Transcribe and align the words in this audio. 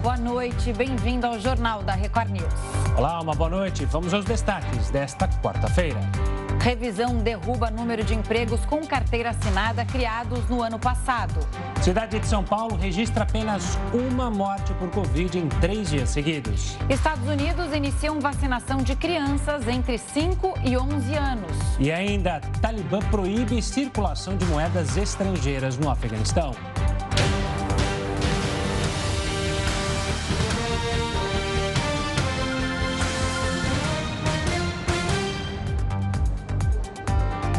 boa 0.00 0.16
noite. 0.16 0.72
Bem-vindo 0.72 1.26
ao 1.26 1.38
Jornal 1.38 1.82
da 1.82 1.92
Record 1.92 2.30
News. 2.30 2.54
Olá, 2.96 3.20
uma 3.20 3.34
boa 3.34 3.50
noite. 3.50 3.84
Vamos 3.84 4.14
aos 4.14 4.24
destaques 4.24 4.90
desta 4.90 5.28
quarta-feira. 5.28 6.00
Revisão 6.60 7.18
derruba 7.18 7.70
número 7.70 8.02
de 8.02 8.14
empregos 8.14 8.64
com 8.64 8.84
carteira 8.86 9.30
assinada 9.30 9.84
criados 9.84 10.48
no 10.48 10.62
ano 10.62 10.78
passado. 10.78 11.40
Cidade 11.82 12.18
de 12.18 12.26
São 12.26 12.42
Paulo 12.42 12.76
registra 12.76 13.24
apenas 13.24 13.78
uma 13.92 14.30
morte 14.30 14.72
por 14.74 14.90
Covid 14.90 15.38
em 15.38 15.48
três 15.48 15.90
dias 15.90 16.08
seguidos. 16.08 16.76
Estados 16.88 17.26
Unidos 17.28 17.74
iniciam 17.74 18.20
vacinação 18.20 18.78
de 18.78 18.96
crianças 18.96 19.68
entre 19.68 19.98
5 19.98 20.54
e 20.64 20.76
11 20.76 21.14
anos. 21.14 21.52
E 21.78 21.92
ainda, 21.92 22.40
Talibã 22.60 23.00
proíbe 23.10 23.62
circulação 23.62 24.36
de 24.36 24.44
moedas 24.46 24.96
estrangeiras 24.96 25.76
no 25.76 25.90
Afeganistão. 25.90 26.54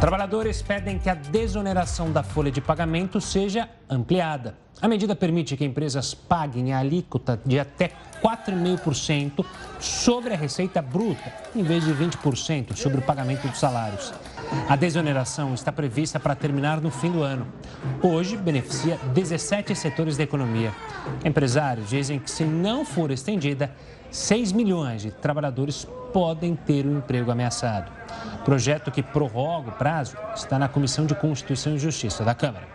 Trabalhadores 0.01 0.63
pedem 0.63 0.97
que 0.97 1.07
a 1.11 1.13
desoneração 1.13 2.11
da 2.11 2.23
folha 2.23 2.49
de 2.49 2.59
pagamento 2.59 3.21
seja 3.21 3.69
ampliada. 3.87 4.55
A 4.81 4.87
medida 4.87 5.15
permite 5.15 5.55
que 5.55 5.63
empresas 5.63 6.15
paguem 6.15 6.73
a 6.73 6.79
alíquota 6.79 7.39
de 7.45 7.59
até 7.59 7.91
4,5% 8.19 9.45
sobre 9.79 10.33
a 10.33 10.37
receita 10.37 10.81
bruta, 10.81 11.31
em 11.55 11.61
vez 11.61 11.85
de 11.85 11.93
20% 11.93 12.75
sobre 12.75 12.97
o 12.97 13.01
pagamento 13.03 13.47
dos 13.47 13.59
salários. 13.59 14.11
A 14.67 14.75
desoneração 14.75 15.53
está 15.53 15.71
prevista 15.71 16.19
para 16.19 16.33
terminar 16.33 16.81
no 16.81 16.89
fim 16.89 17.11
do 17.11 17.21
ano. 17.21 17.45
Hoje, 18.01 18.35
beneficia 18.35 18.97
17 19.13 19.75
setores 19.75 20.17
da 20.17 20.23
economia. 20.23 20.73
Empresários 21.23 21.87
dizem 21.87 22.17
que, 22.17 22.31
se 22.31 22.43
não 22.43 22.83
for 22.83 23.11
estendida, 23.11 23.71
6 24.09 24.51
milhões 24.51 25.03
de 25.03 25.11
trabalhadores 25.11 25.87
podem 26.11 26.55
ter 26.55 26.87
o 26.87 26.97
emprego 26.97 27.29
ameaçado. 27.29 27.91
O 28.41 28.43
projeto 28.43 28.89
que 28.89 29.03
prorroga 29.03 29.69
o 29.69 29.71
prazo 29.71 30.17
está 30.35 30.57
na 30.57 30.67
Comissão 30.67 31.05
de 31.05 31.13
Constituição 31.13 31.75
e 31.75 31.77
Justiça 31.79 32.25
da 32.25 32.33
Câmara. 32.33 32.67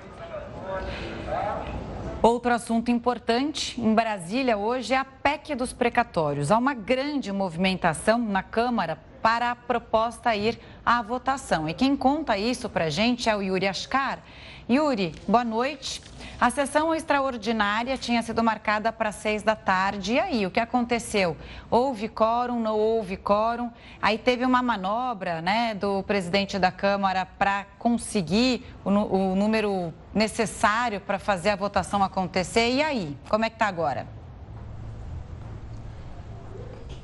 Outro 2.23 2.53
assunto 2.53 2.89
importante 2.89 3.81
em 3.81 3.93
Brasília 3.93 4.57
hoje 4.57 4.95
é 4.95 4.97
a 4.97 5.05
PEC 5.05 5.57
dos 5.57 5.73
precatórios. 5.73 6.53
Há 6.53 6.57
uma 6.57 6.73
grande 6.73 7.33
movimentação 7.33 8.17
na 8.17 8.45
Câmara 8.45 8.97
para 9.21 9.51
a 9.51 9.57
proposta 9.57 10.37
ir 10.37 10.57
à 10.85 11.03
votação. 11.03 11.69
E 11.69 11.75
quem 11.75 11.97
conta 11.97 12.39
isso 12.39 12.69
para 12.69 12.85
a 12.85 12.91
gente 12.91 13.29
é 13.29 13.35
o 13.35 13.43
Yuri 13.43 13.67
Ascar. 13.67 14.21
Yuri, 14.69 15.15
boa 15.29 15.45
noite. 15.45 16.03
A 16.41 16.51
sessão 16.51 16.93
extraordinária 16.93 17.97
tinha 17.97 18.21
sido 18.21 18.43
marcada 18.43 18.91
para 18.91 19.13
seis 19.13 19.41
da 19.41 19.55
tarde. 19.55 20.15
E 20.15 20.19
aí, 20.19 20.45
o 20.45 20.51
que 20.51 20.59
aconteceu? 20.59 21.37
Houve 21.71 22.09
quórum, 22.09 22.59
não 22.59 22.77
houve 22.77 23.17
quórum? 23.17 23.71
Aí 24.03 24.19
teve 24.19 24.45
uma 24.45 24.61
manobra 24.63 25.41
né, 25.41 25.73
do 25.73 26.03
presidente 26.03 26.59
da 26.59 26.73
Câmara 26.73 27.25
para 27.25 27.65
conseguir 27.79 28.67
o, 28.85 28.91
o 28.91 29.37
número 29.37 29.95
necessário 30.13 31.01
para 31.01 31.21
fazer 31.21 31.51
a 31.51 31.57
votação 31.57 32.03
acontecer. 32.03 32.73
E 32.73 32.83
aí, 32.83 33.17
como 33.29 33.45
é 33.45 33.49
que 33.49 33.55
está 33.55 33.69
agora? 33.69 34.16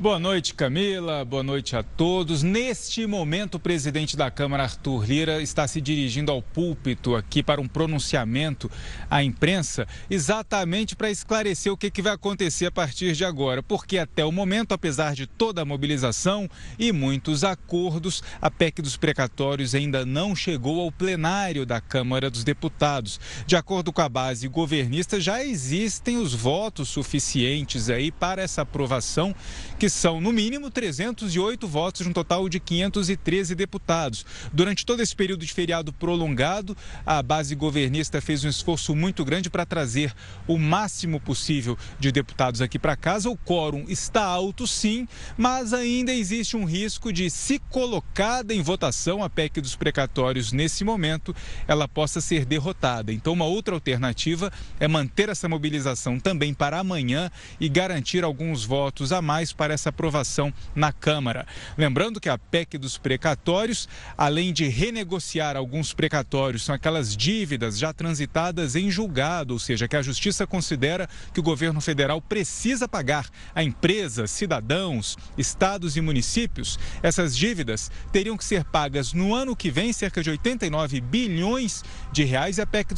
Boa 0.02 0.18
noite, 0.18 0.52
Camila. 0.54 1.24
Boa 1.24 1.44
noite 1.44 1.76
a 1.76 1.82
todos. 1.84 2.42
Neste 2.42 3.06
momento, 3.06 3.54
o 3.54 3.60
presidente 3.60 4.16
da 4.16 4.32
Câmara, 4.32 4.64
Arthur 4.64 5.04
Lira, 5.04 5.40
está 5.40 5.68
se 5.68 5.80
dirigindo 5.80 6.32
ao 6.32 6.42
púlpito 6.42 7.14
aqui 7.14 7.40
para 7.40 7.60
um 7.60 7.68
pronunciamento 7.68 8.68
à 9.08 9.22
imprensa, 9.22 9.86
exatamente 10.10 10.96
para 10.96 11.08
esclarecer 11.08 11.72
o 11.72 11.76
que, 11.76 12.02
vai 12.02 12.14
acontecer 12.14 12.66
a 12.66 12.70
partir 12.72 13.12
de 13.12 13.24
agora. 13.24 13.62
Porque 13.62 13.96
até 13.96 14.24
o 14.24 14.32
momento, 14.32 14.72
apesar 14.72 15.14
de 15.14 15.24
toda 15.24 15.62
a 15.62 15.64
mobilização 15.64 16.50
e 16.76 16.90
muitos 16.90 17.44
acordos, 17.44 18.24
a 18.40 18.50
PEC 18.50 18.82
dos 18.82 18.96
precatórios 18.96 19.72
ainda 19.72 20.04
não 20.04 20.34
chegou 20.34 20.80
ao 20.80 20.90
plenário 20.90 21.64
da 21.64 21.80
Câmara 21.80 22.28
dos 22.28 22.42
Deputados. 22.42 23.20
De 23.46 23.54
acordo 23.54 23.92
com 23.92 24.02
a 24.02 24.08
base 24.08 24.48
governista, 24.48 25.20
já 25.20 25.44
existem 25.44 26.16
os 26.16 26.34
votos 26.34 26.88
suficientes 26.88 27.88
aí 27.88 28.10
para 28.10 28.42
essa 28.42 28.62
aprovação 28.62 29.32
que 29.78 29.91
são, 29.92 30.20
no 30.20 30.32
mínimo, 30.32 30.70
308 30.70 31.66
votos, 31.68 32.02
de 32.02 32.08
um 32.08 32.12
total 32.12 32.48
de 32.48 32.58
513 32.58 33.54
deputados. 33.54 34.24
Durante 34.52 34.84
todo 34.84 35.00
esse 35.00 35.14
período 35.14 35.44
de 35.44 35.52
feriado 35.52 35.92
prolongado, 35.92 36.76
a 37.04 37.22
base 37.22 37.54
governista 37.54 38.20
fez 38.20 38.44
um 38.44 38.48
esforço 38.48 38.94
muito 38.94 39.24
grande 39.24 39.50
para 39.50 39.66
trazer 39.66 40.14
o 40.46 40.58
máximo 40.58 41.20
possível 41.20 41.76
de 41.98 42.10
deputados 42.10 42.60
aqui 42.60 42.78
para 42.78 42.96
casa. 42.96 43.30
O 43.30 43.36
quórum 43.36 43.84
está 43.88 44.24
alto, 44.24 44.66
sim, 44.66 45.06
mas 45.36 45.72
ainda 45.72 46.12
existe 46.12 46.56
um 46.56 46.64
risco 46.64 47.12
de, 47.12 47.30
se 47.30 47.58
colocada 47.58 48.54
em 48.54 48.62
votação 48.62 49.22
a 49.22 49.30
PEC 49.30 49.60
dos 49.60 49.76
precatórios 49.76 50.52
nesse 50.52 50.84
momento, 50.84 51.34
ela 51.66 51.86
possa 51.86 52.20
ser 52.20 52.44
derrotada. 52.44 53.12
Então, 53.12 53.32
uma 53.32 53.44
outra 53.44 53.74
alternativa 53.74 54.52
é 54.78 54.88
manter 54.88 55.28
essa 55.28 55.48
mobilização 55.48 56.18
também 56.18 56.54
para 56.54 56.78
amanhã 56.78 57.30
e 57.60 57.68
garantir 57.68 58.24
alguns 58.24 58.64
votos 58.64 59.12
a 59.12 59.20
mais 59.22 59.52
para 59.52 59.74
essa 59.74 59.81
essa 59.82 59.88
aprovação 59.88 60.52
na 60.74 60.92
Câmara. 60.92 61.46
Lembrando 61.76 62.20
que 62.20 62.28
a 62.28 62.38
PEC 62.38 62.78
dos 62.78 62.96
precatórios, 62.96 63.88
além 64.16 64.52
de 64.52 64.68
renegociar 64.68 65.56
alguns 65.56 65.92
precatórios, 65.92 66.64
são 66.64 66.74
aquelas 66.74 67.16
dívidas 67.16 67.78
já 67.78 67.92
transitadas 67.92 68.76
em 68.76 68.90
julgado, 68.90 69.54
ou 69.54 69.58
seja, 69.58 69.88
que 69.88 69.96
a 69.96 70.02
Justiça 70.02 70.46
considera 70.46 71.08
que 71.34 71.40
o 71.40 71.42
governo 71.42 71.80
federal 71.80 72.20
precisa 72.20 72.86
pagar 72.86 73.28
a 73.54 73.62
empresas, 73.62 74.30
cidadãos, 74.30 75.18
estados 75.36 75.96
e 75.96 76.00
municípios. 76.00 76.78
Essas 77.02 77.36
dívidas 77.36 77.90
teriam 78.12 78.36
que 78.36 78.44
ser 78.44 78.64
pagas 78.64 79.12
no 79.12 79.34
ano 79.34 79.56
que 79.56 79.70
vem, 79.70 79.92
cerca 79.92 80.22
de 80.22 80.30
89 80.30 81.00
bilhões 81.00 81.82
de 82.12 82.22
reais, 82.22 82.58
e 82.58 82.60
a 82.60 82.66
PEC 82.66 82.94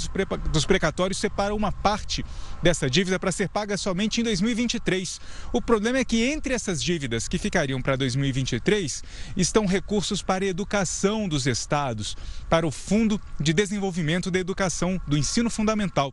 dos 0.53 0.67
precatórios 0.67 1.19
separa 1.19 1.55
uma 1.55 1.73
parte 1.73 2.25
dessa 2.63 2.91
dívida 2.91 3.19
para 3.19 3.33
ser 3.33 3.49
paga 3.49 3.77
somente 3.77 4.21
em 4.21 4.25
2023. 4.25 5.21
O 5.53 5.63
problema 5.63 5.99
é 5.99 6.05
que 6.05 6.25
entre 6.25 6.53
essas 6.53 6.74
essas 6.75 6.83
dívidas 6.83 7.29
que 7.29 7.39
ficariam 7.39 7.81
para 7.81 7.95
2023 7.95 9.05
estão 9.37 9.65
recursos 9.65 10.23
para 10.23 10.45
a 10.45 10.49
educação 10.49 11.29
dos 11.29 11.47
estados, 11.47 12.17
para 12.49 12.67
o 12.67 12.71
Fundo 12.71 13.21
de 13.39 13.53
Desenvolvimento 13.53 14.29
da 14.29 14.41
Educação 14.41 15.01
do 15.07 15.17
Ensino 15.17 15.49
Fundamental. 15.49 16.13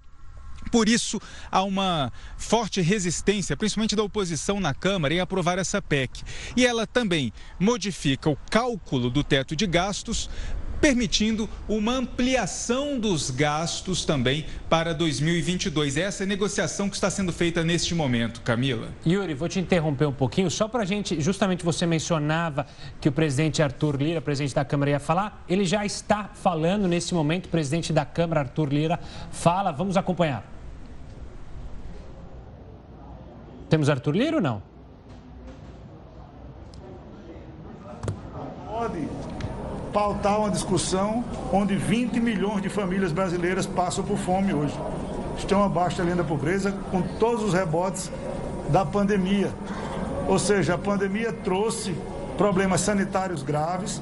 Por 0.71 0.87
isso, 0.87 1.19
há 1.49 1.63
uma 1.63 2.13
forte 2.37 2.79
resistência, 2.79 3.57
principalmente 3.57 3.95
da 3.95 4.03
oposição 4.03 4.59
na 4.59 4.75
Câmara, 4.75 5.15
em 5.15 5.19
aprovar 5.19 5.57
essa 5.57 5.81
PEC. 5.81 6.21
E 6.55 6.63
ela 6.63 6.85
também 6.85 7.33
modifica 7.59 8.29
o 8.29 8.37
cálculo 8.51 9.09
do 9.09 9.23
teto 9.23 9.55
de 9.55 9.65
gastos 9.65 10.29
permitindo 10.81 11.47
uma 11.69 11.93
ampliação 11.93 12.99
dos 12.99 13.29
gastos 13.29 14.03
também 14.03 14.47
para 14.67 14.93
2022. 14.93 15.95
Essa 15.95 16.23
é 16.23 16.25
a 16.25 16.27
negociação 16.27 16.89
que 16.89 16.95
está 16.95 17.09
sendo 17.09 17.31
feita 17.31 17.63
neste 17.63 17.93
momento, 17.93 18.41
Camila. 18.41 18.87
Yuri, 19.05 19.35
vou 19.35 19.47
te 19.47 19.59
interromper 19.59 20.07
um 20.07 20.11
pouquinho, 20.11 20.49
só 20.49 20.67
para 20.67 20.81
a 20.81 20.85
gente, 20.85 21.21
justamente 21.21 21.63
você 21.63 21.85
mencionava 21.85 22.65
que 22.99 23.07
o 23.07 23.11
presidente 23.11 23.61
Arthur 23.61 23.95
Lira, 23.95 24.19
presidente 24.21 24.55
da 24.55 24.65
Câmara, 24.65 24.91
ia 24.91 24.99
falar, 24.99 25.45
ele 25.47 25.63
já 25.63 25.85
está 25.85 26.31
falando 26.33 26.87
nesse 26.87 27.13
momento, 27.13 27.45
o 27.45 27.49
presidente 27.49 27.93
da 27.93 28.03
Câmara, 28.03 28.41
Arthur 28.41 28.73
Lira, 28.73 28.99
fala, 29.31 29.71
vamos 29.71 29.95
acompanhar. 29.95 30.43
Temos 33.69 33.89
Arthur 33.89 34.15
Lira 34.15 34.37
ou 34.37 34.41
não? 34.41 34.63
Pode 38.67 39.20
pautar 39.91 40.39
uma 40.39 40.49
discussão 40.49 41.23
onde 41.51 41.75
20 41.75 42.19
milhões 42.19 42.61
de 42.61 42.69
famílias 42.69 43.11
brasileiras 43.11 43.65
passam 43.65 44.03
por 44.03 44.17
fome 44.17 44.53
hoje. 44.53 44.77
Estão 45.37 45.63
abaixo 45.63 45.97
da 45.97 46.03
linha 46.03 46.15
da 46.15 46.23
pobreza 46.23 46.71
com 46.91 47.01
todos 47.01 47.43
os 47.43 47.53
rebotes 47.53 48.11
da 48.69 48.85
pandemia. 48.85 49.51
Ou 50.27 50.39
seja, 50.39 50.75
a 50.75 50.77
pandemia 50.77 51.33
trouxe 51.33 51.95
problemas 52.37 52.81
sanitários 52.81 53.43
graves, 53.43 54.01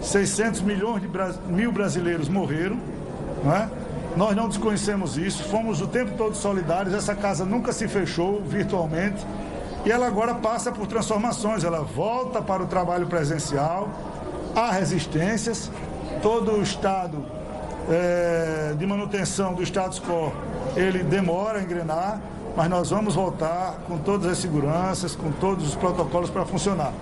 600 0.00 0.62
milhões 0.62 1.02
de 1.02 1.08
mil 1.48 1.72
brasileiros 1.72 2.28
morreram, 2.28 2.78
não 3.44 3.54
é? 3.54 3.68
Nós 4.16 4.34
não 4.34 4.48
desconhecemos 4.48 5.16
isso, 5.16 5.44
fomos 5.44 5.80
o 5.80 5.86
tempo 5.86 6.16
todo 6.16 6.34
solidários, 6.34 6.94
essa 6.94 7.14
casa 7.14 7.44
nunca 7.44 7.72
se 7.72 7.86
fechou 7.86 8.42
virtualmente 8.42 9.24
e 9.84 9.92
ela 9.92 10.06
agora 10.06 10.34
passa 10.34 10.72
por 10.72 10.86
transformações, 10.86 11.62
ela 11.62 11.82
volta 11.82 12.42
para 12.42 12.62
o 12.62 12.66
trabalho 12.66 13.06
presencial, 13.06 13.88
há 14.54 14.70
resistências, 14.70 15.70
todo 16.22 16.52
o 16.52 16.62
estado 16.62 17.24
é, 17.88 18.74
de 18.76 18.86
manutenção 18.86 19.54
do 19.54 19.62
status 19.62 20.00
quo, 20.00 20.32
ele 20.76 21.02
demora 21.02 21.58
a 21.58 21.62
engrenar, 21.62 22.20
mas 22.56 22.68
nós 22.68 22.90
vamos 22.90 23.14
voltar 23.14 23.78
com 23.86 23.98
todas 23.98 24.30
as 24.30 24.38
seguranças, 24.38 25.14
com 25.14 25.30
todos 25.32 25.66
os 25.66 25.74
protocolos 25.74 26.30
para 26.30 26.44
funcionar. 26.44 26.92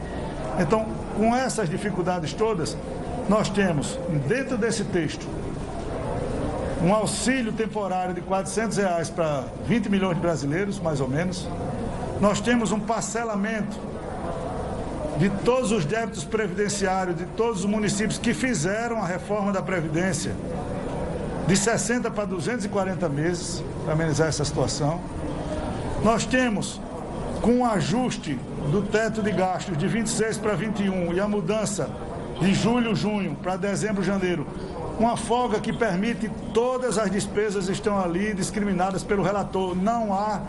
Então, 0.58 0.86
com 1.16 1.34
essas 1.34 1.68
dificuldades 1.68 2.32
todas, 2.32 2.76
nós 3.28 3.48
temos, 3.48 3.98
dentro 4.28 4.56
desse 4.56 4.84
texto, 4.84 5.26
um 6.82 6.94
auxílio 6.94 7.52
temporário 7.52 8.14
de 8.14 8.20
400 8.20 8.76
reais 8.76 9.10
para 9.10 9.44
20 9.66 9.88
milhões 9.88 10.14
de 10.14 10.20
brasileiros, 10.20 10.78
mais 10.78 11.00
ou 11.00 11.08
menos. 11.08 11.48
Nós 12.20 12.40
temos 12.40 12.70
um 12.70 12.78
parcelamento 12.78 13.76
de 15.18 15.30
todos 15.44 15.72
os 15.72 15.84
débitos 15.84 16.24
previdenciários 16.24 17.16
de 17.16 17.24
todos 17.24 17.60
os 17.60 17.64
municípios 17.64 18.18
que 18.18 18.34
fizeram 18.34 18.98
a 18.98 19.06
reforma 19.06 19.52
da 19.52 19.62
Previdência, 19.62 20.34
de 21.46 21.56
60 21.56 22.10
para 22.10 22.24
240 22.24 23.08
meses, 23.08 23.62
para 23.84 23.94
amenizar 23.94 24.28
essa 24.28 24.44
situação. 24.44 25.00
Nós 26.02 26.26
temos, 26.26 26.80
com 27.40 27.60
o 27.60 27.64
ajuste 27.64 28.38
do 28.70 28.82
teto 28.82 29.22
de 29.22 29.30
gastos 29.30 29.78
de 29.78 29.86
26 29.86 30.38
para 30.38 30.54
21 30.54 31.14
e 31.14 31.20
a 31.20 31.28
mudança 31.28 31.88
de 32.40 32.52
julho, 32.52 32.94
junho 32.94 33.36
para 33.42 33.56
dezembro, 33.56 34.02
janeiro, 34.02 34.46
uma 34.98 35.16
folga 35.16 35.60
que 35.60 35.72
permite 35.72 36.30
todas 36.52 36.98
as 36.98 37.10
despesas 37.10 37.68
estão 37.68 37.98
ali 37.98 38.34
discriminadas 38.34 39.02
pelo 39.02 39.22
relator. 39.22 39.74
Não 39.74 40.12
há 40.12 40.40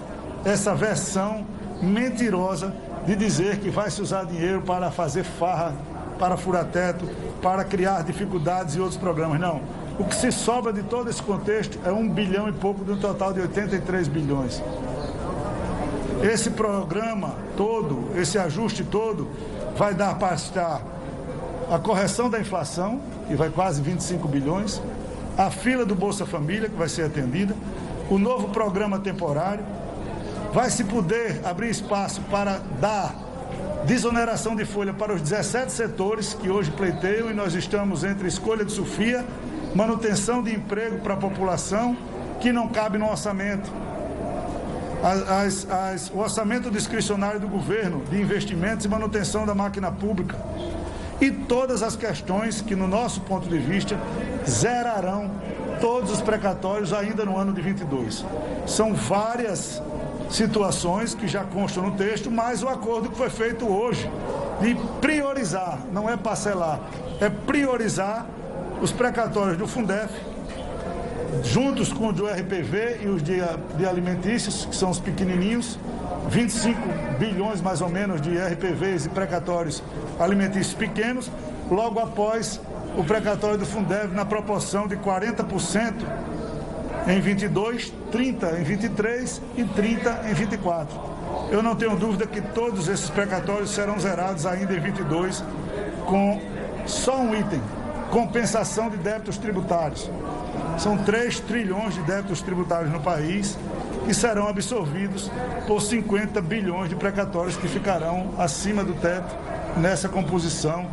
essa 0.44 0.74
versão 0.74 1.46
mentirosa 1.82 2.74
de 3.08 3.16
dizer 3.16 3.60
que 3.60 3.70
vai 3.70 3.90
se 3.90 4.02
usar 4.02 4.26
dinheiro 4.26 4.62
para 4.62 4.92
fazer 4.92 5.24
farra, 5.24 5.74
para 6.20 6.36
furar 6.36 6.66
teto, 6.66 7.08
para 7.42 7.64
criar 7.64 8.04
dificuldades 8.04 8.76
e 8.76 8.82
outros 8.82 9.00
programas. 9.00 9.40
Não. 9.40 9.62
O 9.98 10.04
que 10.04 10.14
se 10.14 10.30
sobra 10.30 10.74
de 10.74 10.84
todo 10.84 11.10
esse 11.10 11.24
contexto 11.24 11.80
é 11.86 11.92
um 11.92 12.08
bilhão 12.08 12.50
e 12.50 12.52
pouco 12.52 12.84
de 12.84 12.92
um 12.92 12.98
total 12.98 13.32
de 13.32 13.40
83 13.40 14.10
bilhões. 14.10 14.62
Esse 16.22 16.52
programa 16.52 17.36
todo, 17.56 18.10
esse 18.16 18.38
ajuste 18.38 18.84
todo, 18.84 19.30
vai 19.78 19.94
dar 19.94 20.16
para 20.16 20.36
estar 20.36 20.82
a 21.72 21.80
correção 21.80 22.30
da 22.30 22.40
inflação, 22.40 23.00
que 23.30 23.36
vai 23.36 23.50
quase 23.50 23.82
25 23.82 24.28
bilhões, 24.28 24.82
a 25.38 25.50
fila 25.50 25.86
do 25.86 25.96
Bolsa 25.96 26.26
Família, 26.26 26.68
que 26.68 26.76
vai 26.76 26.90
ser 26.90 27.04
atendida, 27.04 27.56
o 28.10 28.18
novo 28.18 28.50
programa 28.50 29.00
temporário, 29.00 29.64
vai 30.54 30.70
se 30.70 30.84
poder 30.84 31.42
abrir 31.44 31.70
espaço 31.70 32.22
para 32.30 32.60
dar 32.80 33.16
desoneração 33.86 34.56
de 34.56 34.66
folha 34.66 34.94
para 34.94 35.14
os 35.14 35.22
17 35.22 35.72
setores 35.72 36.34
que 36.34 36.50
hoje 36.50 36.72
pleiteiam 36.72 37.30
e 37.30 37.34
nós 37.34 37.54
estamos 37.54 38.04
entre 38.04 38.28
escolha 38.28 38.66
de 38.66 38.72
Sofia, 38.72 39.26
manutenção 39.74 40.44
de 40.44 40.54
emprego 40.54 41.00
para 41.00 41.14
a 41.14 41.18
população, 41.18 41.96
que 42.42 42.52
não 42.52 42.68
cabe 42.68 42.98
no 42.98 43.10
orçamento. 43.10 43.72
As, 45.04 45.70
as, 45.70 46.10
o 46.10 46.18
orçamento 46.18 46.72
discricionário 46.72 47.40
do 47.40 47.48
governo 47.48 48.04
de 48.10 48.20
investimentos 48.20 48.86
e 48.86 48.90
manutenção 48.90 49.46
da 49.46 49.54
máquina 49.54 49.92
pública. 49.92 50.36
E 51.22 51.32
todas 51.32 51.82
as 51.82 51.96
questões 51.96 52.62
que, 52.62 52.76
no 52.76 52.88
nosso 52.88 53.22
ponto 53.22 53.48
de 53.48 53.58
vista, 53.58 53.98
zerarão 54.48 55.32
todos 55.80 56.12
os 56.12 56.22
precatórios 56.22 56.94
ainda 56.94 57.24
no 57.26 57.38
ano 57.38 57.54
de 57.54 57.62
22. 57.62 58.26
São 58.66 58.94
várias 58.94 59.82
situações 60.30 61.14
que 61.14 61.28
já 61.28 61.44
constam 61.44 61.84
no 61.84 61.92
texto, 61.92 62.30
mas 62.30 62.64
o 62.64 62.68
acordo 62.68 63.10
que 63.10 63.18
foi 63.18 63.30
feito 63.30 63.68
hoje 63.68 64.10
de 64.62 64.76
priorizar, 65.00 65.80
não 65.92 66.10
é 66.10 66.18
parcelar, 66.18 66.80
é 67.20 67.30
priorizar 67.30 68.26
os 68.82 68.92
precatórios 68.92 69.58
do 69.58 69.68
Fundef, 69.68 70.14
juntos 71.44 71.92
com 71.92 72.08
o 72.08 72.14
do 72.14 72.26
RPV 72.28 73.00
e 73.04 73.08
os 73.08 73.24
de, 73.24 73.38
de 73.78 73.86
alimentícios, 73.86 74.66
que 74.66 74.76
são 74.76 74.90
os 74.90 75.00
pequenininhos, 75.00 75.80
25 76.30 76.80
bilhões 77.18 77.62
mais 77.62 77.82
ou 77.82 77.90
menos 77.90 78.22
de 78.22 78.38
RPVs 78.38 79.06
e 79.06 79.10
precatórios 79.10 79.82
alimentícios 80.20 80.74
pequenos, 80.74 81.32
logo 81.70 82.00
após 82.00 82.60
o 82.98 83.04
precatório 83.04 83.58
do 83.58 83.66
Fundeb 83.66 84.14
na 84.14 84.26
proporção 84.26 84.88
de 84.88 84.98
40% 84.98 85.94
em 87.08 87.22
22, 87.22 87.94
30 88.12 88.60
em 88.60 88.64
23 88.64 89.42
e 89.58 89.64
30 89.64 90.30
em 90.30 90.34
24. 90.34 91.00
Eu 91.50 91.64
não 91.64 91.76
tenho 91.76 91.96
dúvida 91.96 92.28
que 92.28 92.42
todos 92.42 92.88
esses 92.88 93.10
precatórios 93.10 93.72
serão 93.72 93.98
zerados 94.00 94.46
ainda 94.46 94.74
em 94.74 94.80
22 94.80 95.44
com 96.06 96.42
só 96.86 97.20
um 97.20 97.34
item, 97.34 97.62
compensação 98.12 98.90
de 98.90 98.98
débitos 98.98 99.38
tributários. 99.38 100.10
São 100.78 100.98
3 100.98 101.40
trilhões 101.42 101.94
de 101.94 102.02
débitos 102.02 102.42
tributários 102.42 102.92
no 102.92 103.00
país 103.00 103.58
que 104.06 104.14
serão 104.14 104.48
absorvidos 104.48 105.32
por 105.66 105.82
50 105.82 106.42
bilhões 106.42 106.90
de 106.90 106.96
precatórios 106.96 107.56
que 107.58 107.68
ficarão 107.68 108.34
acima 108.38 108.84
do 108.84 108.94
teto 108.94 109.36
nessa 109.78 110.08
composição 110.10 110.88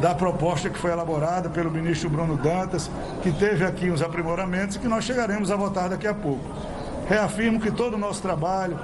da 0.00 0.14
proposta 0.14 0.70
que 0.70 0.78
foi 0.78 0.92
elaborada 0.92 1.48
pelo 1.48 1.70
ministro 1.70 2.08
Bruno 2.08 2.36
Dantas, 2.36 2.90
que 3.22 3.32
teve 3.32 3.64
aqui 3.64 3.90
uns 3.90 4.00
aprimoramentos 4.00 4.76
e 4.76 4.78
que 4.78 4.88
nós 4.88 5.04
chegaremos 5.04 5.50
a 5.50 5.56
votar 5.56 5.88
daqui 5.88 6.06
a 6.06 6.14
pouco. 6.14 6.44
Reafirmo 7.08 7.60
que 7.60 7.70
todo 7.70 7.94
o 7.94 7.98
nosso 7.98 8.22
trabalho 8.22 8.78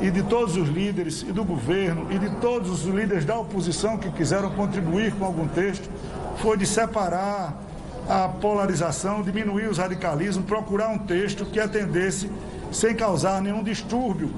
e 0.00 0.10
de 0.10 0.22
todos 0.22 0.56
os 0.56 0.68
líderes 0.68 1.22
e 1.22 1.32
do 1.32 1.44
governo 1.44 2.06
e 2.10 2.18
de 2.18 2.30
todos 2.36 2.70
os 2.70 2.84
líderes 2.84 3.24
da 3.24 3.36
oposição 3.38 3.96
que 3.96 4.10
quiseram 4.10 4.50
contribuir 4.50 5.12
com 5.14 5.24
algum 5.24 5.48
texto 5.48 5.88
foi 6.36 6.56
de 6.56 6.66
separar 6.66 7.54
a 8.08 8.28
polarização, 8.28 9.22
diminuir 9.22 9.68
os 9.68 9.78
radicalismos, 9.78 10.46
procurar 10.46 10.90
um 10.90 10.98
texto 10.98 11.44
que 11.46 11.58
atendesse 11.58 12.30
sem 12.70 12.94
causar 12.94 13.40
nenhum 13.40 13.64
distúrbio 13.64 14.30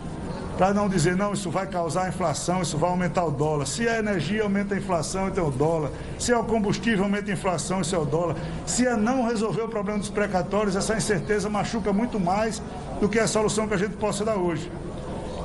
para 0.59 0.75
não 0.75 0.89
dizer, 0.89 1.15
não, 1.15 1.33
isso 1.33 1.53
vai 1.53 1.69
causar 1.69 2.09
inflação, 2.09 2.61
isso 2.61 2.77
vai 2.77 2.91
aumentar 2.91 3.25
o 3.25 3.31
dólar. 3.31 3.65
Se 3.65 3.89
a 3.89 4.01
energia 4.01 4.43
aumenta 4.43 4.75
a 4.75 4.79
inflação, 4.79 5.29
então 5.29 5.45
é 5.45 5.47
o 5.47 5.53
dólar. 5.53 5.93
Se 6.19 6.33
é 6.33 6.37
o 6.37 6.43
combustível 6.43 7.05
aumenta 7.05 7.31
a 7.31 7.35
inflação, 7.35 7.81
isso 7.81 7.95
é 7.95 7.99
o 7.99 8.05
dólar. 8.05 8.35
Se 8.67 8.85
é 8.85 8.97
não 8.97 9.25
resolver 9.25 9.63
o 9.63 9.69
problema 9.69 10.01
dos 10.01 10.11
precatórios, 10.11 10.75
essa 10.75 10.97
incerteza 10.97 11.49
machuca 11.49 11.93
muito 11.93 12.19
mais 12.19 12.61
do 13.01 13.09
que 13.09 13.21
a 13.21 13.29
solução 13.29 13.69
que 13.69 13.75
a 13.75 13.77
gente 13.77 13.95
possa 13.99 14.25
dar 14.25 14.35
hoje. 14.35 14.69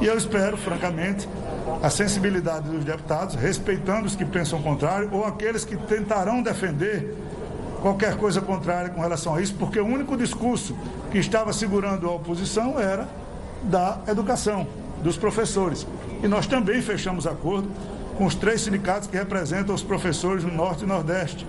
E 0.02 0.08
eu 0.08 0.18
espero, 0.18 0.58
francamente, 0.58 1.30
a 1.84 1.92
sensibilidade 1.92 2.68
dos 2.68 2.84
deputados, 2.84 3.36
respeitando 3.36 4.08
os 4.08 4.16
que 4.16 4.26
pensam 4.26 4.58
o 4.58 4.64
contrário 4.64 5.10
ou 5.14 5.24
aqueles 5.26 5.64
que 5.64 5.78
tentarão 5.78 6.42
defender 6.42 7.16
qualquer 7.84 8.18
coisa 8.18 8.42
contrária 8.42 8.90
com 8.90 9.00
relação 9.00 9.36
a 9.36 9.42
isso, 9.42 9.54
porque 9.60 9.80
o 9.80 9.86
único 9.86 10.18
discurso 10.18 10.76
que 11.12 11.20
estava 11.20 11.54
segurando 11.54 12.10
a 12.10 12.12
oposição 12.14 12.80
era 12.80 13.08
da 13.62 14.00
educação 14.08 14.66
dos 15.04 15.18
professores. 15.18 15.86
E 16.24 16.28
nós 16.28 16.48
também 16.48 16.82
fechamos 16.82 17.28
acordo 17.28 17.70
com 18.18 18.26
os 18.26 18.36
três 18.36 18.62
sindicatos 18.62 19.08
que 19.08 19.18
representam 19.18 19.76
os 19.76 19.84
professores 19.84 20.44
no 20.44 20.54
Norte 20.54 20.84
e 20.84 20.88
Nordeste, 20.88 21.46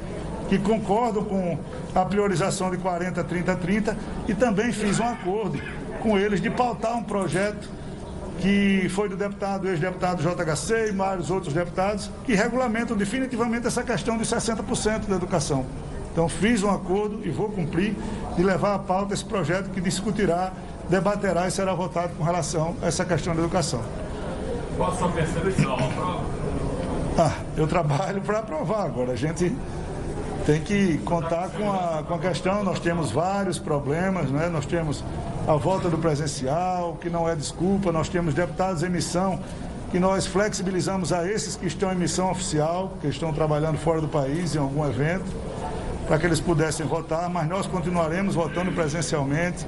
que 0.48 0.58
concordam 0.58 1.24
com 1.24 1.58
a 1.94 2.04
priorização 2.04 2.70
de 2.70 2.76
40, 2.78 3.22
30, 3.24 3.56
30 3.56 3.96
e 4.28 4.34
também 4.34 4.72
fiz 4.72 4.98
um 5.00 5.04
acordo 5.04 5.58
com 6.02 6.18
eles 6.18 6.40
de 6.40 6.50
pautar 6.50 6.96
um 6.96 7.02
projeto 7.02 7.68
que 8.40 8.88
foi 8.90 9.08
do 9.08 9.16
deputado, 9.16 9.68
ex-deputado 9.68 10.22
JHC 10.22 10.88
e 10.88 10.92
vários 10.92 11.30
outros 11.30 11.54
deputados, 11.54 12.10
que 12.24 12.34
regulamentam 12.34 12.96
definitivamente 12.96 13.66
essa 13.66 13.82
questão 13.82 14.18
dos 14.18 14.28
60% 14.28 15.06
da 15.06 15.16
educação. 15.16 15.64
Então 16.12 16.28
fiz 16.28 16.62
um 16.62 16.70
acordo 16.70 17.20
e 17.24 17.30
vou 17.30 17.48
cumprir 17.48 17.96
de 18.36 18.42
levar 18.42 18.74
à 18.74 18.78
pauta 18.78 19.14
esse 19.14 19.24
projeto 19.24 19.70
que 19.70 19.80
discutirá 19.80 20.52
debaterá 20.88 21.46
e 21.46 21.50
será 21.50 21.74
votado 21.74 22.14
com 22.16 22.24
relação 22.24 22.76
a 22.82 22.86
essa 22.86 23.04
questão 23.04 23.34
da 23.34 23.42
educação. 23.42 23.82
Qual 24.76 24.90
a 24.90 24.94
sua 24.94 25.08
percepção? 25.08 25.76
Ah, 27.16 27.32
eu 27.56 27.66
trabalho 27.66 28.20
para 28.22 28.40
aprovar. 28.40 28.86
Agora 28.86 29.12
a 29.12 29.16
gente 29.16 29.54
tem 30.44 30.60
que 30.60 30.98
contar 30.98 31.48
com 31.50 31.70
a, 31.70 32.02
com 32.02 32.14
a 32.14 32.18
questão. 32.18 32.64
Nós 32.64 32.80
temos 32.80 33.10
vários 33.10 33.58
problemas, 33.58 34.30
né? 34.30 34.48
nós 34.48 34.66
temos 34.66 35.04
a 35.46 35.54
volta 35.54 35.88
do 35.88 35.98
presencial, 35.98 36.96
que 37.00 37.08
não 37.08 37.28
é 37.28 37.36
desculpa, 37.36 37.92
nós 37.92 38.08
temos 38.08 38.34
deputados 38.34 38.82
em 38.82 38.88
missão 38.88 39.38
que 39.94 40.00
nós 40.00 40.26
flexibilizamos 40.26 41.12
a 41.12 41.24
esses 41.24 41.54
que 41.54 41.66
estão 41.66 41.92
em 41.92 41.94
missão 41.94 42.28
oficial, 42.28 42.94
que 43.00 43.06
estão 43.06 43.32
trabalhando 43.32 43.78
fora 43.78 44.00
do 44.00 44.08
país 44.08 44.56
em 44.56 44.58
algum 44.58 44.84
evento, 44.84 45.24
para 46.08 46.18
que 46.18 46.26
eles 46.26 46.40
pudessem 46.40 46.84
votar, 46.84 47.30
mas 47.30 47.48
nós 47.48 47.68
continuaremos 47.68 48.34
votando 48.34 48.72
presencialmente 48.72 49.64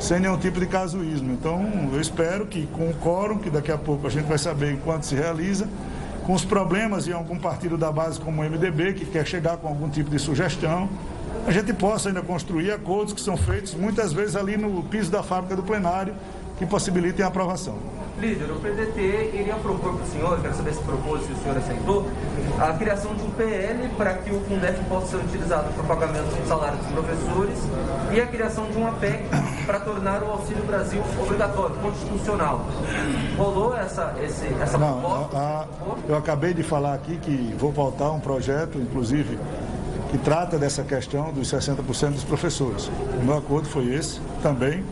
sem 0.00 0.18
nenhum 0.18 0.38
tipo 0.38 0.58
de 0.58 0.66
casuísmo. 0.66 1.32
Então, 1.32 1.90
eu 1.92 2.00
espero 2.00 2.46
que 2.46 2.66
com 2.68 2.88
o 2.88 2.94
quórum, 2.94 3.38
que 3.38 3.50
daqui 3.50 3.70
a 3.70 3.78
pouco 3.78 4.06
a 4.06 4.10
gente 4.10 4.26
vai 4.26 4.38
saber 4.38 4.72
enquanto 4.72 5.04
se 5.04 5.14
realiza, 5.14 5.68
com 6.26 6.32
os 6.32 6.44
problemas 6.44 7.06
em 7.06 7.12
algum 7.12 7.38
partido 7.38 7.76
da 7.76 7.92
base 7.92 8.18
como 8.18 8.42
o 8.42 8.44
MDB, 8.44 8.94
que 8.94 9.04
quer 9.04 9.26
chegar 9.26 9.58
com 9.58 9.68
algum 9.68 9.88
tipo 9.88 10.10
de 10.10 10.18
sugestão, 10.18 10.88
a 11.46 11.52
gente 11.52 11.72
possa 11.72 12.08
ainda 12.08 12.22
construir 12.22 12.72
acordos 12.72 13.12
que 13.12 13.20
são 13.20 13.36
feitos 13.36 13.74
muitas 13.74 14.12
vezes 14.12 14.36
ali 14.36 14.56
no 14.56 14.82
piso 14.84 15.10
da 15.10 15.22
fábrica 15.22 15.54
do 15.54 15.62
plenário, 15.62 16.14
que 16.58 16.66
possibilitem 16.66 17.24
a 17.24 17.28
aprovação. 17.28 17.78
Líder, 18.18 18.50
o 18.50 18.56
PDT 18.56 19.30
iria 19.32 19.54
propor 19.54 19.94
para 19.94 20.04
o 20.04 20.06
senhor, 20.06 20.40
quero 20.42 20.54
saber 20.54 20.74
se 20.74 20.82
propôs, 20.82 21.24
se 21.24 21.32
o 21.32 21.36
senhor 21.36 21.56
aceitou, 21.56 22.06
a 22.60 22.74
criação 22.74 23.14
de 23.14 23.22
um 23.22 23.30
PL 23.30 23.88
para 23.96 24.14
que 24.14 24.30
o 24.30 24.40
Fundef 24.42 24.84
possa 24.84 25.06
ser 25.06 25.16
utilizado 25.16 25.72
para 25.72 25.82
o 25.82 25.86
pagamento 25.86 26.36
dos 26.36 26.46
salários 26.46 26.78
dos 26.80 26.92
professores 26.92 27.58
e 28.12 28.20
a 28.20 28.26
criação 28.26 28.66
de 28.66 28.76
uma 28.76 28.92
PEC 28.92 29.24
para 29.64 29.80
tornar 29.80 30.22
o 30.22 30.30
Auxílio 30.32 30.62
Brasil 30.64 31.02
obrigatório, 31.18 31.74
constitucional. 31.76 32.66
Rolou 33.38 33.74
essa, 33.74 34.14
esse, 34.22 34.46
essa 34.60 34.76
Não, 34.76 35.00
proposta? 35.00 35.38
A, 35.38 35.60
a, 35.62 35.66
eu 36.06 36.16
acabei 36.16 36.52
de 36.52 36.62
falar 36.62 36.92
aqui 36.94 37.16
que 37.16 37.54
vou 37.58 37.72
pautar 37.72 38.12
um 38.12 38.20
projeto, 38.20 38.76
inclusive 38.78 39.38
que 40.10 40.18
trata 40.18 40.58
dessa 40.58 40.82
questão 40.82 41.32
dos 41.32 41.50
60% 41.50 42.10
dos 42.10 42.24
professores. 42.24 42.90
O 43.18 43.24
meu 43.24 43.38
acordo 43.38 43.68
foi 43.68 43.94
esse 43.94 44.20
também, 44.42 44.84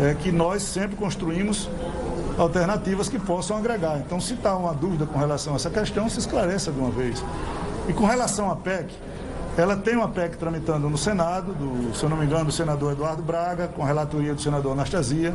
é 0.00 0.14
que 0.14 0.30
nós 0.30 0.62
sempre 0.62 0.96
construímos 0.96 1.68
alternativas 2.38 3.08
que 3.08 3.18
possam 3.18 3.56
agregar. 3.56 3.98
Então, 3.98 4.20
se 4.20 4.34
está 4.34 4.56
uma 4.56 4.72
dúvida 4.72 5.06
com 5.06 5.18
relação 5.18 5.54
a 5.54 5.56
essa 5.56 5.68
questão, 5.68 6.08
se 6.08 6.18
esclareça 6.20 6.70
de 6.70 6.78
uma 6.78 6.90
vez. 6.90 7.22
E 7.88 7.92
com 7.92 8.06
relação 8.06 8.50
à 8.50 8.56
PEC, 8.56 8.94
ela 9.56 9.76
tem 9.76 9.96
uma 9.96 10.08
PEC 10.08 10.36
tramitando 10.36 10.88
no 10.88 10.96
Senado, 10.96 11.52
do, 11.52 11.94
se 11.94 12.04
eu 12.04 12.08
não 12.08 12.16
me 12.16 12.24
engano, 12.24 12.46
do 12.46 12.52
senador 12.52 12.92
Eduardo 12.92 13.22
Braga, 13.22 13.66
com 13.66 13.82
relatoria 13.82 14.34
do 14.34 14.40
senador 14.40 14.72
Anastasia. 14.72 15.34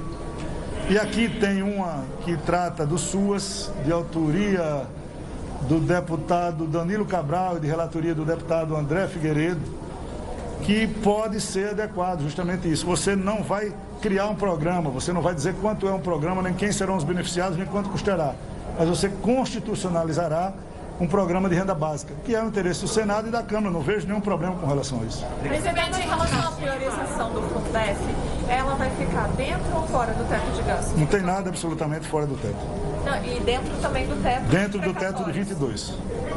E 0.90 0.98
aqui 0.98 1.28
tem 1.28 1.62
uma 1.62 2.04
que 2.24 2.38
trata 2.38 2.86
do 2.86 2.98
SUAS, 2.98 3.72
de 3.86 3.92
autoria 3.92 4.86
do 5.68 5.80
deputado 5.80 6.66
Danilo 6.66 7.06
Cabral 7.06 7.58
e 7.58 7.60
de 7.62 7.68
relatoria 7.68 8.14
do 8.14 8.26
deputado 8.26 8.76
André 8.76 9.08
Figueiredo, 9.08 9.62
que 10.62 10.88
pode 10.88 11.42
ser 11.42 11.70
adequado, 11.70 12.22
justamente 12.22 12.72
isso. 12.72 12.86
Você 12.86 13.16
não 13.16 13.44
vai 13.44 13.74
criar 14.04 14.28
um 14.28 14.36
programa, 14.36 14.90
você 14.90 15.14
não 15.14 15.22
vai 15.22 15.34
dizer 15.34 15.56
quanto 15.62 15.88
é 15.88 15.94
um 15.94 16.00
programa, 16.00 16.42
nem 16.42 16.54
quem 16.54 16.74
serão 16.74 16.98
os 16.98 17.06
beneficiados, 17.06 17.58
nem 17.58 17.66
quanto 17.66 17.90
custará. 17.90 18.36
Mas 18.78 18.90
você 18.90 19.08
constitucionalizará 19.08 20.52
um 21.00 21.08
programa 21.08 21.48
de 21.48 21.56
renda 21.56 21.74
básica, 21.74 22.14
que 22.26 22.36
é 22.36 22.44
o 22.44 22.48
interesse 22.48 22.82
do 22.82 22.88
Senado 22.90 23.30
e 23.30 23.32
da 23.32 23.42
Câmara. 23.42 23.72
Não 23.72 23.80
vejo 23.80 24.06
nenhum 24.06 24.20
problema 24.20 24.56
com 24.56 24.68
relação 24.68 25.00
a 25.02 25.06
isso. 25.06 25.26
Presidente, 25.42 26.02
em 26.02 26.10
relação 26.10 26.48
à 26.50 26.52
priorização 26.52 27.32
do 27.32 27.42
Fundef, 27.44 27.98
ela 28.50 28.76
vai 28.76 28.90
ficar 28.90 29.30
dentro 29.38 29.74
ou 29.74 29.88
fora 29.88 30.14
do 30.14 30.28
teto 30.28 30.52
de 30.52 30.62
gastos? 30.64 31.00
Não 31.00 31.06
tem 31.06 31.22
nada 31.22 31.50
absolutamente 31.50 32.06
fora 32.06 32.26
do 32.26 32.36
teto. 32.36 32.58
Não, 33.06 33.24
e 33.24 33.40
dentro 33.40 33.74
também 33.82 34.06
do 34.06 34.22
teto 34.22 34.44
Dentro 34.50 34.80
do 34.80 34.94
teto 34.94 35.24
de 35.24 35.32
22. 35.32 35.94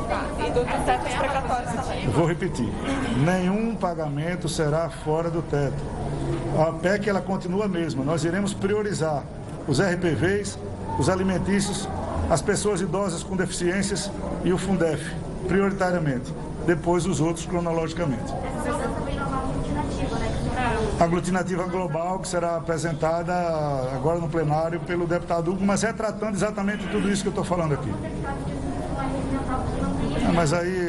Tá, 0.08 0.24
e 0.38 0.50
do, 0.50 0.60
do 0.60 0.84
teto 0.84 1.02
dos 1.02 1.14
precatórios 1.14 1.72
também. 1.72 2.08
Vou 2.10 2.26
repetir. 2.26 2.68
Nenhum 3.24 3.74
pagamento 3.74 4.48
será 4.48 4.88
fora 4.88 5.28
do 5.28 5.42
teto. 5.42 6.05
A 6.58 6.72
PEC 6.72 7.10
ela 7.10 7.20
continua 7.20 7.66
a 7.66 7.68
mesma. 7.68 8.02
Nós 8.02 8.24
iremos 8.24 8.54
priorizar 8.54 9.22
os 9.68 9.78
RPVs, 9.78 10.58
os 10.98 11.08
alimentícios, 11.10 11.86
as 12.30 12.40
pessoas 12.40 12.80
idosas 12.80 13.22
com 13.22 13.36
deficiências 13.36 14.10
e 14.42 14.52
o 14.52 14.58
Fundef, 14.58 15.14
prioritariamente. 15.46 16.32
Depois 16.66 17.04
os 17.04 17.20
outros 17.20 17.44
cronologicamente. 17.44 18.32
A 20.98 21.04
aglutinativa 21.04 21.64
global 21.64 22.18
que 22.20 22.28
será 22.28 22.56
apresentada 22.56 23.34
agora 23.94 24.18
no 24.18 24.28
plenário 24.28 24.80
pelo 24.80 25.06
deputado 25.06 25.52
Hugo, 25.52 25.64
mas 25.64 25.82
retratando 25.82 26.34
exatamente 26.34 26.86
tudo 26.88 27.10
isso 27.10 27.22
que 27.22 27.28
eu 27.28 27.32
estou 27.32 27.44
falando 27.44 27.74
aqui. 27.74 27.92
Ah, 30.26 30.32
mas 30.34 30.52
aí. 30.54 30.85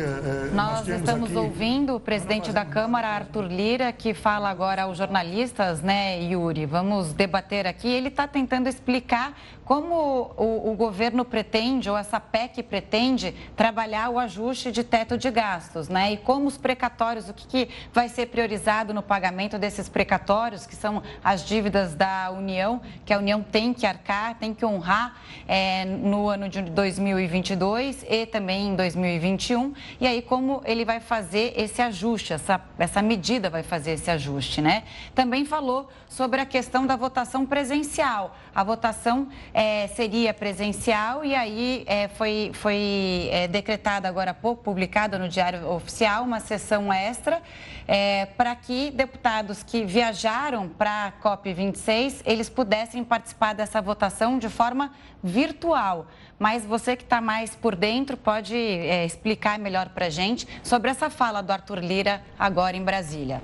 Nós, 0.57 0.87
nós 0.87 0.99
estamos 0.99 1.29
aqui... 1.29 1.37
ouvindo 1.37 1.95
o 1.95 1.99
presidente 1.99 2.51
da 2.51 2.65
Câmara, 2.65 3.07
Arthur 3.09 3.43
Lira, 3.43 3.91
que 3.91 4.15
fala 4.15 4.49
agora 4.49 4.83
aos 4.83 4.97
jornalistas, 4.97 5.83
né, 5.83 6.19
Yuri? 6.23 6.65
Vamos 6.65 7.13
debater 7.13 7.67
aqui. 7.67 7.87
Ele 7.87 8.07
está 8.07 8.27
tentando 8.27 8.67
explicar 8.67 9.37
como 9.67 10.31
o, 10.37 10.71
o, 10.71 10.75
governo 10.75 11.25
pretende, 11.25 11.89
ou 11.89 11.97
essa 11.97 12.21
PEC 12.21 12.63
pretende, 12.63 13.35
trabalhar 13.53 14.09
o 14.09 14.17
ajuste 14.17 14.71
de 14.71 14.81
teto 14.81 15.17
de 15.17 15.29
gastos, 15.29 15.89
né? 15.89 16.13
E 16.13 16.17
como 16.17 16.47
os 16.47 16.57
precatórios, 16.57 17.27
o 17.27 17.33
que, 17.33 17.45
que 17.45 17.69
vai 17.91 18.07
ser 18.07 18.27
priorizado 18.27 18.93
no 18.93 19.03
pagamento 19.03 19.59
desses 19.59 19.89
precatórios, 19.89 20.65
que 20.65 20.73
são 20.73 21.03
as 21.21 21.45
dívidas 21.45 21.93
da 21.93 22.31
União, 22.31 22.81
que 23.05 23.13
a 23.13 23.17
União 23.17 23.43
tem 23.43 23.73
que 23.73 23.85
arcar, 23.85 24.35
tem 24.35 24.53
que 24.53 24.65
honrar 24.65 25.17
é, 25.45 25.83
no 25.83 26.29
ano 26.29 26.47
de 26.47 26.61
2022 26.61 28.05
e 28.09 28.25
também 28.25 28.69
em 28.69 28.75
2021. 28.77 29.73
E 29.99 30.07
aí, 30.07 30.21
como 30.21 30.61
ele 30.63 30.85
vai 30.85 31.01
fazer 31.01 31.51
esse 31.57 31.81
ajuste, 31.81 32.31
essa, 32.31 32.61
essa 32.79 33.01
medida 33.01 33.49
vai 33.49 33.63
fazer 33.63 33.91
esse 33.91 34.09
ajuste, 34.09 34.61
né? 34.61 34.83
Também 35.13 35.43
falou 35.43 35.89
sobre 36.07 36.39
a 36.39 36.45
questão 36.45 36.87
da 36.87 36.95
votação 36.95 37.45
presencial. 37.45 38.33
A 38.55 38.63
votação 38.63 39.27
é, 39.57 39.87
seria 39.87 40.35
presencial 40.35 41.25
e 41.25 41.33
aí 41.33 41.83
é, 41.87 42.07
foi, 42.09 42.51
foi 42.53 43.27
é, 43.31 43.47
decretada 43.47 44.07
agora 44.07 44.29
há 44.29 44.33
pouco, 44.33 44.61
publicada 44.61 45.17
no 45.17 45.27
Diário 45.27 45.67
Oficial, 45.71 46.23
uma 46.25 46.39
sessão 46.39 46.93
extra 46.93 47.41
é, 47.87 48.27
para 48.27 48.55
que 48.55 48.91
deputados 48.91 49.63
que 49.63 49.83
viajaram 49.83 50.69
para 50.69 51.07
a 51.07 51.11
COP26, 51.11 52.21
eles 52.23 52.49
pudessem 52.49 53.03
participar 53.03 53.53
dessa 53.53 53.81
votação 53.81 54.37
de 54.37 54.47
forma 54.47 54.91
virtual. 55.23 56.05
Mas 56.37 56.63
você 56.63 56.95
que 56.95 57.03
está 57.03 57.19
mais 57.19 57.55
por 57.55 57.75
dentro 57.75 58.15
pode 58.15 58.55
é, 58.55 59.07
explicar 59.07 59.57
melhor 59.57 59.89
para 59.89 60.05
a 60.05 60.09
gente 60.11 60.47
sobre 60.61 60.91
essa 60.91 61.09
fala 61.09 61.41
do 61.41 61.51
Arthur 61.51 61.79
Lira 61.79 62.21
agora 62.37 62.77
em 62.77 62.83
Brasília. 62.83 63.41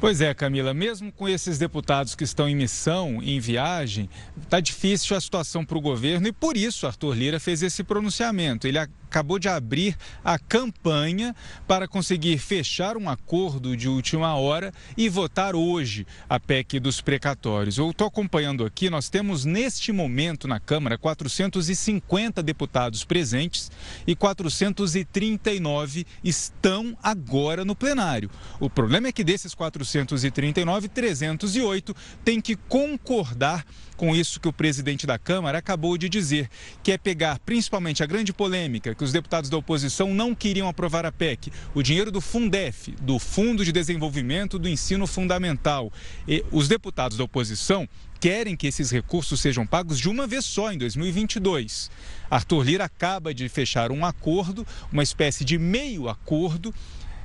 Pois 0.00 0.20
é, 0.20 0.32
Camila, 0.32 0.72
mesmo 0.72 1.10
com 1.10 1.28
esses 1.28 1.58
deputados 1.58 2.14
que 2.14 2.22
estão 2.22 2.48
em 2.48 2.54
missão, 2.54 3.20
em 3.20 3.40
viagem, 3.40 4.08
está 4.40 4.60
difícil 4.60 5.16
a 5.16 5.20
situação 5.20 5.64
para 5.64 5.76
o 5.76 5.80
governo 5.80 6.28
e 6.28 6.32
por 6.32 6.56
isso 6.56 6.86
Arthur 6.86 7.16
Lira 7.16 7.40
fez 7.40 7.64
esse 7.64 7.82
pronunciamento. 7.82 8.68
Ele 8.68 8.78
acabou 9.08 9.38
de 9.38 9.48
abrir 9.48 9.96
a 10.22 10.38
campanha 10.38 11.34
para 11.66 11.88
conseguir 11.88 12.38
fechar 12.38 12.96
um 12.96 13.08
acordo 13.08 13.74
de 13.74 13.88
última 13.88 14.34
hora 14.36 14.72
e 14.96 15.08
votar 15.08 15.56
hoje 15.56 16.06
a 16.28 16.38
PEC 16.38 16.78
dos 16.78 17.00
precatórios. 17.00 17.78
Eu 17.78 17.90
estou 17.90 18.06
acompanhando 18.06 18.64
aqui, 18.66 18.90
nós 18.90 19.08
temos 19.08 19.46
neste 19.46 19.92
momento 19.92 20.46
na 20.46 20.60
Câmara 20.60 20.98
450 20.98 22.42
deputados 22.42 23.02
presentes 23.02 23.70
e 24.06 24.14
439 24.14 26.06
estão 26.22 26.96
agora 27.02 27.64
no 27.64 27.74
plenário. 27.74 28.30
O 28.60 28.68
problema 28.68 29.08
é 29.08 29.12
que 29.12 29.24
desses 29.24 29.54
439, 29.54 30.88
308 30.88 31.96
têm 32.22 32.40
que 32.42 32.56
concordar 32.56 33.64
com 33.98 34.14
isso 34.14 34.38
que 34.38 34.48
o 34.48 34.52
presidente 34.52 35.06
da 35.06 35.18
Câmara 35.18 35.58
acabou 35.58 35.98
de 35.98 36.08
dizer, 36.08 36.48
que 36.84 36.92
é 36.92 36.96
pegar 36.96 37.38
principalmente 37.40 38.02
a 38.02 38.06
grande 38.06 38.32
polêmica 38.32 38.94
que 38.98 39.04
os 39.04 39.12
deputados 39.12 39.48
da 39.48 39.56
oposição 39.56 40.12
não 40.12 40.34
queriam 40.34 40.68
aprovar 40.68 41.06
a 41.06 41.12
PEC, 41.12 41.52
o 41.72 41.82
dinheiro 41.82 42.10
do 42.10 42.20
Fundef, 42.20 42.90
do 43.00 43.18
Fundo 43.18 43.64
de 43.64 43.70
Desenvolvimento 43.70 44.58
do 44.58 44.68
Ensino 44.68 45.06
Fundamental. 45.06 45.92
E 46.26 46.44
os 46.50 46.66
deputados 46.66 47.16
da 47.16 47.22
oposição 47.22 47.88
querem 48.20 48.56
que 48.56 48.66
esses 48.66 48.90
recursos 48.90 49.40
sejam 49.40 49.64
pagos 49.64 50.00
de 50.00 50.08
uma 50.08 50.26
vez 50.26 50.44
só 50.44 50.72
em 50.72 50.78
2022. 50.78 51.90
Arthur 52.28 52.62
Lira 52.64 52.84
acaba 52.84 53.32
de 53.32 53.48
fechar 53.48 53.92
um 53.92 54.04
acordo, 54.04 54.66
uma 54.92 55.04
espécie 55.04 55.44
de 55.44 55.56
meio 55.56 56.08
acordo 56.08 56.74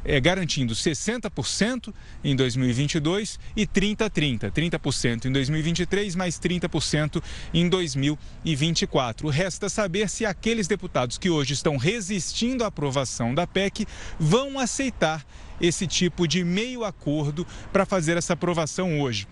é, 0.05 0.19
garantindo 0.19 0.73
60% 0.73 1.93
em 2.23 2.35
2022 2.35 3.39
e 3.55 3.65
30-30. 3.65 4.51
30%, 4.51 5.25
em 5.25 5.31
2023, 5.31 6.15
mais 6.15 6.39
30% 6.39 7.21
em 7.53 7.69
2024. 7.69 9.27
Resta 9.29 9.69
saber 9.69 10.09
se 10.09 10.25
aqueles 10.25 10.67
deputados 10.67 11.17
que 11.17 11.29
hoje 11.29 11.53
estão 11.53 11.77
resistindo 11.77 12.63
à 12.63 12.67
aprovação 12.67 13.33
da 13.33 13.47
PEC 13.47 13.85
vão 14.19 14.59
aceitar 14.59 15.25
esse 15.61 15.87
tipo 15.87 16.27
de 16.27 16.43
meio 16.43 16.83
acordo 16.83 17.45
para 17.71 17.85
fazer 17.85 18.17
essa 18.17 18.33
aprovação 18.33 18.99
hoje. 18.99 19.27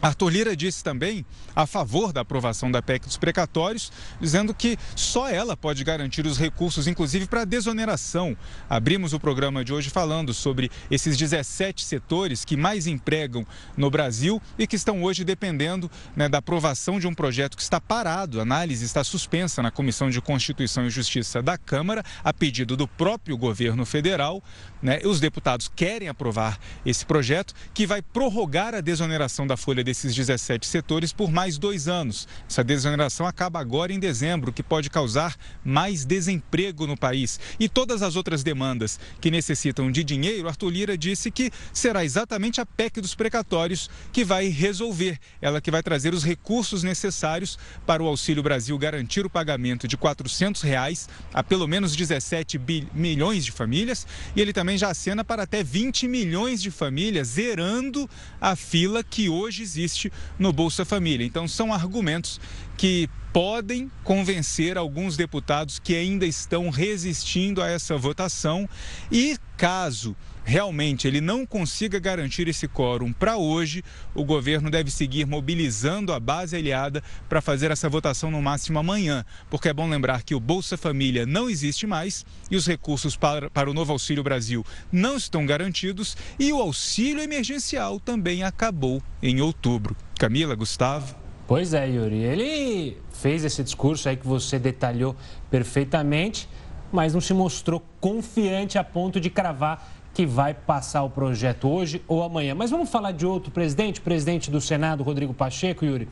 Arthur 0.00 0.28
Lira 0.30 0.56
disse 0.56 0.82
também 0.84 1.26
a 1.54 1.66
favor 1.66 2.12
da 2.12 2.20
aprovação 2.20 2.70
da 2.70 2.80
PEC 2.80 3.06
dos 3.06 3.16
precatórios, 3.16 3.90
dizendo 4.20 4.54
que 4.54 4.78
só 4.94 5.28
ela 5.28 5.56
pode 5.56 5.82
garantir 5.82 6.24
os 6.24 6.38
recursos, 6.38 6.86
inclusive 6.86 7.26
para 7.26 7.44
desoneração. 7.44 8.36
Abrimos 8.70 9.12
o 9.12 9.18
programa 9.18 9.64
de 9.64 9.72
hoje 9.72 9.90
falando 9.90 10.32
sobre 10.32 10.70
esses 10.90 11.16
17 11.16 11.84
setores 11.84 12.44
que 12.44 12.56
mais 12.56 12.86
empregam 12.86 13.44
no 13.76 13.90
Brasil 13.90 14.40
e 14.56 14.66
que 14.66 14.76
estão 14.76 15.02
hoje 15.02 15.24
dependendo 15.24 15.90
né, 16.14 16.28
da 16.28 16.38
aprovação 16.38 17.00
de 17.00 17.06
um 17.08 17.14
projeto 17.14 17.56
que 17.56 17.62
está 17.62 17.80
parado. 17.80 18.38
A 18.38 18.42
análise 18.42 18.84
está 18.84 19.02
suspensa 19.02 19.62
na 19.62 19.70
Comissão 19.70 20.08
de 20.10 20.20
Constituição 20.20 20.86
e 20.86 20.90
Justiça 20.90 21.42
da 21.42 21.58
Câmara, 21.58 22.04
a 22.22 22.32
pedido 22.32 22.76
do 22.76 22.86
próprio 22.86 23.36
governo 23.36 23.84
federal. 23.84 24.42
Né? 24.80 25.00
Os 25.04 25.18
deputados 25.18 25.70
querem 25.74 26.08
aprovar 26.08 26.58
esse 26.86 27.04
projeto 27.04 27.52
que 27.74 27.86
vai 27.86 28.00
prorrogar 28.00 28.74
a 28.74 28.80
desoneração 28.80 29.46
da 29.46 29.56
folha 29.56 29.87
desses 29.88 30.14
17 30.14 30.66
setores 30.66 31.14
por 31.14 31.32
mais 31.32 31.56
dois 31.56 31.88
anos. 31.88 32.28
Essa 32.46 32.62
desoneração 32.62 33.26
acaba 33.26 33.58
agora 33.58 33.90
em 33.90 33.98
dezembro, 33.98 34.50
o 34.50 34.52
que 34.52 34.62
pode 34.62 34.90
causar 34.90 35.34
mais 35.64 36.04
desemprego 36.04 36.86
no 36.86 36.94
país. 36.94 37.40
E 37.58 37.70
todas 37.70 38.02
as 38.02 38.14
outras 38.14 38.42
demandas 38.42 39.00
que 39.18 39.30
necessitam 39.30 39.90
de 39.90 40.04
dinheiro, 40.04 40.46
Arthur 40.46 40.68
Lira 40.68 40.98
disse 40.98 41.30
que 41.30 41.50
será 41.72 42.04
exatamente 42.04 42.60
a 42.60 42.66
PEC 42.66 43.00
dos 43.00 43.14
precatórios 43.14 43.88
que 44.12 44.26
vai 44.26 44.48
resolver. 44.48 45.18
Ela 45.40 45.58
que 45.58 45.70
vai 45.70 45.82
trazer 45.82 46.12
os 46.12 46.22
recursos 46.22 46.82
necessários 46.82 47.58
para 47.86 48.02
o 48.02 48.06
Auxílio 48.06 48.42
Brasil 48.42 48.76
garantir 48.76 49.24
o 49.24 49.30
pagamento 49.30 49.88
de 49.88 49.96
400 49.96 50.60
reais 50.60 51.08
a 51.32 51.42
pelo 51.42 51.66
menos 51.66 51.96
17 51.96 52.60
milhões 52.92 53.42
de 53.42 53.52
famílias. 53.52 54.06
E 54.36 54.40
ele 54.42 54.52
também 54.52 54.76
já 54.76 54.90
acena 54.90 55.24
para 55.24 55.44
até 55.44 55.64
20 55.64 56.06
milhões 56.06 56.60
de 56.60 56.70
famílias, 56.70 57.28
zerando 57.28 58.08
a 58.38 58.54
fila 58.54 59.02
que 59.02 59.30
hoje 59.30 59.62
existe 59.62 59.77
existe 59.78 60.12
no 60.38 60.52
Bolsa 60.52 60.84
Família. 60.84 61.24
Então, 61.24 61.46
são 61.46 61.72
argumentos 61.72 62.40
que 62.76 63.08
podem 63.32 63.90
convencer 64.02 64.76
alguns 64.76 65.16
deputados 65.16 65.78
que 65.78 65.94
ainda 65.94 66.26
estão 66.26 66.70
resistindo 66.70 67.62
a 67.62 67.68
essa 67.68 67.96
votação 67.96 68.68
e 69.12 69.36
caso 69.56 70.16
realmente 70.48 71.06
ele 71.06 71.20
não 71.20 71.44
consiga 71.44 71.98
garantir 71.98 72.48
esse 72.48 72.66
quórum 72.66 73.12
para 73.12 73.36
hoje, 73.36 73.84
o 74.14 74.24
governo 74.24 74.70
deve 74.70 74.90
seguir 74.90 75.26
mobilizando 75.26 76.10
a 76.10 76.18
base 76.18 76.56
aliada 76.56 77.02
para 77.28 77.42
fazer 77.42 77.70
essa 77.70 77.86
votação 77.86 78.30
no 78.30 78.40
máximo 78.40 78.78
amanhã, 78.78 79.26
porque 79.50 79.68
é 79.68 79.74
bom 79.74 79.86
lembrar 79.86 80.22
que 80.22 80.34
o 80.34 80.40
Bolsa 80.40 80.78
Família 80.78 81.26
não 81.26 81.50
existe 81.50 81.86
mais 81.86 82.24
e 82.50 82.56
os 82.56 82.66
recursos 82.66 83.14
para, 83.14 83.50
para 83.50 83.70
o 83.70 83.74
novo 83.74 83.92
Auxílio 83.92 84.24
Brasil 84.24 84.64
não 84.90 85.18
estão 85.18 85.44
garantidos 85.44 86.16
e 86.38 86.50
o 86.50 86.62
auxílio 86.62 87.22
emergencial 87.22 88.00
também 88.00 88.42
acabou 88.42 89.02
em 89.22 89.42
outubro. 89.42 89.94
Camila, 90.18 90.54
Gustavo. 90.54 91.14
Pois 91.46 91.74
é, 91.74 91.86
Yuri. 91.86 92.22
Ele 92.22 92.96
fez 93.12 93.44
esse 93.44 93.62
discurso 93.62 94.08
aí 94.08 94.16
que 94.16 94.26
você 94.26 94.58
detalhou 94.58 95.14
perfeitamente, 95.50 96.48
mas 96.90 97.12
não 97.12 97.20
se 97.20 97.34
mostrou 97.34 97.84
confiante 98.00 98.78
a 98.78 98.84
ponto 98.84 99.20
de 99.20 99.28
cravar 99.28 99.97
que 100.18 100.26
vai 100.26 100.52
passar 100.52 101.04
o 101.04 101.10
projeto 101.10 101.68
hoje 101.68 102.02
ou 102.08 102.24
amanhã. 102.24 102.52
Mas 102.52 102.72
vamos 102.72 102.90
falar 102.90 103.12
de 103.12 103.24
outro 103.24 103.52
presidente, 103.52 104.00
presidente 104.00 104.50
do 104.50 104.60
Senado, 104.60 105.04
Rodrigo 105.04 105.32
Pacheco, 105.32 105.84
Yuri, 105.84 106.08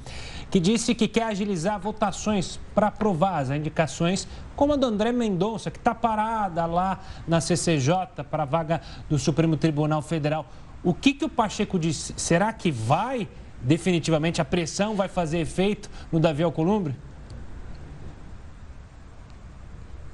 que 0.49 0.61
disse 0.61 0.95
que 0.95 1.09
quer 1.09 1.25
agilizar 1.25 1.81
votações 1.81 2.61
para 2.73 2.87
aprovar 2.87 3.41
as 3.41 3.51
indicações, 3.51 4.29
como 4.55 4.75
a 4.75 4.77
do 4.77 4.87
André 4.87 5.11
Mendonça, 5.11 5.73
que 5.73 5.79
está 5.79 5.93
parada 5.93 6.65
lá 6.67 7.01
na 7.27 7.41
CCJ 7.41 8.23
para 8.31 8.45
a 8.45 8.47
vaga 8.47 8.81
do 9.11 9.19
Supremo 9.19 9.57
Tribunal 9.57 10.03
Federal. 10.03 10.47
O 10.85 10.95
que, 10.95 11.13
que 11.13 11.25
o 11.25 11.29
Pacheco 11.29 11.77
disse? 11.77 12.15
Será 12.17 12.53
que 12.53 12.71
vai 12.71 13.27
definitivamente 13.61 14.41
a 14.41 14.45
pressão 14.45 14.95
vai 14.95 15.09
fazer 15.09 15.39
efeito 15.39 15.91
no 16.13 16.21
Davi 16.21 16.45
Alcolumbre? 16.45 16.95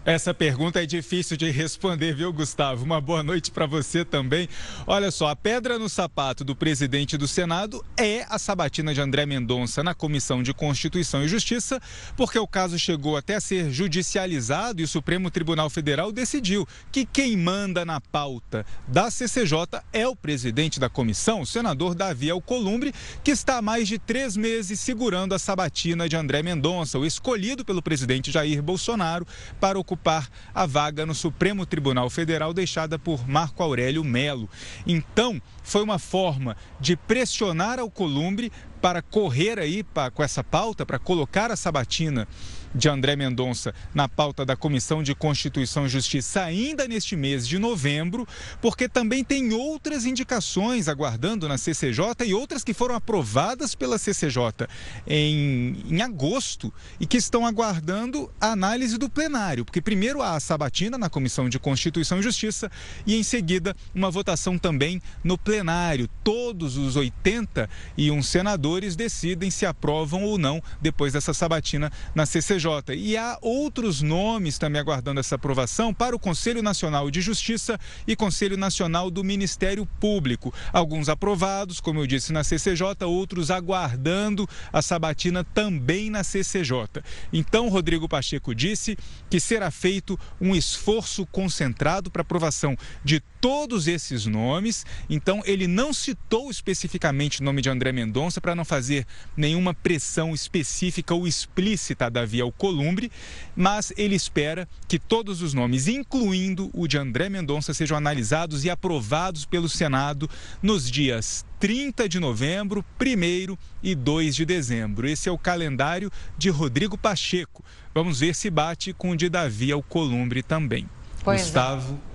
Essa 0.04 0.34
pergunta 0.34 0.82
é 0.82 0.86
difícil 0.86 1.36
de 1.36 1.48
responder, 1.48 2.12
viu, 2.12 2.32
Gustavo? 2.32 2.84
Uma 2.84 3.00
boa 3.00 3.22
noite 3.22 3.52
para 3.52 3.66
você 3.66 4.04
também. 4.04 4.48
Olha 4.84 5.12
só, 5.12 5.28
a 5.28 5.36
pedra 5.36 5.78
no 5.78 5.88
sapato 5.88 6.42
do 6.42 6.56
presidente 6.56 7.16
do 7.16 7.28
Senado 7.28 7.84
é 7.96 8.26
a 8.28 8.36
sabatina 8.36 8.92
de 8.92 9.00
André 9.00 9.26
Mendonça 9.26 9.80
na 9.84 9.94
Comissão 9.94 10.42
de 10.42 10.52
Constituição 10.52 11.22
e 11.22 11.28
Justiça, 11.28 11.80
porque 12.16 12.36
o 12.36 12.48
caso 12.48 12.80
chegou 12.80 13.16
até 13.16 13.36
a 13.36 13.40
ser 13.40 13.70
judicializado 13.70 14.80
e 14.80 14.84
o 14.84 14.88
Supremo 14.88 15.30
Tribunal 15.30 15.70
Federal 15.70 16.10
decidiu 16.10 16.66
que 16.90 17.06
quem 17.06 17.36
manda 17.36 17.84
na 17.84 18.00
pauta 18.00 18.66
da 18.88 19.08
CCJ 19.08 19.84
é 19.92 20.08
o 20.08 20.16
presidente 20.16 20.80
da 20.80 20.88
comissão, 20.88 21.42
o 21.42 21.46
senador 21.46 21.94
Davi 21.94 22.28
Alcolumbre, 22.28 22.92
que 23.22 23.30
está 23.30 23.58
há 23.58 23.62
mais 23.62 23.86
de 23.86 24.00
três 24.00 24.36
meses 24.36 24.80
segurando 24.80 25.32
a 25.32 25.38
sabatina 25.38 26.08
de 26.08 26.16
André 26.16 26.42
Mendonça, 26.42 26.98
o 26.98 27.06
escolhido 27.06 27.64
pelo 27.64 27.80
presidente 27.80 28.32
Jair 28.32 28.60
Bolsonaro 28.60 29.24
para 29.60 29.78
o 29.78 29.91
ocupar 29.92 30.28
a 30.54 30.64
vaga 30.64 31.04
no 31.04 31.14
Supremo 31.14 31.66
Tribunal 31.66 32.08
Federal 32.08 32.54
deixada 32.54 32.98
por 32.98 33.28
Marco 33.28 33.62
Aurélio 33.62 34.02
Melo. 34.02 34.48
Então, 34.86 35.40
foi 35.62 35.82
uma 35.82 35.98
forma 35.98 36.56
de 36.80 36.96
pressionar 36.96 37.78
ao 37.78 37.90
Columbre 37.90 38.50
para 38.82 39.00
correr 39.00 39.60
aí 39.60 39.84
pra, 39.84 40.10
com 40.10 40.24
essa 40.24 40.42
pauta, 40.42 40.84
para 40.84 40.98
colocar 40.98 41.52
a 41.52 41.56
sabatina 41.56 42.26
de 42.74 42.88
André 42.88 43.16
Mendonça 43.16 43.74
na 43.94 44.08
pauta 44.08 44.44
da 44.44 44.56
Comissão 44.56 45.02
de 45.02 45.14
Constituição 45.14 45.86
e 45.86 45.88
Justiça 45.88 46.42
ainda 46.42 46.88
neste 46.88 47.14
mês 47.14 47.46
de 47.46 47.58
novembro, 47.58 48.26
porque 48.60 48.88
também 48.88 49.22
tem 49.22 49.52
outras 49.52 50.06
indicações 50.06 50.88
aguardando 50.88 51.48
na 51.48 51.58
CCJ 51.58 52.24
e 52.24 52.34
outras 52.34 52.64
que 52.64 52.72
foram 52.72 52.94
aprovadas 52.94 53.74
pela 53.74 53.98
CCJ 53.98 54.66
em, 55.06 55.84
em 55.88 56.02
agosto 56.02 56.72
e 56.98 57.06
que 57.06 57.16
estão 57.16 57.46
aguardando 57.46 58.30
a 58.40 58.52
análise 58.52 58.96
do 58.98 59.08
plenário, 59.08 59.64
porque 59.64 59.80
primeiro 59.80 60.22
há 60.22 60.36
a 60.36 60.40
sabatina 60.40 60.96
na 60.96 61.10
Comissão 61.10 61.48
de 61.48 61.58
Constituição 61.58 62.18
e 62.18 62.22
Justiça 62.22 62.70
e 63.06 63.16
em 63.16 63.22
seguida 63.22 63.76
uma 63.94 64.10
votação 64.10 64.58
também 64.58 65.00
no 65.22 65.36
plenário. 65.36 66.08
Todos 66.24 66.76
os 66.76 66.96
81 66.96 68.22
senadores 68.22 68.71
decidem 68.96 69.50
se 69.50 69.66
aprovam 69.66 70.24
ou 70.24 70.38
não 70.38 70.62
depois 70.80 71.12
dessa 71.12 71.34
sabatina 71.34 71.90
na 72.14 72.26
CCJ. 72.26 72.94
E 72.96 73.16
há 73.16 73.38
outros 73.40 74.02
nomes 74.02 74.58
também 74.58 74.80
aguardando 74.80 75.20
essa 75.20 75.34
aprovação 75.34 75.92
para 75.92 76.16
o 76.16 76.18
Conselho 76.18 76.62
Nacional 76.62 77.10
de 77.10 77.20
Justiça 77.20 77.78
e 78.06 78.16
Conselho 78.16 78.56
Nacional 78.56 79.10
do 79.10 79.22
Ministério 79.22 79.86
Público. 80.00 80.52
Alguns 80.72 81.08
aprovados, 81.08 81.80
como 81.80 82.00
eu 82.00 82.06
disse, 82.06 82.32
na 82.32 82.44
CCJ, 82.44 83.04
outros 83.04 83.50
aguardando 83.50 84.48
a 84.72 84.80
sabatina 84.80 85.44
também 85.44 86.10
na 86.10 86.24
CCJ. 86.24 87.02
Então, 87.32 87.68
Rodrigo 87.68 88.08
Pacheco 88.08 88.54
disse 88.54 88.96
que 89.28 89.40
será 89.40 89.70
feito 89.70 90.18
um 90.40 90.54
esforço 90.54 91.26
concentrado 91.26 92.10
para 92.10 92.22
aprovação 92.22 92.76
de 93.04 93.22
todos 93.42 93.88
esses 93.88 94.24
nomes. 94.24 94.86
Então, 95.10 95.42
ele 95.44 95.66
não 95.66 95.92
citou 95.92 96.48
especificamente 96.48 97.40
o 97.40 97.44
nome 97.44 97.60
de 97.60 97.68
André 97.68 97.90
Mendonça 97.90 98.40
para 98.40 98.54
não 98.54 98.64
fazer 98.64 99.04
nenhuma 99.36 99.74
pressão 99.74 100.32
específica 100.32 101.12
ou 101.12 101.26
explícita 101.26 102.08
da 102.08 102.24
Via 102.24 102.44
Columbre, 102.52 103.10
mas 103.56 103.92
ele 103.96 104.14
espera 104.14 104.68
que 104.86 104.96
todos 104.96 105.42
os 105.42 105.52
nomes, 105.52 105.88
incluindo 105.88 106.70
o 106.72 106.86
de 106.86 106.96
André 106.96 107.28
Mendonça, 107.28 107.74
sejam 107.74 107.96
analisados 107.96 108.64
e 108.64 108.70
aprovados 108.70 109.44
pelo 109.44 109.68
Senado 109.68 110.30
nos 110.62 110.88
dias 110.88 111.44
30 111.58 112.08
de 112.08 112.20
novembro, 112.20 112.84
1 113.00 113.56
e 113.82 113.94
2 113.96 114.36
de 114.36 114.44
dezembro. 114.44 115.08
Esse 115.08 115.28
é 115.28 115.32
o 115.32 115.38
calendário 115.38 116.12
de 116.38 116.48
Rodrigo 116.48 116.96
Pacheco. 116.96 117.64
Vamos 117.92 118.20
ver 118.20 118.36
se 118.36 118.48
bate 118.50 118.92
com 118.92 119.10
o 119.10 119.16
de 119.16 119.28
Davi 119.28 119.72
Alcolumbre 119.72 120.44
também. 120.44 120.88
Pois 121.24 121.40
é. 121.40 121.44
Gustavo. 121.44 122.00
É. 122.08 122.11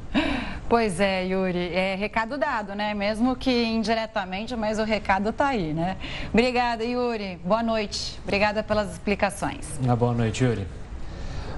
Pois 0.70 1.00
é, 1.00 1.26
Yuri, 1.26 1.74
é 1.74 1.96
recado 1.96 2.38
dado, 2.38 2.76
né? 2.76 2.94
Mesmo 2.94 3.38
que 3.38 3.64
indiretamente, 3.64 4.54
mas 4.56 4.80
o 4.80 4.84
recado 4.84 5.32
tá 5.32 5.48
aí, 5.48 5.74
né? 5.74 5.96
Obrigada, 6.34 6.84
Yuri. 6.84 7.40
Boa 7.44 7.64
noite. 7.64 8.20
Obrigada 8.24 8.62
pelas 8.62 8.92
explicações. 8.92 9.80
Uma 9.82 9.96
boa 9.96 10.14
noite, 10.14 10.44
Yuri. 10.44 10.68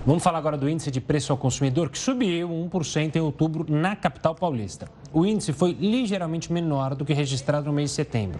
Vamos 0.05 0.23
falar 0.23 0.37
agora 0.37 0.57
do 0.57 0.69
índice 0.69 0.89
de 0.89 1.01
preço 1.01 1.31
ao 1.31 1.37
consumidor, 1.37 1.89
que 1.89 1.97
subiu 1.97 2.47
1% 2.49 3.15
em 3.15 3.19
outubro 3.19 3.65
na 3.67 3.95
capital 3.95 4.33
paulista. 4.33 4.87
O 5.11 5.25
índice 5.25 5.51
foi 5.53 5.71
ligeiramente 5.73 6.53
menor 6.53 6.95
do 6.95 7.03
que 7.03 7.13
registrado 7.13 7.65
no 7.65 7.73
mês 7.73 7.89
de 7.89 7.95
setembro. 7.95 8.39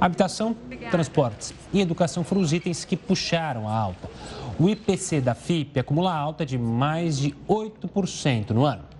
Habitação, 0.00 0.56
transportes 0.90 1.54
e 1.72 1.80
educação 1.80 2.24
foram 2.24 2.40
os 2.40 2.52
itens 2.52 2.84
que 2.84 2.96
puxaram 2.96 3.68
a 3.68 3.74
alta. 3.74 4.10
O 4.58 4.68
IPC 4.68 5.20
da 5.20 5.34
FIP 5.34 5.78
acumula 5.78 6.14
alta 6.14 6.44
de 6.44 6.58
mais 6.58 7.18
de 7.18 7.34
8% 7.48 8.50
no 8.50 8.64
ano. 8.64 8.95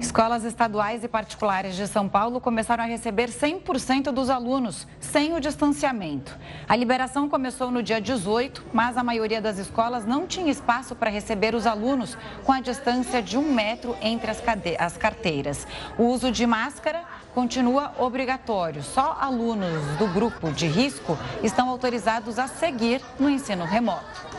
Escolas 0.00 0.44
estaduais 0.44 1.04
e 1.04 1.08
particulares 1.08 1.76
de 1.76 1.86
São 1.86 2.08
Paulo 2.08 2.40
começaram 2.40 2.82
a 2.82 2.86
receber 2.86 3.28
100% 3.28 4.10
dos 4.10 4.30
alunos, 4.30 4.86
sem 4.98 5.34
o 5.34 5.40
distanciamento. 5.40 6.36
A 6.68 6.74
liberação 6.74 7.28
começou 7.28 7.70
no 7.70 7.82
dia 7.82 8.00
18, 8.00 8.64
mas 8.72 8.96
a 8.96 9.04
maioria 9.04 9.40
das 9.40 9.58
escolas 9.58 10.06
não 10.06 10.26
tinha 10.26 10.50
espaço 10.50 10.96
para 10.96 11.10
receber 11.10 11.54
os 11.54 11.66
alunos 11.66 12.16
com 12.44 12.52
a 12.52 12.60
distância 12.60 13.22
de 13.22 13.36
um 13.36 13.52
metro 13.52 13.94
entre 14.00 14.30
as, 14.30 14.42
as 14.78 14.96
carteiras. 14.96 15.66
O 15.98 16.04
uso 16.04 16.32
de 16.32 16.46
máscara 16.46 17.04
continua 17.34 17.92
obrigatório. 17.98 18.82
Só 18.82 19.16
alunos 19.20 19.84
do 19.98 20.08
grupo 20.08 20.50
de 20.50 20.66
risco 20.66 21.16
estão 21.42 21.68
autorizados 21.68 22.38
a 22.38 22.48
seguir 22.48 23.02
no 23.18 23.28
ensino 23.28 23.64
remoto. 23.64 24.30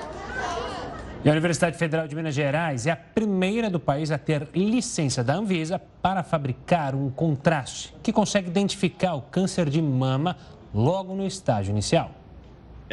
E 1.24 1.30
a 1.30 1.32
Universidade 1.34 1.78
Federal 1.78 2.08
de 2.08 2.16
Minas 2.16 2.34
Gerais 2.34 2.88
é 2.88 2.92
a 2.92 2.96
primeira 2.96 3.70
do 3.70 3.80
país 3.80 4.10
a 4.10 4.18
ter 4.18 4.48
licença 4.56 5.24
da 5.24 5.36
Anvisa 5.36 5.80
para 6.02 6.24
fabricar 6.24 6.96
um 6.96 7.12
contraste 7.12 7.94
que 8.02 8.12
consegue 8.12 8.50
identificar 8.50 9.14
o 9.14 9.22
câncer 9.22 9.70
de 9.70 9.80
mama 9.80 10.36
logo 10.74 11.14
no 11.14 11.24
estágio 11.24 11.70
inicial. 11.70 12.10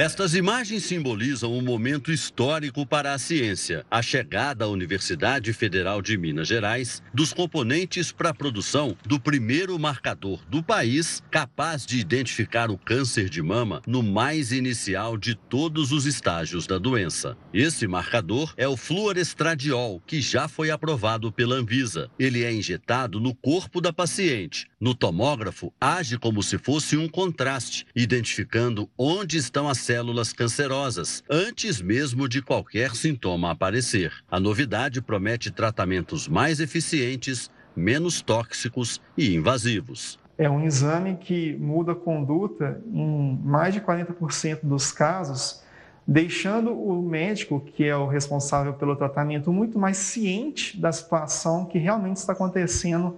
Estas 0.01 0.33
imagens 0.33 0.85
simbolizam 0.85 1.53
um 1.53 1.61
momento 1.61 2.13
histórico 2.13 2.87
para 2.87 3.15
a 3.15 3.19
ciência, 3.19 3.85
a 3.91 4.01
chegada 4.01 4.65
à 4.65 4.69
Universidade 4.69 5.53
Federal 5.53 6.01
de 6.01 6.17
Minas 6.17 6.47
Gerais 6.47 7.03
dos 7.13 7.33
componentes 7.33 8.13
para 8.13 8.31
a 8.31 8.33
produção 8.33 8.97
do 9.05 9.19
primeiro 9.19 9.77
marcador 9.77 10.41
do 10.49 10.63
país 10.63 11.21
capaz 11.33 11.85
de 11.85 11.99
identificar 11.99 12.71
o 12.71 12.79
câncer 12.79 13.29
de 13.29 13.43
mama 13.43 13.83
no 13.89 14.01
mais 14.01 14.53
inicial 14.53 15.19
de 15.19 15.35
todos 15.35 15.91
os 15.91 16.07
estágios 16.07 16.65
da 16.65 16.79
doença. 16.79 17.37
Esse 17.53 17.89
marcador 17.89 18.55
é 18.57 18.69
o 18.69 18.77
fluorestradiol, 18.77 20.01
que 20.07 20.21
já 20.21 20.47
foi 20.47 20.71
aprovado 20.71 21.33
pela 21.33 21.57
Anvisa. 21.57 22.09
Ele 22.17 22.45
é 22.45 22.53
injetado 22.53 23.19
no 23.19 23.35
corpo 23.35 23.81
da 23.81 23.93
paciente. 23.93 24.69
No 24.81 24.95
tomógrafo, 24.95 25.73
age 25.81 26.19
como 26.19 26.41
se 26.41 26.57
fosse 26.57 26.97
um 26.97 27.09
contraste, 27.09 27.85
identificando 27.97 28.89
onde 28.97 29.37
estão 29.37 29.69
as 29.69 29.88
células 29.89 30.35
cancerosas, 30.35 31.25
antes 31.31 31.81
mesmo 31.81 32.29
de 32.29 32.43
qualquer 32.43 32.95
sintoma 32.95 33.53
aparecer. 33.53 34.13
A 34.31 34.39
novidade 34.39 35.01
promete 35.01 35.51
tratamentos 35.51 36.29
mais 36.29 36.61
eficientes, 36.61 37.51
menos 37.75 38.21
tóxicos 38.21 39.01
e 39.17 39.35
invasivos. 39.35 40.19
é 40.37 40.49
um 40.49 40.63
exame 40.63 41.17
que 41.17 41.57
muda 41.57 41.93
a 41.93 41.95
conduta 41.95 42.83
em 42.87 43.41
mais 43.43 43.73
de 43.73 43.81
40% 43.81 44.61
dos 44.63 44.93
casos, 44.93 45.63
deixando 46.07 46.71
o 46.71 47.01
médico, 47.01 47.59
que 47.59 47.85
é 47.85 47.97
o 47.97 48.07
responsável 48.07 48.75
pelo 48.75 48.95
tratamento, 48.95 49.51
muito 49.51 49.79
mais 49.79 49.97
ciente 49.97 50.79
da 50.79 50.93
situação 50.93 51.65
que 51.65 51.79
realmente 51.79 52.19
está 52.19 52.35
acontecendo 52.35 53.17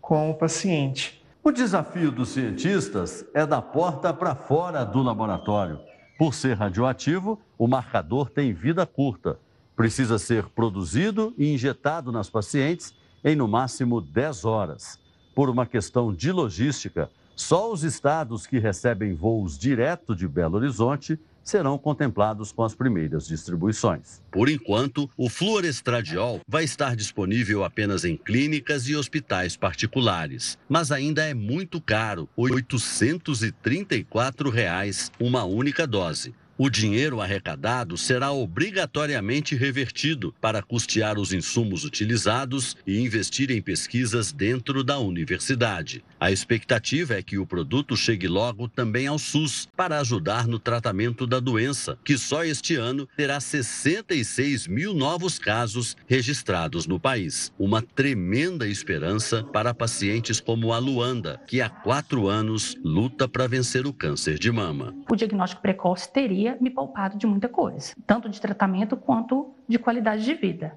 com 0.00 0.32
o 0.32 0.34
paciente. 0.34 1.24
O 1.44 1.52
desafio 1.52 2.10
dos 2.10 2.30
cientistas 2.30 3.24
é 3.32 3.46
da 3.46 3.62
porta 3.62 4.12
para 4.12 4.34
fora 4.34 4.84
do 4.84 5.00
laboratório. 5.00 5.87
Por 6.18 6.34
ser 6.34 6.56
radioativo, 6.56 7.38
o 7.56 7.68
marcador 7.68 8.28
tem 8.28 8.52
vida 8.52 8.84
curta. 8.84 9.38
Precisa 9.76 10.18
ser 10.18 10.46
produzido 10.48 11.32
e 11.38 11.54
injetado 11.54 12.10
nas 12.10 12.28
pacientes 12.28 12.92
em 13.22 13.36
no 13.36 13.46
máximo 13.46 14.00
10 14.00 14.44
horas. 14.44 14.98
Por 15.32 15.48
uma 15.48 15.64
questão 15.64 16.12
de 16.12 16.32
logística, 16.32 17.08
só 17.36 17.72
os 17.72 17.84
estados 17.84 18.48
que 18.48 18.58
recebem 18.58 19.14
voos 19.14 19.56
direto 19.56 20.16
de 20.16 20.26
Belo 20.26 20.56
Horizonte 20.56 21.20
serão 21.48 21.78
contemplados 21.78 22.52
com 22.52 22.62
as 22.62 22.74
primeiras 22.74 23.26
distribuições. 23.26 24.20
Por 24.30 24.50
enquanto, 24.50 25.08
o 25.16 25.30
fluorestradiol 25.30 26.42
vai 26.46 26.64
estar 26.64 26.94
disponível 26.94 27.64
apenas 27.64 28.04
em 28.04 28.18
clínicas 28.18 28.86
e 28.86 28.94
hospitais 28.94 29.56
particulares, 29.56 30.58
mas 30.68 30.92
ainda 30.92 31.24
é 31.24 31.32
muito 31.32 31.80
caro, 31.80 32.28
834 32.36 34.50
reais 34.50 35.10
uma 35.18 35.44
única 35.44 35.86
dose. 35.86 36.34
O 36.60 36.68
dinheiro 36.68 37.20
arrecadado 37.20 37.96
será 37.96 38.32
obrigatoriamente 38.32 39.54
revertido 39.54 40.34
para 40.40 40.60
custear 40.60 41.16
os 41.16 41.32
insumos 41.32 41.84
utilizados 41.84 42.76
e 42.84 42.98
investir 42.98 43.52
em 43.52 43.62
pesquisas 43.62 44.32
dentro 44.32 44.82
da 44.82 44.98
universidade. 44.98 46.02
A 46.20 46.32
expectativa 46.32 47.14
é 47.14 47.22
que 47.22 47.38
o 47.38 47.46
produto 47.46 47.96
chegue 47.96 48.26
logo 48.26 48.68
também 48.68 49.06
ao 49.06 49.20
SUS 49.20 49.68
para 49.76 50.00
ajudar 50.00 50.48
no 50.48 50.58
tratamento 50.58 51.28
da 51.28 51.38
doença, 51.38 51.96
que 52.04 52.18
só 52.18 52.42
este 52.42 52.74
ano 52.74 53.08
terá 53.16 53.38
66 53.38 54.66
mil 54.66 54.92
novos 54.92 55.38
casos 55.38 55.96
registrados 56.08 56.88
no 56.88 56.98
país. 56.98 57.52
Uma 57.56 57.80
tremenda 57.80 58.66
esperança 58.66 59.44
para 59.44 59.72
pacientes 59.72 60.40
como 60.40 60.72
a 60.72 60.78
Luanda, 60.78 61.40
que 61.46 61.60
há 61.60 61.70
quatro 61.70 62.26
anos 62.26 62.76
luta 62.82 63.28
para 63.28 63.46
vencer 63.46 63.86
o 63.86 63.92
câncer 63.92 64.40
de 64.40 64.50
mama. 64.50 64.92
O 65.08 65.14
diagnóstico 65.14 65.62
precoce 65.62 66.12
teria 66.12 66.58
me 66.60 66.70
poupado 66.70 67.16
de 67.16 67.28
muita 67.28 67.48
coisa, 67.48 67.94
tanto 68.04 68.28
de 68.28 68.40
tratamento 68.40 68.96
quanto 68.96 69.54
de 69.68 69.78
qualidade 69.78 70.24
de 70.24 70.34
vida. 70.34 70.76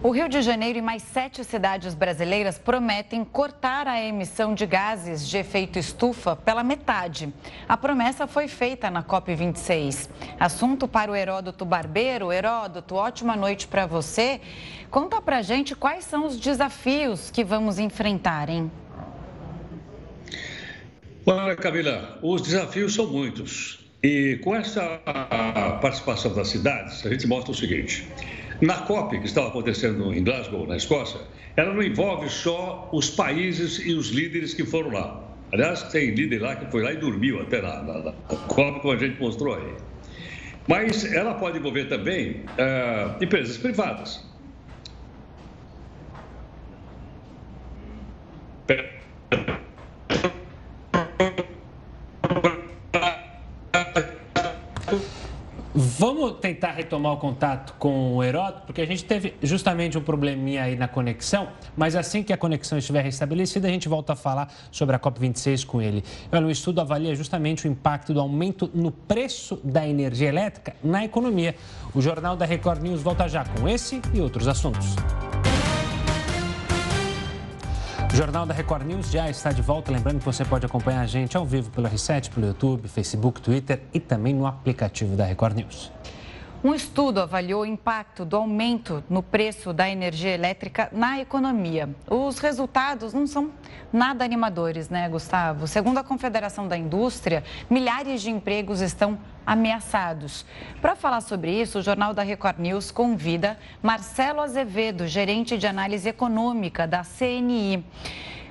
O 0.00 0.12
Rio 0.12 0.28
de 0.28 0.40
Janeiro 0.42 0.78
e 0.78 0.82
mais 0.82 1.02
sete 1.02 1.42
cidades 1.42 1.92
brasileiras 1.92 2.56
prometem 2.56 3.24
cortar 3.24 3.88
a 3.88 4.00
emissão 4.00 4.54
de 4.54 4.64
gases 4.64 5.28
de 5.28 5.36
efeito 5.36 5.76
estufa 5.76 6.36
pela 6.36 6.62
metade. 6.62 7.34
A 7.68 7.76
promessa 7.76 8.24
foi 8.28 8.46
feita 8.46 8.90
na 8.90 9.02
COP26. 9.02 10.08
Assunto 10.38 10.86
para 10.86 11.10
o 11.10 11.16
Heródoto 11.16 11.64
Barbeiro. 11.64 12.30
Heródoto, 12.30 12.94
ótima 12.94 13.34
noite 13.34 13.66
para 13.66 13.86
você. 13.86 14.40
Conta 14.88 15.20
pra 15.20 15.42
gente 15.42 15.74
quais 15.74 16.04
são 16.04 16.26
os 16.26 16.38
desafios 16.38 17.32
que 17.32 17.42
vamos 17.42 17.80
enfrentar, 17.80 18.48
hein? 18.48 18.70
Olha, 21.26 21.56
Camila, 21.56 22.20
os 22.22 22.40
desafios 22.40 22.94
são 22.94 23.08
muitos. 23.08 23.84
E 24.00 24.38
com 24.44 24.54
essa 24.54 25.00
participação 25.82 26.32
das 26.32 26.46
cidades, 26.46 27.04
a 27.04 27.10
gente 27.10 27.26
mostra 27.26 27.50
o 27.50 27.54
seguinte: 27.54 28.06
na 28.60 28.78
COP, 28.78 29.18
que 29.18 29.26
estava 29.26 29.48
acontecendo 29.48 30.12
em 30.12 30.22
Glasgow, 30.24 30.66
na 30.66 30.76
Escócia, 30.76 31.20
ela 31.56 31.72
não 31.72 31.82
envolve 31.82 32.28
só 32.28 32.88
os 32.92 33.10
países 33.10 33.78
e 33.84 33.92
os 33.92 34.08
líderes 34.10 34.54
que 34.54 34.64
foram 34.64 34.90
lá. 34.90 35.24
Aliás, 35.52 35.82
tem 35.84 36.10
líder 36.10 36.40
lá 36.40 36.56
que 36.56 36.70
foi 36.70 36.82
lá 36.82 36.92
e 36.92 36.96
dormiu 36.96 37.40
até 37.40 37.62
na, 37.62 37.82
na, 37.82 37.98
na 37.98 38.12
COP, 38.12 38.80
como 38.80 38.92
a 38.92 38.96
gente 38.96 39.20
mostrou 39.20 39.54
aí. 39.54 39.74
Mas 40.66 41.10
ela 41.12 41.34
pode 41.34 41.58
envolver 41.58 41.86
também 41.86 42.42
uh, 42.58 43.24
empresas 43.24 43.56
privadas. 43.56 44.27
Vamos 55.98 56.34
tentar 56.34 56.70
retomar 56.70 57.14
o 57.14 57.16
contato 57.16 57.74
com 57.76 58.14
o 58.14 58.22
Heródoto, 58.22 58.62
porque 58.66 58.80
a 58.80 58.86
gente 58.86 59.04
teve 59.04 59.34
justamente 59.42 59.98
um 59.98 60.00
probleminha 60.00 60.62
aí 60.62 60.76
na 60.76 60.86
conexão, 60.86 61.48
mas 61.76 61.96
assim 61.96 62.22
que 62.22 62.32
a 62.32 62.36
conexão 62.36 62.78
estiver 62.78 63.02
restabelecida, 63.02 63.66
a 63.66 63.70
gente 63.72 63.88
volta 63.88 64.12
a 64.12 64.16
falar 64.16 64.48
sobre 64.70 64.94
a 64.94 64.98
COP26 65.00 65.66
com 65.66 65.82
ele. 65.82 66.04
Olha, 66.30 66.46
o 66.46 66.50
estudo 66.52 66.80
avalia 66.80 67.16
justamente 67.16 67.66
o 67.66 67.68
impacto 67.68 68.14
do 68.14 68.20
aumento 68.20 68.70
no 68.72 68.92
preço 68.92 69.60
da 69.64 69.88
energia 69.88 70.28
elétrica 70.28 70.76
na 70.84 71.04
economia. 71.04 71.56
O 71.92 72.00
Jornal 72.00 72.36
da 72.36 72.46
Record 72.46 72.80
News 72.80 73.02
volta 73.02 73.26
já 73.26 73.44
com 73.44 73.68
esse 73.68 74.00
e 74.14 74.20
outros 74.20 74.46
assuntos. 74.46 74.94
Jornal 78.18 78.44
da 78.44 78.52
Record 78.52 78.84
News 78.84 79.12
já 79.12 79.30
está 79.30 79.52
de 79.52 79.62
volta. 79.62 79.92
Lembrando 79.92 80.18
que 80.18 80.24
você 80.24 80.44
pode 80.44 80.66
acompanhar 80.66 81.02
a 81.02 81.06
gente 81.06 81.36
ao 81.36 81.46
vivo 81.46 81.70
pelo 81.70 81.88
R7, 81.88 82.30
pelo 82.30 82.48
YouTube, 82.48 82.88
Facebook, 82.88 83.40
Twitter 83.40 83.80
e 83.94 84.00
também 84.00 84.34
no 84.34 84.44
aplicativo 84.44 85.14
da 85.14 85.24
Record 85.24 85.54
News. 85.54 85.92
Um 86.62 86.74
estudo 86.74 87.20
avaliou 87.20 87.62
o 87.62 87.66
impacto 87.66 88.24
do 88.24 88.36
aumento 88.36 89.04
no 89.08 89.22
preço 89.22 89.72
da 89.72 89.88
energia 89.88 90.34
elétrica 90.34 90.88
na 90.90 91.20
economia. 91.20 91.88
Os 92.10 92.40
resultados 92.40 93.12
não 93.12 93.28
são 93.28 93.52
nada 93.92 94.24
animadores, 94.24 94.88
né, 94.88 95.08
Gustavo? 95.08 95.68
Segundo 95.68 95.98
a 95.98 96.02
Confederação 96.02 96.66
da 96.66 96.76
Indústria, 96.76 97.44
milhares 97.70 98.22
de 98.22 98.30
empregos 98.30 98.80
estão 98.80 99.20
ameaçados. 99.46 100.44
Para 100.82 100.96
falar 100.96 101.20
sobre 101.20 101.52
isso, 101.52 101.78
o 101.78 101.82
Jornal 101.82 102.12
da 102.12 102.24
Record 102.24 102.58
News 102.58 102.90
convida 102.90 103.56
Marcelo 103.80 104.40
Azevedo, 104.40 105.06
gerente 105.06 105.56
de 105.56 105.66
análise 105.68 106.08
econômica 106.08 106.88
da 106.88 107.04
CNI. 107.04 107.84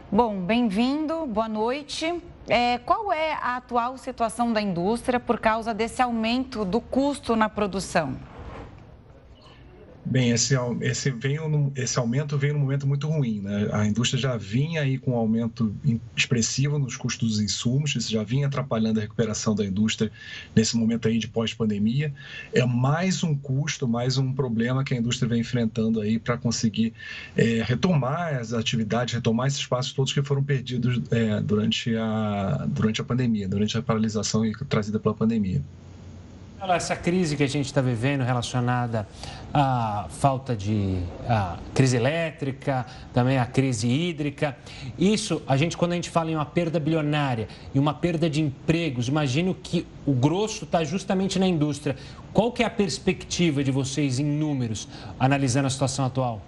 Bom, 0.09 0.39
bem-vindo, 0.39 1.27
boa 1.27 1.49
noite. 1.49 2.21
É, 2.49 2.77
qual 2.79 3.11
é 3.11 3.33
a 3.33 3.57
atual 3.57 3.97
situação 3.97 4.53
da 4.53 4.61
indústria 4.61 5.19
por 5.19 5.37
causa 5.37 5.73
desse 5.73 6.01
aumento 6.01 6.63
do 6.63 6.79
custo 6.79 7.35
na 7.35 7.49
produção? 7.49 8.17
Bem, 10.09 10.31
esse, 10.31 10.55
esse, 10.79 11.11
veio, 11.11 11.71
esse 11.75 11.99
aumento 11.99 12.37
veio 12.37 12.53
num 12.53 12.61
momento 12.61 12.87
muito 12.87 13.09
ruim. 13.09 13.41
Né? 13.41 13.67
A 13.73 13.85
indústria 13.85 14.17
já 14.17 14.37
vinha 14.37 14.81
aí 14.81 14.97
com 14.97 15.11
um 15.11 15.15
aumento 15.15 15.75
expressivo 16.15 16.79
nos 16.79 16.95
custos 16.95 17.27
dos 17.27 17.41
insumos, 17.41 17.93
isso 17.93 18.09
já 18.09 18.23
vinha 18.23 18.47
atrapalhando 18.47 18.99
a 18.99 19.01
recuperação 19.01 19.53
da 19.53 19.65
indústria 19.65 20.09
nesse 20.55 20.77
momento 20.77 21.09
aí 21.09 21.19
de 21.19 21.27
pós-pandemia. 21.27 22.13
É 22.53 22.65
mais 22.65 23.21
um 23.21 23.35
custo, 23.35 23.85
mais 23.85 24.17
um 24.17 24.31
problema 24.31 24.81
que 24.81 24.93
a 24.93 24.97
indústria 24.97 25.27
vem 25.27 25.41
enfrentando 25.41 25.99
aí 25.99 26.17
para 26.17 26.37
conseguir 26.37 26.93
é, 27.35 27.61
retomar 27.61 28.35
as 28.35 28.53
atividades, 28.53 29.13
retomar 29.13 29.47
esses 29.47 29.59
espaços 29.59 29.91
todos 29.91 30.13
que 30.13 30.23
foram 30.23 30.41
perdidos 30.41 31.01
é, 31.11 31.41
durante, 31.41 31.93
a, 31.97 32.65
durante 32.69 33.01
a 33.01 33.03
pandemia, 33.03 33.45
durante 33.49 33.77
a 33.77 33.81
paralisação 33.81 34.49
trazida 34.69 34.99
pela 34.99 35.13
pandemia. 35.13 35.61
Essa 36.59 36.95
crise 36.95 37.37
que 37.37 37.43
a 37.43 37.47
gente 37.47 37.67
está 37.67 37.81
vivendo 37.81 38.23
relacionada 38.23 39.07
à 39.53 40.07
falta 40.09 40.55
de 40.55 40.97
à 41.29 41.57
crise 41.73 41.95
elétrica, 41.95 42.83
também 43.13 43.37
à 43.37 43.45
crise 43.45 43.87
hídrica, 43.87 44.57
isso 44.97 45.41
a 45.47 45.55
gente 45.55 45.77
quando 45.77 45.91
a 45.91 45.95
gente 45.95 46.09
fala 46.09 46.31
em 46.31 46.35
uma 46.35 46.45
perda 46.45 46.79
bilionária 46.79 47.47
e 47.75 47.79
uma 47.79 47.93
perda 47.93 48.27
de 48.27 48.41
empregos, 48.41 49.07
imagino 49.07 49.53
que 49.53 49.85
o 50.05 50.13
grosso 50.13 50.65
está 50.65 50.83
justamente 50.83 51.37
na 51.37 51.47
indústria. 51.47 51.95
Qual 52.33 52.51
que 52.51 52.63
é 52.63 52.65
a 52.65 52.71
perspectiva 52.71 53.63
de 53.63 53.71
vocês 53.71 54.19
em 54.19 54.25
números, 54.25 54.87
analisando 55.19 55.67
a 55.67 55.69
situação 55.69 56.05
atual? 56.05 56.41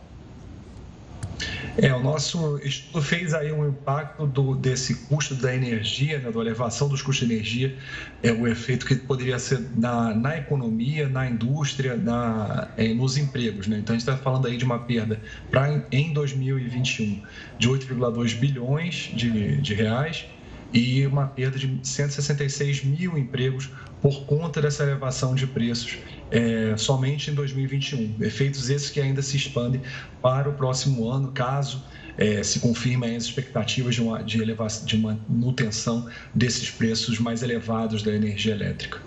É, 1.82 1.94
o 1.94 2.02
nosso 2.02 2.60
estudo 2.60 3.02
fez 3.02 3.34
aí 3.34 3.52
um 3.52 3.68
impacto 3.68 4.28
do, 4.28 4.56
desse 4.56 4.96
custo 5.08 5.36
da 5.36 5.54
energia, 5.56 6.20
né, 6.20 6.32
da 6.32 6.40
elevação 6.40 6.90
dos 6.90 7.02
custos 7.02 7.28
de 7.28 7.34
energia, 7.34 7.76
é 8.22 8.32
o 8.32 8.48
efeito 8.48 8.86
que 8.86 8.96
poderia 8.96 9.40
ser 9.40 9.62
na, 9.76 10.14
na 10.14 10.38
economia, 10.38 11.08
na 11.08 11.30
indústria, 11.30 11.96
na, 11.96 12.70
é, 12.76 12.94
nos 12.94 13.18
empregos. 13.18 13.68
Né? 13.68 13.78
Então, 13.80 13.96
a 13.96 14.00
gente 14.00 14.08
está 14.08 14.22
falando 14.22 14.48
aí 14.48 14.58
de 14.58 14.66
uma 14.66 14.80
perda 14.80 15.22
pra, 15.50 15.82
em 15.92 16.14
2021 16.14 17.22
de 17.58 17.70
8,2 17.70 18.36
bilhões 18.36 19.12
de, 19.14 19.58
de 19.62 19.74
reais 19.74 20.26
e 20.74 21.06
uma 21.08 21.28
perda 21.28 21.58
de 21.58 21.80
166 21.84 22.84
mil 22.84 23.18
empregos 23.18 23.70
por 24.02 24.26
conta 24.26 24.62
dessa 24.62 24.84
elevação 24.84 25.36
de 25.36 25.46
preços 25.46 25.98
é, 26.32 26.76
somente 26.78 27.32
em 27.32 27.34
2021. 27.34 28.16
Efeitos 28.22 28.70
esses 28.70 28.90
que 28.90 29.02
ainda 29.02 29.22
se 29.22 29.36
expandem 29.36 29.82
para 30.22 30.50
o 30.50 30.54
próximo 30.54 31.10
ano, 31.10 31.32
caso 31.32 31.84
é, 32.18 32.44
se 32.44 32.60
confirmem 32.60 33.16
as 33.16 33.24
expectativas 33.24 33.96
de, 33.96 34.02
uma, 34.02 34.22
de, 34.24 34.42
elevação, 34.42 34.86
de 34.86 34.98
manutenção 34.98 36.08
desses 36.34 36.70
preços 36.70 37.20
mais 37.20 37.42
elevados 37.42 38.04
da 38.04 38.14
energia 38.14 38.54
elétrica. 38.54 39.00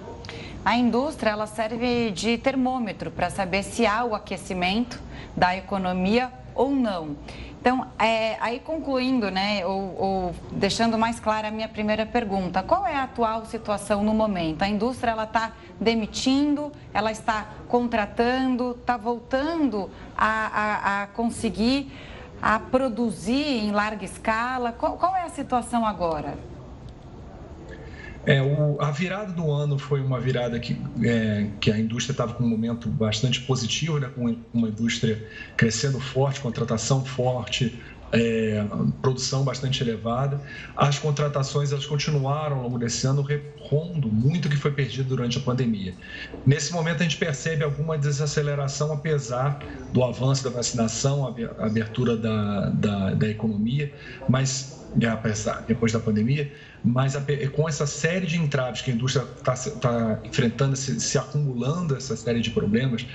A 0.65 0.77
indústria 0.77 1.31
ela 1.31 1.47
serve 1.47 2.11
de 2.13 2.39
termômetro 2.39 3.11
para 3.11 3.29
saber 3.31 3.63
se 3.65 3.85
há 3.85 4.05
o 4.05 4.15
aquecimento 4.15 5.01
da 5.37 5.57
economia 5.57 6.31
ou 6.55 6.75
não. 6.75 7.17
Então, 7.63 7.87
é, 7.97 8.37
aí 8.41 8.59
concluindo, 8.59 9.31
né, 9.31 9.65
ou, 9.65 9.95
ou, 9.97 10.35
deixando 10.51 10.99
mais 10.99 11.21
clara 11.21 11.47
a 11.47 11.51
minha 11.53 11.69
primeira 11.69 12.05
pergunta, 12.05 12.61
qual 12.61 12.85
é 12.85 12.97
a 12.97 13.05
atual 13.05 13.45
situação 13.47 14.03
no 14.03 14.13
momento? 14.13 14.63
A 14.63 14.69
indústria 14.69 15.13
ela 15.13 15.23
está 15.23 15.53
demitindo, 15.81 16.73
ela 16.93 17.13
está 17.13 17.47
contratando, 17.69 18.73
está 18.73 18.97
voltando 18.97 19.89
a, 20.17 20.27
a, 20.27 21.03
a, 21.03 21.07
conseguir 21.07 21.93
a 22.43 22.59
produzir 22.59 23.61
em 23.65 23.71
larga 23.71 24.05
escala? 24.05 24.73
Qual, 24.73 24.97
qual 24.97 25.15
é 25.15 25.23
a 25.23 25.29
situação 25.29 25.87
agora? 25.87 26.37
É, 28.25 28.41
o, 28.41 28.81
a 28.81 28.91
virada 28.91 29.33
do 29.33 29.51
ano 29.51 29.79
foi 29.79 30.01
uma 30.01 30.21
virada 30.21 30.59
que, 30.61 30.81
é, 31.03 31.49
que 31.61 31.71
a 31.73 31.79
indústria 31.79 32.13
estava 32.13 32.35
com 32.35 32.45
um 32.45 32.49
momento 32.49 32.89
bastante 32.89 33.41
positivo, 33.41 33.99
né, 33.99 34.11
com 34.15 34.37
uma 34.55 34.69
indústria 34.69 35.27
crescendo 35.57 35.99
forte, 35.99 36.41
contratação 36.41 37.05
forte, 37.05 37.81
é, 38.13 38.65
produção 39.01 39.43
bastante 39.43 39.83
elevada. 39.83 40.41
As 40.77 40.99
contratações 40.99 41.73
elas 41.73 41.87
continuaram 41.87 42.59
ao 42.59 42.63
longo 42.65 42.79
desse 42.79 43.07
ano 43.07 43.23
repondo 43.23 44.09
muito 44.09 44.49
que 44.49 44.57
foi 44.57 44.71
perdido 44.71 45.09
durante 45.09 45.39
a 45.39 45.41
pandemia. 45.41 45.95
Nesse 46.47 46.73
momento 46.73 47.01
a 47.01 47.03
gente 47.05 47.17
percebe 47.17 47.65
alguma 47.65 47.97
desaceleração 47.99 48.93
apesar 48.93 49.59
do 49.93 50.05
avanço 50.05 50.45
da 50.45 50.51
vacinação, 50.51 51.27
a 51.59 51.67
abertura 51.67 52.17
da, 52.17 52.69
da, 52.69 53.15
da 53.15 53.29
economia, 53.29 53.93
mas 54.29 54.81
apesar, 55.11 55.65
depois 55.67 55.91
da 55.91 55.99
pandemia, 55.99 56.53
mas 56.85 57.15
a, 57.15 57.25
com 57.53 57.69
essa 57.69 57.87
série 57.87 58.27
de 58.27 58.37
entraves 58.39 58.83
que 58.83 58.91
a 58.91 58.95
indústria 58.95 59.25
está 59.37 59.55
tá 59.55 60.21
enfrentando, 60.25 60.75
se, 60.75 60.99
se, 61.01 61.17
acumulando 61.17 61.95
essa 61.95 62.17
série 62.17 62.41
de 62.41 62.51
problemas, 62.51 63.07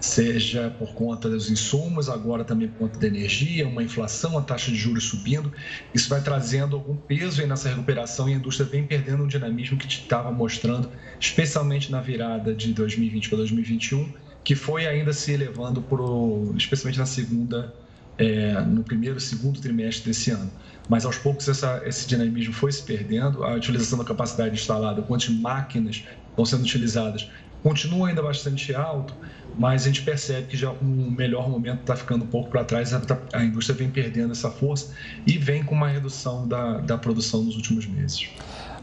seja 0.00 0.70
por 0.78 0.94
conta 0.94 1.28
dos 1.28 1.50
insumos, 1.50 2.08
agora 2.08 2.44
também 2.44 2.68
por 2.68 2.78
conta 2.78 2.98
da 2.98 3.06
energia, 3.06 3.66
uma 3.66 3.82
inflação, 3.82 4.38
a 4.38 4.42
taxa 4.42 4.70
de 4.70 4.76
juros 4.76 5.04
subindo, 5.04 5.52
isso 5.92 6.08
vai 6.08 6.20
trazendo 6.20 6.76
algum 6.76 6.96
peso 6.96 7.44
nessa 7.46 7.68
recuperação 7.68 8.28
e 8.28 8.34
a 8.34 8.36
indústria 8.36 8.68
vem 8.68 8.86
perdendo 8.86 9.24
um 9.24 9.26
dinamismo 9.26 9.76
que 9.76 9.86
estava 9.86 10.30
mostrando, 10.30 10.88
especialmente 11.18 11.90
na 11.90 12.00
virada 12.00 12.54
de 12.54 12.72
2020 12.72 13.28
para 13.28 13.38
2021, 13.38 14.12
que 14.44 14.54
foi 14.54 14.86
ainda 14.86 15.12
se 15.12 15.32
elevando, 15.32 15.82
por, 15.82 16.54
especialmente 16.56 16.98
na 16.98 17.06
segunda, 17.06 17.74
é, 18.16 18.60
no 18.60 18.84
primeiro 18.84 19.18
segundo 19.18 19.60
trimestre 19.60 20.08
desse 20.08 20.30
ano 20.30 20.50
mas 20.88 21.04
aos 21.04 21.18
poucos 21.18 21.48
essa, 21.48 21.82
esse 21.84 22.06
dinamismo 22.06 22.54
foi 22.54 22.70
se 22.70 22.82
perdendo, 22.82 23.44
a 23.44 23.54
utilização 23.54 23.98
da 23.98 24.04
capacidade 24.04 24.54
instalada, 24.54 25.02
quantas 25.02 25.28
máquinas 25.28 26.04
estão 26.30 26.44
sendo 26.44 26.62
utilizadas, 26.62 27.28
continua 27.62 28.08
ainda 28.08 28.22
bastante 28.22 28.74
alto, 28.74 29.12
mas 29.58 29.82
a 29.82 29.86
gente 29.86 30.02
percebe 30.02 30.46
que 30.46 30.56
já 30.56 30.70
um 30.70 31.10
melhor 31.10 31.48
momento 31.48 31.80
está 31.80 31.96
ficando 31.96 32.24
um 32.24 32.28
pouco 32.28 32.50
para 32.50 32.62
trás, 32.64 32.92
a, 32.94 33.00
a, 33.32 33.42
indústria 33.42 33.76
vem 33.76 33.90
perdendo 33.90 34.32
essa 34.32 34.50
força 34.50 34.94
e 35.26 35.36
vem 35.36 35.64
com 35.64 35.74
uma 35.74 35.88
redução 35.88 36.46
da, 36.46 36.78
da 36.78 36.98
produção 36.98 37.42
nos 37.42 37.56
últimos 37.56 37.86
meses. 37.86 38.28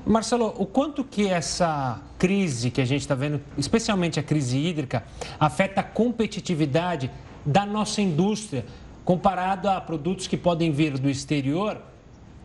Marcelo, 0.05 0.53
o 0.57 0.65
quanto 0.65 1.01
que 1.03 1.29
essa 1.29 2.01
crise 2.19 2.69
que 2.69 2.81
a 2.81 2.85
gente 2.85 3.01
está 3.01 3.15
vendo, 3.15 3.39
especialmente 3.57 4.19
a 4.19 4.23
crise 4.23 4.57
hídrica, 4.57 5.03
afeta 5.39 5.79
a 5.79 5.83
competitividade 5.83 7.09
da 7.45 7.65
nossa 7.65 8.01
indústria 8.01 8.65
comparado 9.05 9.69
a 9.69 9.79
produtos 9.79 10.27
que 10.27 10.35
podem 10.35 10.71
vir 10.71 10.97
do 10.97 11.09
exterior 11.09 11.81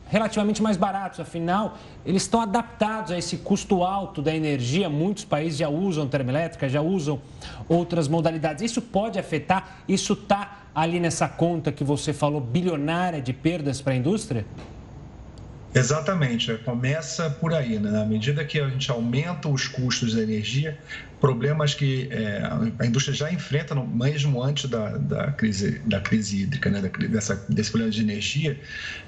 relativamente 0.09 0.63
mais 0.63 0.77
baratos, 0.77 1.21
afinal, 1.21 1.79
eles 2.05 2.23
estão 2.23 2.41
adaptados 2.41 3.13
a 3.13 3.19
esse 3.19 3.39
custo 3.39 3.83
alto 3.83 4.23
da 4.23 4.35
energia. 4.35 4.89
Muitos 4.89 5.25
países 5.25 5.59
já 5.59 5.69
usam 5.69 6.09
termoelétrica, 6.09 6.69
já 6.69 6.81
usam 6.81 7.21
outras 7.69 8.09
modalidades. 8.09 8.63
Isso 8.63 8.81
pode 8.81 9.19
afetar? 9.19 9.83
Isso 9.87 10.15
está 10.15 10.63
ali 10.75 10.99
nessa 11.01 11.29
conta 11.29 11.71
que 11.73 11.85
você 11.85 12.13
falou, 12.13 12.41
bilionária 12.41 13.21
de 13.21 13.33
perdas 13.33 13.81
para 13.81 13.93
a 13.93 13.97
indústria? 13.97 14.47
Exatamente, 15.75 16.57
começa 16.65 17.29
por 17.29 17.53
aí, 17.53 17.79
né? 17.79 17.91
Na 17.91 18.05
medida 18.05 18.45
que 18.45 18.59
a 18.59 18.69
gente 18.69 18.91
aumenta 18.91 19.49
os 19.49 19.69
custos 19.69 20.15
da 20.15 20.23
energia, 20.23 20.79
problemas 21.21 21.75
que 21.75 22.09
é, 22.11 22.43
a 22.79 22.87
indústria 22.87 23.15
já 23.15 23.33
enfrenta 23.33 23.75
mesmo 23.75 24.43
antes 24.43 24.71
da, 24.71 24.97
da 24.97 25.33
crise 25.33 25.81
da 25.85 26.01
crise 26.01 26.43
hídrica, 26.43 26.71
né, 26.71 26.81
dessa, 27.09 27.45
desse 27.49 27.71
problema 27.71 27.91
de 27.91 28.01
energia, 28.01 28.59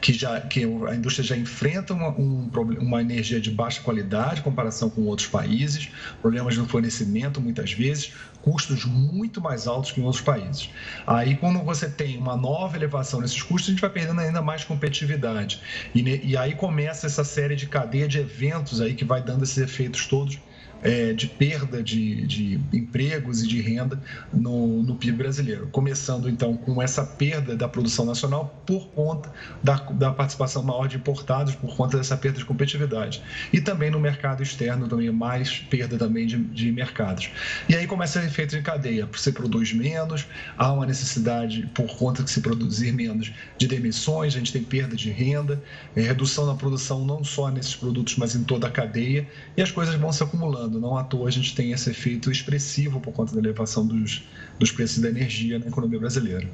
que 0.00 0.12
já 0.12 0.40
que 0.40 0.64
a 0.64 0.94
indústria 0.94 1.24
já 1.24 1.36
enfrenta 1.36 1.94
uma, 1.94 2.08
um, 2.10 2.50
uma 2.80 3.00
energia 3.00 3.40
de 3.40 3.50
baixa 3.50 3.80
qualidade 3.80 4.40
em 4.40 4.42
comparação 4.42 4.90
com 4.90 5.02
outros 5.02 5.28
países, 5.28 5.88
problemas 6.20 6.56
no 6.56 6.66
fornecimento 6.66 7.40
muitas 7.40 7.72
vezes, 7.72 8.12
custos 8.42 8.84
muito 8.84 9.40
mais 9.40 9.66
altos 9.66 9.92
que 9.92 10.00
em 10.00 10.04
outros 10.04 10.22
países. 10.22 10.70
Aí 11.06 11.36
quando 11.36 11.60
você 11.60 11.88
tem 11.88 12.16
uma 12.18 12.36
nova 12.36 12.76
elevação 12.76 13.20
nesses 13.20 13.42
custos, 13.42 13.68
a 13.68 13.72
gente 13.72 13.80
vai 13.80 13.90
perdendo 13.90 14.20
ainda 14.20 14.42
mais 14.42 14.64
competitividade 14.64 15.60
e, 15.94 16.30
e 16.30 16.36
aí 16.36 16.54
começa 16.54 17.06
essa 17.06 17.22
série 17.22 17.54
de 17.54 17.66
cadeia 17.66 18.08
de 18.08 18.18
eventos 18.18 18.80
aí 18.80 18.94
que 18.94 19.04
vai 19.04 19.22
dando 19.22 19.44
esses 19.44 19.58
efeitos 19.58 20.06
todos 20.06 20.38
é, 20.82 21.12
de 21.12 21.26
perda 21.26 21.82
de, 21.82 22.26
de, 22.26 22.60
empregos 22.72 23.42
e 23.42 23.48
de 23.48 23.60
renda 23.60 24.00
no, 24.32 24.82
no, 24.82 24.94
PIB 24.96 25.18
brasileiro. 25.18 25.68
Começando 25.68 26.28
então 26.28 26.56
com 26.56 26.80
essa 26.80 27.04
perda 27.04 27.56
da 27.56 27.68
produção 27.68 28.04
nacional 28.04 28.62
por 28.66 28.88
conta 28.88 29.32
da, 29.62 29.76
da, 29.76 30.12
participação 30.12 30.62
maior 30.62 30.88
de 30.88 30.96
importados, 30.96 31.54
por 31.54 31.76
conta 31.76 31.96
dessa 31.96 32.16
perda 32.16 32.38
de 32.38 32.44
competitividade. 32.44 33.22
E 33.52 33.60
também 33.60 33.90
no 33.90 34.00
mercado 34.00 34.42
externo, 34.42 34.88
também 34.88 35.10
mais 35.10 35.58
perda 35.58 35.98
também 35.98 36.26
de, 36.26 36.38
de 36.38 36.72
mercados. 36.72 37.30
E 37.68 37.74
aí 37.74 37.86
começa 37.86 38.20
o 38.20 38.24
efeito 38.24 38.56
de 38.56 38.62
cadeia. 38.62 39.08
Você 39.12 39.32
produz 39.32 39.72
menos, 39.72 40.26
há 40.56 40.72
uma 40.72 40.86
necessidade, 40.86 41.68
por 41.74 41.86
conta 41.96 42.22
de 42.22 42.30
se 42.30 42.40
produzir 42.40 42.92
menos, 42.92 43.32
de 43.58 43.66
demissões, 43.66 44.34
a 44.34 44.38
gente 44.38 44.52
tem 44.52 44.62
perda 44.62 44.96
de 44.96 45.10
renda, 45.10 45.62
é, 45.94 46.00
redução 46.00 46.46
na 46.46 46.54
produção 46.54 47.04
não 47.04 47.22
só 47.22 47.50
nesses 47.50 47.74
produtos, 47.74 48.16
mas 48.16 48.34
em 48.34 48.44
toda 48.44 48.66
a 48.66 48.70
cadeia, 48.70 49.28
e 49.56 49.62
as 49.62 49.70
coisas 49.70 49.94
vão 49.94 50.12
se 50.12 50.22
acumulando 50.22 50.69
não 50.78 50.96
à 50.96 51.04
toa 51.04 51.28
a 51.28 51.30
gente 51.30 51.54
tem 51.54 51.72
esse 51.72 51.90
efeito 51.90 52.30
expressivo 52.30 53.00
por 53.00 53.12
conta 53.12 53.32
da 53.32 53.40
elevação 53.40 53.86
dos, 53.86 54.22
dos 54.58 54.70
preços 54.70 54.98
da 54.98 55.08
energia 55.08 55.58
na 55.58 55.66
economia 55.66 55.98
brasileira. 55.98 56.48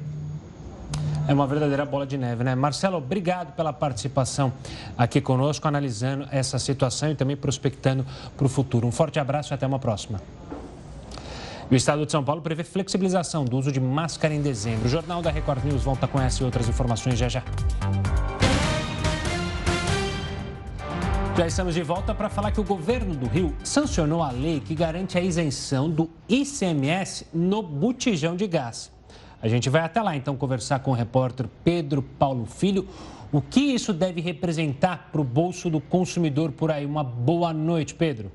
É 1.27 1.33
uma 1.33 1.45
verdadeira 1.45 1.85
bola 1.85 2.07
de 2.07 2.17
neve, 2.17 2.41
né? 2.41 2.55
Marcelo, 2.55 2.97
obrigado 2.97 3.53
pela 3.53 3.73
participação 3.73 4.53
aqui 4.97 5.19
conosco, 5.19 5.67
analisando 5.67 6.25
essa 6.31 6.57
situação 6.57 7.11
e 7.11 7.15
também 7.15 7.35
prospectando 7.35 8.05
para 8.37 8.45
o 8.45 8.49
futuro. 8.49 8.87
Um 8.87 8.91
forte 8.91 9.19
abraço 9.19 9.51
e 9.51 9.53
até 9.53 9.67
uma 9.67 9.77
próxima. 9.77 10.21
O 11.69 11.75
Estado 11.75 12.05
de 12.05 12.11
São 12.13 12.23
Paulo 12.23 12.41
prevê 12.41 12.63
flexibilização 12.63 13.43
do 13.43 13.57
uso 13.57 13.73
de 13.73 13.79
máscara 13.79 14.33
em 14.33 14.41
dezembro. 14.41 14.85
O 14.85 14.89
Jornal 14.89 15.21
da 15.21 15.29
Record 15.29 15.65
News 15.65 15.83
volta 15.83 16.07
com 16.07 16.19
essa 16.19 16.41
e 16.41 16.45
outras 16.45 16.69
informações 16.69 17.19
já 17.19 17.27
já. 17.27 17.43
Já 21.37 21.45
estamos 21.45 21.75
de 21.75 21.83
volta 21.83 22.15
para 22.15 22.29
falar 22.29 22.49
que 22.49 22.59
o 22.59 22.63
governo 22.63 23.13
do 23.13 23.27
Rio 23.27 23.55
sancionou 23.63 24.23
a 24.23 24.31
lei 24.31 24.59
que 24.59 24.73
garante 24.73 25.19
a 25.19 25.21
isenção 25.21 25.87
do 25.87 26.09
ICMS 26.27 27.27
no 27.31 27.61
botijão 27.61 28.35
de 28.35 28.47
gás. 28.47 28.91
A 29.39 29.47
gente 29.47 29.69
vai 29.69 29.83
até 29.83 30.01
lá 30.01 30.15
então 30.15 30.35
conversar 30.35 30.79
com 30.79 30.89
o 30.89 30.95
repórter 30.95 31.47
Pedro 31.63 32.01
Paulo 32.01 32.47
Filho. 32.47 32.87
O 33.31 33.39
que 33.39 33.59
isso 33.59 33.93
deve 33.93 34.19
representar 34.19 35.09
para 35.11 35.21
o 35.21 35.23
bolso 35.23 35.69
do 35.69 35.79
consumidor 35.79 36.51
por 36.53 36.71
aí? 36.71 36.87
Uma 36.87 37.03
boa 37.03 37.53
noite, 37.53 37.93
Pedro. 37.93 38.31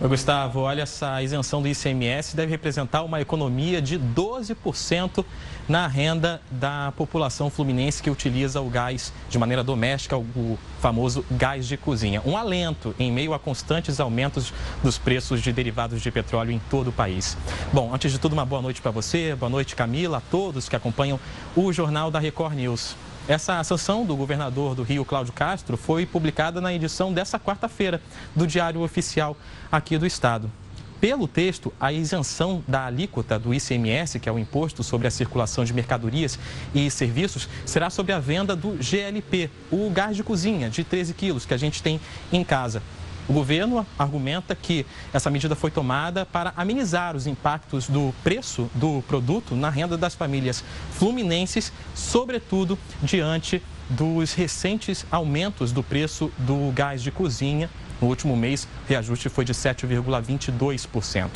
Oi, 0.00 0.06
Gustavo. 0.06 0.60
Olha, 0.60 0.82
essa 0.82 1.20
isenção 1.20 1.60
do 1.60 1.66
ICMS 1.66 2.36
deve 2.36 2.52
representar 2.52 3.02
uma 3.02 3.20
economia 3.20 3.82
de 3.82 3.98
12% 3.98 5.24
na 5.68 5.88
renda 5.88 6.40
da 6.52 6.92
população 6.96 7.50
fluminense 7.50 8.00
que 8.00 8.08
utiliza 8.08 8.60
o 8.60 8.70
gás 8.70 9.12
de 9.28 9.36
maneira 9.40 9.64
doméstica, 9.64 10.16
o 10.16 10.56
famoso 10.80 11.24
gás 11.32 11.66
de 11.66 11.76
cozinha. 11.76 12.22
Um 12.24 12.36
alento 12.36 12.94
em 12.96 13.10
meio 13.10 13.34
a 13.34 13.40
constantes 13.40 13.98
aumentos 13.98 14.54
dos 14.84 14.98
preços 14.98 15.42
de 15.42 15.52
derivados 15.52 16.00
de 16.00 16.12
petróleo 16.12 16.52
em 16.52 16.60
todo 16.70 16.90
o 16.90 16.92
país. 16.92 17.36
Bom, 17.72 17.92
antes 17.92 18.12
de 18.12 18.20
tudo, 18.20 18.34
uma 18.34 18.44
boa 18.44 18.62
noite 18.62 18.80
para 18.80 18.92
você, 18.92 19.34
boa 19.34 19.50
noite, 19.50 19.74
Camila, 19.74 20.18
a 20.18 20.20
todos 20.20 20.68
que 20.68 20.76
acompanham 20.76 21.18
o 21.56 21.72
Jornal 21.72 22.08
da 22.08 22.20
Record 22.20 22.54
News. 22.54 22.94
Essa 23.28 23.62
sanção 23.62 24.06
do 24.06 24.16
governador 24.16 24.74
do 24.74 24.82
Rio, 24.82 25.04
Cláudio 25.04 25.34
Castro, 25.34 25.76
foi 25.76 26.06
publicada 26.06 26.62
na 26.62 26.72
edição 26.72 27.12
dessa 27.12 27.38
quarta-feira 27.38 28.00
do 28.34 28.46
Diário 28.46 28.80
Oficial 28.80 29.36
aqui 29.70 29.98
do 29.98 30.06
Estado. 30.06 30.50
Pelo 30.98 31.28
texto, 31.28 31.70
a 31.78 31.92
isenção 31.92 32.64
da 32.66 32.86
alíquota 32.86 33.38
do 33.38 33.52
ICMS, 33.52 34.18
que 34.18 34.30
é 34.30 34.32
o 34.32 34.38
Imposto 34.38 34.82
sobre 34.82 35.06
a 35.06 35.10
Circulação 35.10 35.62
de 35.62 35.74
Mercadorias 35.74 36.38
e 36.74 36.90
Serviços, 36.90 37.50
será 37.66 37.90
sobre 37.90 38.12
a 38.12 38.18
venda 38.18 38.56
do 38.56 38.82
GLP, 38.82 39.50
o 39.70 39.90
gás 39.90 40.16
de 40.16 40.24
cozinha 40.24 40.70
de 40.70 40.82
13 40.82 41.12
quilos 41.12 41.44
que 41.44 41.52
a 41.52 41.58
gente 41.58 41.82
tem 41.82 42.00
em 42.32 42.42
casa. 42.42 42.82
O 43.28 43.32
governo 43.32 43.86
argumenta 43.98 44.54
que 44.54 44.86
essa 45.12 45.30
medida 45.30 45.54
foi 45.54 45.70
tomada 45.70 46.24
para 46.24 46.54
amenizar 46.56 47.14
os 47.14 47.26
impactos 47.26 47.86
do 47.86 48.14
preço 48.24 48.70
do 48.74 49.02
produto 49.06 49.54
na 49.54 49.68
renda 49.68 49.98
das 49.98 50.14
famílias 50.14 50.64
fluminenses, 50.92 51.70
sobretudo 51.94 52.78
diante 53.02 53.62
dos 53.90 54.32
recentes 54.32 55.04
aumentos 55.10 55.72
do 55.72 55.82
preço 55.82 56.32
do 56.38 56.72
gás 56.72 57.02
de 57.02 57.10
cozinha. 57.10 57.68
No 58.00 58.08
último 58.08 58.34
mês, 58.34 58.64
o 58.64 58.88
reajuste 58.88 59.28
foi 59.28 59.44
de 59.44 59.52
7,22%. 59.52 61.28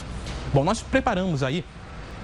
Bom, 0.54 0.64
nós 0.64 0.80
preparamos 0.80 1.42
aí 1.42 1.62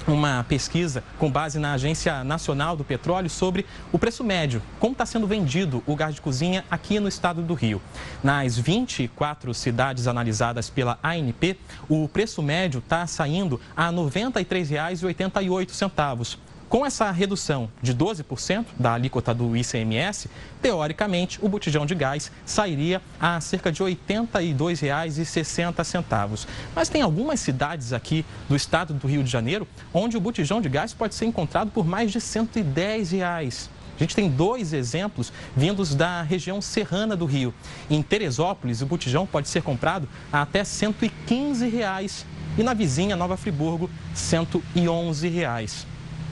uma 0.08 0.44
pesquisa 0.44 1.04
com 1.18 1.30
base 1.30 1.58
na 1.58 1.74
Agência 1.74 2.24
Nacional 2.24 2.76
do 2.76 2.84
Petróleo 2.84 3.28
sobre 3.28 3.66
o 3.92 3.98
preço 3.98 4.24
médio, 4.24 4.62
como 4.80 4.92
está 4.92 5.04
sendo 5.04 5.26
vendido 5.26 5.82
o 5.86 5.94
gás 5.94 6.14
de 6.14 6.20
cozinha 6.20 6.64
aqui 6.70 6.98
no 6.98 7.08
estado 7.08 7.42
do 7.42 7.54
Rio. 7.54 7.82
Nas 8.22 8.56
24 8.56 9.52
cidades 9.52 10.06
analisadas 10.06 10.70
pela 10.70 10.98
ANP, 11.02 11.58
o 11.88 12.08
preço 12.08 12.42
médio 12.42 12.78
está 12.78 13.06
saindo 13.06 13.60
a 13.76 13.90
R$ 13.90 13.96
93,88. 13.96 16.38
Com 16.68 16.84
essa 16.84 17.10
redução 17.10 17.70
de 17.80 17.94
12% 17.94 18.66
da 18.78 18.92
alíquota 18.92 19.32
do 19.32 19.56
ICMS, 19.56 20.28
teoricamente, 20.60 21.42
o 21.42 21.48
botijão 21.48 21.86
de 21.86 21.94
gás 21.94 22.30
sairia 22.44 23.00
a 23.18 23.40
cerca 23.40 23.72
de 23.72 23.82
R$ 23.82 23.96
82,60. 24.06 26.46
Mas 26.74 26.90
tem 26.90 27.00
algumas 27.00 27.40
cidades 27.40 27.94
aqui 27.94 28.22
do 28.50 28.54
estado 28.54 28.92
do 28.92 29.08
Rio 29.08 29.24
de 29.24 29.30
Janeiro 29.30 29.66
onde 29.94 30.18
o 30.18 30.20
botijão 30.20 30.60
de 30.60 30.68
gás 30.68 30.92
pode 30.92 31.14
ser 31.14 31.24
encontrado 31.24 31.70
por 31.70 31.86
mais 31.86 32.12
de 32.12 32.20
110 32.20 33.12
reais. 33.12 33.70
A 33.96 34.00
gente 34.00 34.14
tem 34.14 34.30
dois 34.30 34.74
exemplos 34.74 35.32
vindos 35.56 35.94
da 35.94 36.20
região 36.20 36.60
serrana 36.60 37.16
do 37.16 37.24
Rio. 37.24 37.54
Em 37.88 38.02
Teresópolis, 38.02 38.82
o 38.82 38.86
botijão 38.86 39.26
pode 39.26 39.48
ser 39.48 39.62
comprado 39.62 40.06
a 40.30 40.42
até 40.42 40.62
115 40.62 41.66
reais, 41.66 42.26
e 42.58 42.62
na 42.62 42.74
vizinha 42.74 43.16
Nova 43.16 43.38
Friburgo, 43.38 43.88
111 44.14 45.28
reais. 45.28 45.87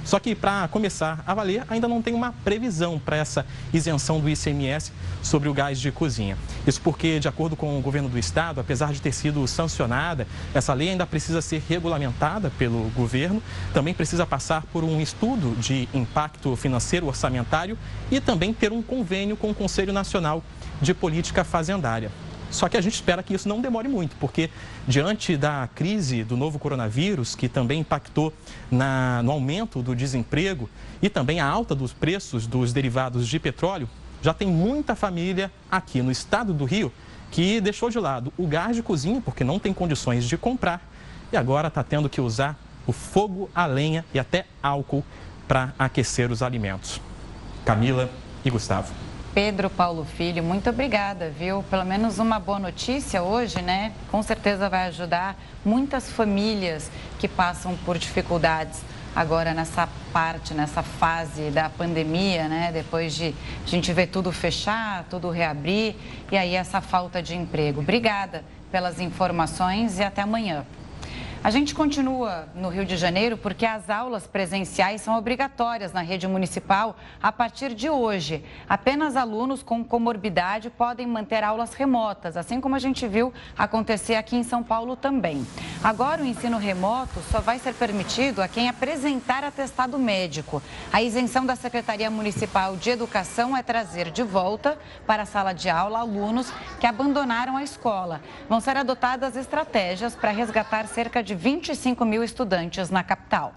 Só 0.06 0.20
que 0.20 0.36
para 0.36 0.68
começar 0.68 1.22
a 1.26 1.34
valer, 1.34 1.64
ainda 1.68 1.88
não 1.88 2.00
tem 2.00 2.14
uma 2.14 2.32
previsão 2.44 2.96
para 2.96 3.16
essa 3.16 3.44
isenção 3.74 4.20
do 4.20 4.30
ICMS 4.30 4.92
sobre 5.20 5.48
o 5.48 5.52
gás 5.52 5.80
de 5.80 5.90
cozinha. 5.90 6.38
Isso 6.64 6.80
porque, 6.80 7.18
de 7.18 7.26
acordo 7.26 7.56
com 7.56 7.76
o 7.76 7.82
governo 7.82 8.08
do 8.08 8.16
estado, 8.16 8.60
apesar 8.60 8.92
de 8.92 9.02
ter 9.02 9.10
sido 9.10 9.44
sancionada, 9.48 10.24
essa 10.54 10.72
lei 10.72 10.90
ainda 10.90 11.04
precisa 11.04 11.42
ser 11.42 11.60
regulamentada 11.68 12.52
pelo 12.56 12.88
governo, 12.90 13.42
também 13.74 13.92
precisa 13.92 14.24
passar 14.24 14.62
por 14.72 14.84
um 14.84 15.00
estudo 15.00 15.56
de 15.60 15.88
impacto 15.92 16.54
financeiro 16.54 17.08
orçamentário 17.08 17.76
e 18.08 18.20
também 18.20 18.54
ter 18.54 18.70
um 18.70 18.82
convênio 18.82 19.36
com 19.36 19.50
o 19.50 19.54
Conselho 19.54 19.92
Nacional 19.92 20.40
de 20.80 20.94
Política 20.94 21.42
Fazendária. 21.42 22.12
Só 22.50 22.68
que 22.68 22.76
a 22.76 22.80
gente 22.80 22.94
espera 22.94 23.22
que 23.22 23.34
isso 23.34 23.48
não 23.48 23.60
demore 23.60 23.88
muito, 23.88 24.16
porque 24.16 24.50
diante 24.86 25.36
da 25.36 25.68
crise 25.74 26.22
do 26.24 26.36
novo 26.36 26.58
coronavírus, 26.58 27.34
que 27.34 27.48
também 27.48 27.80
impactou 27.80 28.32
na, 28.70 29.22
no 29.22 29.32
aumento 29.32 29.82
do 29.82 29.94
desemprego 29.94 30.68
e 31.02 31.08
também 31.08 31.40
a 31.40 31.46
alta 31.46 31.74
dos 31.74 31.92
preços 31.92 32.46
dos 32.46 32.72
derivados 32.72 33.26
de 33.26 33.38
petróleo, 33.38 33.88
já 34.22 34.32
tem 34.32 34.48
muita 34.48 34.94
família 34.94 35.50
aqui 35.70 36.02
no 36.02 36.10
estado 36.10 36.52
do 36.54 36.64
Rio 36.64 36.92
que 37.30 37.60
deixou 37.60 37.90
de 37.90 37.98
lado 37.98 38.32
o 38.36 38.46
gás 38.46 38.76
de 38.76 38.82
cozinha, 38.82 39.20
porque 39.20 39.44
não 39.44 39.58
tem 39.58 39.72
condições 39.72 40.24
de 40.24 40.36
comprar, 40.36 40.80
e 41.32 41.36
agora 41.36 41.68
está 41.68 41.82
tendo 41.82 42.08
que 42.08 42.20
usar 42.20 42.58
o 42.86 42.92
fogo, 42.92 43.50
a 43.54 43.66
lenha 43.66 44.04
e 44.14 44.18
até 44.18 44.46
álcool 44.62 45.04
para 45.46 45.74
aquecer 45.78 46.30
os 46.30 46.42
alimentos. 46.42 47.00
Camila 47.64 48.08
e 48.44 48.50
Gustavo. 48.50 49.05
Pedro 49.36 49.68
Paulo 49.68 50.06
Filho, 50.06 50.42
muito 50.42 50.70
obrigada, 50.70 51.28
viu? 51.28 51.62
Pelo 51.64 51.84
menos 51.84 52.18
uma 52.18 52.40
boa 52.40 52.58
notícia 52.58 53.22
hoje, 53.22 53.60
né? 53.60 53.92
Com 54.10 54.22
certeza 54.22 54.66
vai 54.70 54.86
ajudar 54.86 55.36
muitas 55.62 56.10
famílias 56.10 56.90
que 57.18 57.28
passam 57.28 57.76
por 57.84 57.98
dificuldades 57.98 58.80
agora 59.14 59.52
nessa 59.52 59.86
parte, 60.10 60.54
nessa 60.54 60.82
fase 60.82 61.50
da 61.50 61.68
pandemia, 61.68 62.48
né? 62.48 62.70
Depois 62.72 63.14
de 63.14 63.34
a 63.62 63.68
gente 63.68 63.92
ver 63.92 64.06
tudo 64.06 64.32
fechar, 64.32 65.04
tudo 65.10 65.28
reabrir 65.28 65.96
e 66.32 66.38
aí 66.38 66.54
essa 66.54 66.80
falta 66.80 67.22
de 67.22 67.36
emprego. 67.36 67.82
Obrigada 67.82 68.42
pelas 68.72 69.00
informações 69.00 69.98
e 69.98 70.02
até 70.02 70.22
amanhã. 70.22 70.64
A 71.46 71.50
gente 71.50 71.76
continua 71.76 72.48
no 72.56 72.68
Rio 72.68 72.84
de 72.84 72.96
Janeiro 72.96 73.36
porque 73.36 73.64
as 73.64 73.88
aulas 73.88 74.26
presenciais 74.26 75.00
são 75.00 75.16
obrigatórias 75.16 75.92
na 75.92 76.00
rede 76.00 76.26
municipal 76.26 76.96
a 77.22 77.30
partir 77.30 77.72
de 77.72 77.88
hoje. 77.88 78.44
Apenas 78.68 79.14
alunos 79.14 79.62
com 79.62 79.84
comorbidade 79.84 80.70
podem 80.70 81.06
manter 81.06 81.44
aulas 81.44 81.72
remotas, 81.72 82.36
assim 82.36 82.60
como 82.60 82.74
a 82.74 82.80
gente 82.80 83.06
viu 83.06 83.32
acontecer 83.56 84.16
aqui 84.16 84.34
em 84.34 84.42
São 84.42 84.60
Paulo 84.60 84.96
também. 84.96 85.46
Agora, 85.84 86.20
o 86.20 86.26
ensino 86.26 86.58
remoto 86.58 87.20
só 87.30 87.40
vai 87.40 87.60
ser 87.60 87.74
permitido 87.74 88.42
a 88.42 88.48
quem 88.48 88.68
apresentar 88.68 89.44
atestado 89.44 90.00
médico. 90.00 90.60
A 90.92 91.00
isenção 91.00 91.46
da 91.46 91.54
Secretaria 91.54 92.10
Municipal 92.10 92.76
de 92.76 92.90
Educação 92.90 93.56
é 93.56 93.62
trazer 93.62 94.10
de 94.10 94.24
volta 94.24 94.76
para 95.06 95.22
a 95.22 95.26
sala 95.26 95.52
de 95.52 95.68
aula 95.68 96.00
alunos 96.00 96.52
que 96.80 96.88
abandonaram 96.88 97.56
a 97.56 97.62
escola. 97.62 98.20
Vão 98.48 98.58
ser 98.60 98.76
adotadas 98.76 99.36
estratégias 99.36 100.16
para 100.16 100.32
resgatar 100.32 100.88
cerca 100.88 101.22
de 101.22 101.35
25 101.36 102.04
mil 102.04 102.24
estudantes 102.24 102.90
na 102.90 103.04
capital. 103.04 103.52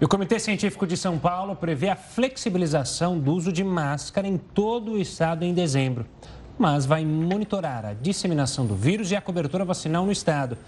E 0.00 0.04
o 0.04 0.08
Comitê 0.08 0.38
Científico 0.38 0.86
de 0.86 0.96
São 0.96 1.18
Paulo 1.18 1.56
prevê 1.56 1.88
a 1.88 1.96
flexibilização 1.96 3.18
do 3.18 3.32
uso 3.32 3.52
de 3.52 3.64
máscara 3.64 4.26
em 4.26 4.36
todo 4.36 4.92
o 4.92 4.98
estado 4.98 5.44
em 5.44 5.54
dezembro, 5.54 6.04
mas 6.58 6.84
vai 6.84 7.04
monitorar 7.04 7.84
a 7.86 7.94
disseminação 7.94 8.66
do 8.66 8.74
vírus 8.74 9.10
e 9.10 9.16
a 9.16 9.20
cobertura 9.20 9.64
vacinal 9.64 10.04
no 10.04 10.12
estado. 10.12 10.58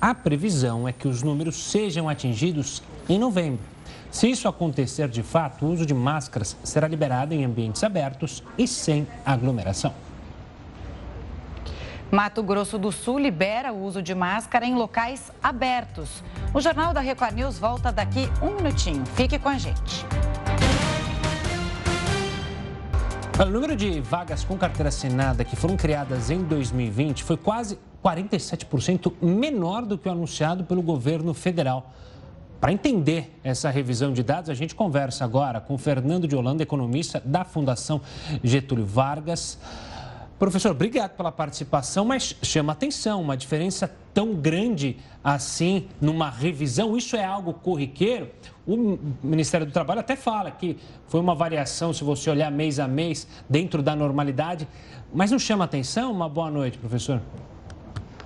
A 0.00 0.14
previsão 0.14 0.86
é 0.86 0.92
que 0.92 1.08
os 1.08 1.22
números 1.22 1.56
sejam 1.56 2.08
atingidos 2.08 2.82
em 3.08 3.18
novembro. 3.18 3.64
Se 4.10 4.30
isso 4.30 4.46
acontecer 4.46 5.08
de 5.08 5.22
fato, 5.22 5.66
o 5.66 5.72
uso 5.72 5.84
de 5.84 5.94
máscaras 5.94 6.56
será 6.62 6.86
liberado 6.86 7.34
em 7.34 7.44
ambientes 7.44 7.82
abertos 7.82 8.42
e 8.56 8.68
sem 8.68 9.06
aglomeração. 9.24 10.05
Mato 12.10 12.42
Grosso 12.42 12.78
do 12.78 12.92
Sul 12.92 13.18
libera 13.18 13.72
o 13.72 13.82
uso 13.82 14.00
de 14.00 14.14
máscara 14.14 14.64
em 14.64 14.74
locais 14.74 15.32
abertos. 15.42 16.22
O 16.54 16.60
Jornal 16.60 16.94
da 16.94 17.00
Record 17.00 17.34
News 17.34 17.58
volta 17.58 17.90
daqui 17.90 18.28
um 18.40 18.54
minutinho. 18.54 19.04
Fique 19.06 19.38
com 19.38 19.48
a 19.48 19.58
gente. 19.58 20.06
O 23.38 23.44
número 23.44 23.76
de 23.76 24.00
vagas 24.00 24.44
com 24.44 24.56
carteira 24.56 24.88
assinada 24.88 25.44
que 25.44 25.56
foram 25.56 25.76
criadas 25.76 26.30
em 26.30 26.42
2020 26.44 27.24
foi 27.24 27.36
quase 27.36 27.78
47% 28.02 29.12
menor 29.20 29.84
do 29.84 29.98
que 29.98 30.08
o 30.08 30.12
anunciado 30.12 30.64
pelo 30.64 30.80
governo 30.80 31.34
federal. 31.34 31.92
Para 32.60 32.72
entender 32.72 33.38
essa 33.44 33.68
revisão 33.68 34.12
de 34.12 34.22
dados, 34.22 34.48
a 34.48 34.54
gente 34.54 34.74
conversa 34.74 35.24
agora 35.24 35.60
com 35.60 35.76
Fernando 35.76 36.26
de 36.26 36.34
Holanda, 36.34 36.62
economista 36.62 37.20
da 37.24 37.44
Fundação 37.44 38.00
Getúlio 38.42 38.86
Vargas. 38.86 39.58
Professor, 40.38 40.72
obrigado 40.72 41.16
pela 41.16 41.32
participação, 41.32 42.04
mas 42.04 42.36
chama 42.42 42.72
atenção 42.72 43.22
uma 43.22 43.34
diferença 43.34 43.90
tão 44.12 44.34
grande 44.34 44.98
assim 45.24 45.88
numa 45.98 46.28
revisão. 46.28 46.94
Isso 46.94 47.16
é 47.16 47.24
algo 47.24 47.54
corriqueiro? 47.54 48.28
O 48.66 48.98
Ministério 49.22 49.66
do 49.66 49.72
Trabalho 49.72 50.00
até 50.00 50.14
fala 50.14 50.50
que 50.50 50.76
foi 51.08 51.20
uma 51.20 51.34
variação, 51.34 51.90
se 51.94 52.04
você 52.04 52.28
olhar 52.28 52.50
mês 52.50 52.78
a 52.78 52.86
mês, 52.86 53.26
dentro 53.48 53.82
da 53.82 53.96
normalidade. 53.96 54.68
Mas 55.14 55.30
não 55.30 55.38
chama 55.38 55.64
atenção? 55.64 56.12
Uma 56.12 56.28
boa 56.28 56.50
noite, 56.50 56.76
professor. 56.76 57.22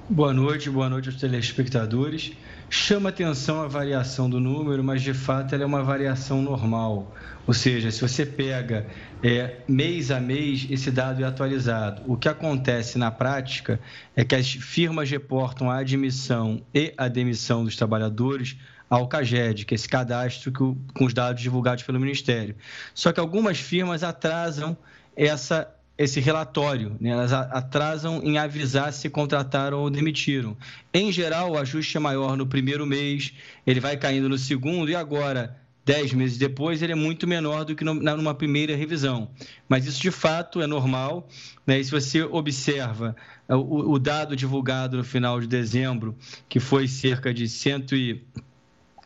Boa 0.08 0.32
noite, 0.32 0.68
boa 0.68 0.88
noite 0.88 1.08
aos 1.08 1.20
telespectadores. 1.20 2.32
Chama 2.72 3.08
atenção 3.08 3.60
a 3.60 3.66
variação 3.66 4.30
do 4.30 4.38
número, 4.38 4.84
mas 4.84 5.02
de 5.02 5.12
fato 5.12 5.52
ela 5.52 5.64
é 5.64 5.66
uma 5.66 5.82
variação 5.82 6.40
normal. 6.40 7.12
Ou 7.44 7.52
seja, 7.52 7.90
se 7.90 8.00
você 8.00 8.24
pega 8.24 8.86
é, 9.24 9.56
mês 9.66 10.12
a 10.12 10.20
mês, 10.20 10.68
esse 10.70 10.88
dado 10.88 11.20
é 11.20 11.26
atualizado. 11.26 12.00
O 12.06 12.16
que 12.16 12.28
acontece 12.28 12.96
na 12.96 13.10
prática 13.10 13.80
é 14.14 14.24
que 14.24 14.36
as 14.36 14.52
firmas 14.52 15.10
reportam 15.10 15.68
a 15.68 15.78
admissão 15.78 16.62
e 16.72 16.94
a 16.96 17.08
demissão 17.08 17.64
dos 17.64 17.74
trabalhadores 17.74 18.56
ao 18.88 19.08
CAGED, 19.08 19.66
que 19.66 19.74
é 19.74 19.76
esse 19.76 19.88
cadastro 19.88 20.52
que, 20.52 20.58
com 20.58 21.04
os 21.04 21.12
dados 21.12 21.42
divulgados 21.42 21.82
pelo 21.82 21.98
Ministério. 21.98 22.54
Só 22.94 23.12
que 23.12 23.18
algumas 23.18 23.58
firmas 23.58 24.04
atrasam 24.04 24.76
essa 25.16 25.68
esse 26.00 26.18
relatório, 26.18 26.96
né? 26.98 27.10
elas 27.10 27.30
atrasam 27.30 28.22
em 28.24 28.38
avisar 28.38 28.90
se 28.90 29.10
contrataram 29.10 29.80
ou 29.80 29.90
demitiram. 29.90 30.56
Em 30.94 31.12
geral, 31.12 31.52
o 31.52 31.58
ajuste 31.58 31.94
é 31.98 32.00
maior 32.00 32.38
no 32.38 32.46
primeiro 32.46 32.86
mês, 32.86 33.34
ele 33.66 33.80
vai 33.80 33.98
caindo 33.98 34.26
no 34.26 34.38
segundo 34.38 34.90
e 34.90 34.94
agora 34.94 35.60
dez 35.84 36.14
meses 36.14 36.38
depois, 36.38 36.80
ele 36.80 36.92
é 36.92 36.94
muito 36.94 37.26
menor 37.26 37.66
do 37.66 37.74
que 37.74 37.84
numa 37.84 38.34
primeira 38.34 38.74
revisão. 38.74 39.30
Mas 39.68 39.84
isso, 39.84 40.00
de 40.00 40.10
fato, 40.10 40.62
é 40.62 40.66
normal. 40.66 41.28
Né? 41.66 41.80
E 41.80 41.84
se 41.84 41.90
você 41.90 42.22
observa 42.22 43.14
é, 43.46 43.54
o, 43.54 43.90
o 43.90 43.98
dado 43.98 44.34
divulgado 44.34 44.96
no 44.96 45.04
final 45.04 45.38
de 45.38 45.46
dezembro, 45.46 46.16
que 46.48 46.58
foi 46.58 46.88
cerca 46.88 47.34
de 47.34 47.46
100 47.46 47.86
e 47.92 48.22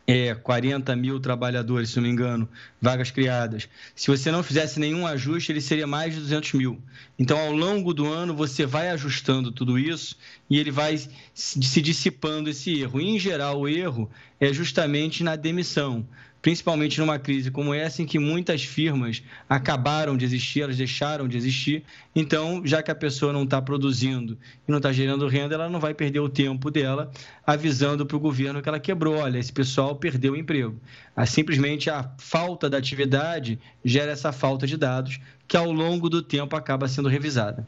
é, 0.07 0.35
40 0.35 0.95
mil 0.95 1.19
trabalhadores, 1.19 1.89
se 1.89 1.95
não 1.97 2.03
me 2.03 2.09
engano, 2.09 2.47
vagas 2.81 3.09
criadas. 3.09 3.67
Se 3.95 4.07
você 4.07 4.31
não 4.31 4.43
fizesse 4.43 4.79
nenhum 4.79 5.07
ajuste, 5.07 5.51
ele 5.51 5.61
seria 5.61 5.87
mais 5.87 6.13
de 6.13 6.19
200 6.21 6.53
mil. 6.53 6.81
Então, 7.17 7.37
ao 7.37 7.51
longo 7.51 7.93
do 7.93 8.05
ano, 8.05 8.35
você 8.35 8.65
vai 8.65 8.89
ajustando 8.89 9.51
tudo 9.51 9.79
isso 9.79 10.15
e 10.49 10.59
ele 10.59 10.71
vai 10.71 10.99
se 11.33 11.81
dissipando 11.81 12.49
esse 12.49 12.79
erro. 12.79 13.01
E, 13.01 13.09
em 13.09 13.19
geral, 13.19 13.61
o 13.61 13.67
erro 13.67 14.09
é 14.39 14.53
justamente 14.53 15.23
na 15.23 15.35
demissão 15.35 16.07
principalmente 16.45 16.99
numa 16.99 17.17
crise 17.17 17.49
como 17.49 17.73
essa, 17.73 18.03
em 18.03 18.05
que 18.05 18.19
muitas 18.19 18.63
firmas 18.63 19.23
acabaram 19.49 20.15
de 20.15 20.25
existir, 20.25 20.61
elas 20.61 20.77
deixaram 20.77 21.27
de 21.27 21.35
existir. 21.35 21.83
Então, 22.15 22.61
já 22.63 22.83
que 22.83 22.91
a 22.91 22.95
pessoa 22.95 23.33
não 23.33 23.45
está 23.45 23.59
produzindo 23.59 24.37
e 24.67 24.71
não 24.71 24.77
está 24.77 24.91
gerando 24.91 25.27
renda, 25.27 25.55
ela 25.55 25.67
não 25.67 25.79
vai 25.79 25.95
perder 25.95 26.19
o 26.19 26.29
tempo 26.29 26.69
dela 26.69 27.09
avisando 27.47 28.05
para 28.05 28.15
o 28.15 28.19
governo 28.19 28.61
que 28.61 28.69
ela 28.69 28.79
quebrou. 28.79 29.15
Olha, 29.15 29.39
esse 29.39 29.51
pessoal 29.51 29.95
perdeu 29.95 30.33
o 30.33 30.37
emprego. 30.37 30.79
Ah, 31.15 31.25
simplesmente 31.25 31.89
a 31.89 32.11
falta 32.19 32.69
da 32.69 32.77
atividade 32.77 33.59
gera 33.83 34.11
essa 34.11 34.31
falta 34.31 34.67
de 34.67 34.77
dados, 34.77 35.19
que 35.47 35.57
ao 35.57 35.71
longo 35.71 36.11
do 36.11 36.21
tempo 36.21 36.55
acaba 36.55 36.87
sendo 36.87 37.09
revisada. 37.09 37.67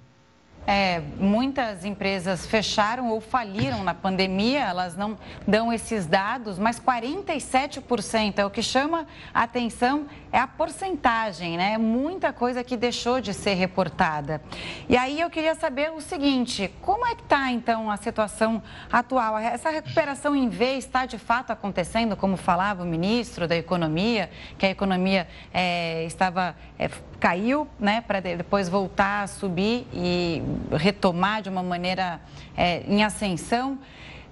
É, 0.69 1.01
muitas 1.17 1.85
empresas 1.85 2.45
fecharam 2.45 3.09
ou 3.09 3.21
faliram 3.21 3.85
na 3.85 3.93
pandemia, 3.93 4.59
elas 4.59 4.97
não 4.97 5.17
dão 5.47 5.71
esses 5.71 6.05
dados, 6.05 6.59
mas 6.59 6.77
47% 6.77 8.39
é 8.39 8.45
o 8.45 8.49
que 8.49 8.61
chama 8.61 9.07
a 9.33 9.43
atenção, 9.43 10.07
é 10.29 10.37
a 10.37 10.45
porcentagem, 10.45 11.55
né? 11.55 11.77
Muita 11.77 12.33
coisa 12.33 12.65
que 12.65 12.75
deixou 12.75 13.21
de 13.21 13.33
ser 13.33 13.53
reportada. 13.53 14.41
E 14.89 14.97
aí 14.97 15.21
eu 15.21 15.29
queria 15.29 15.55
saber 15.55 15.91
o 15.91 16.01
seguinte: 16.01 16.69
como 16.81 17.05
é 17.05 17.15
que 17.15 17.23
está 17.23 17.49
então 17.49 17.89
a 17.89 17.95
situação 17.95 18.61
atual? 18.91 19.37
Essa 19.37 19.69
recuperação 19.69 20.35
em 20.35 20.49
V 20.49 20.73
está 20.73 21.05
de 21.05 21.17
fato 21.17 21.51
acontecendo, 21.51 22.17
como 22.17 22.35
falava 22.35 22.83
o 22.83 22.85
ministro 22.85 23.47
da 23.47 23.55
Economia, 23.55 24.29
que 24.57 24.65
a 24.65 24.69
economia 24.69 25.29
é, 25.53 26.03
estava. 26.03 26.55
É, 26.77 26.89
caiu, 27.19 27.67
né, 27.79 28.01
para 28.01 28.19
depois 28.19 28.69
voltar 28.69 29.23
a 29.23 29.27
subir 29.27 29.87
e 29.93 30.41
retomar 30.71 31.41
de 31.41 31.49
uma 31.49 31.63
maneira 31.63 32.21
é, 32.55 32.83
em 32.87 33.03
ascensão 33.03 33.79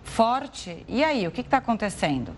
forte. 0.04 0.86
E 0.88 1.04
aí, 1.04 1.28
o 1.28 1.32
que 1.32 1.42
está 1.42 1.58
acontecendo? 1.58 2.32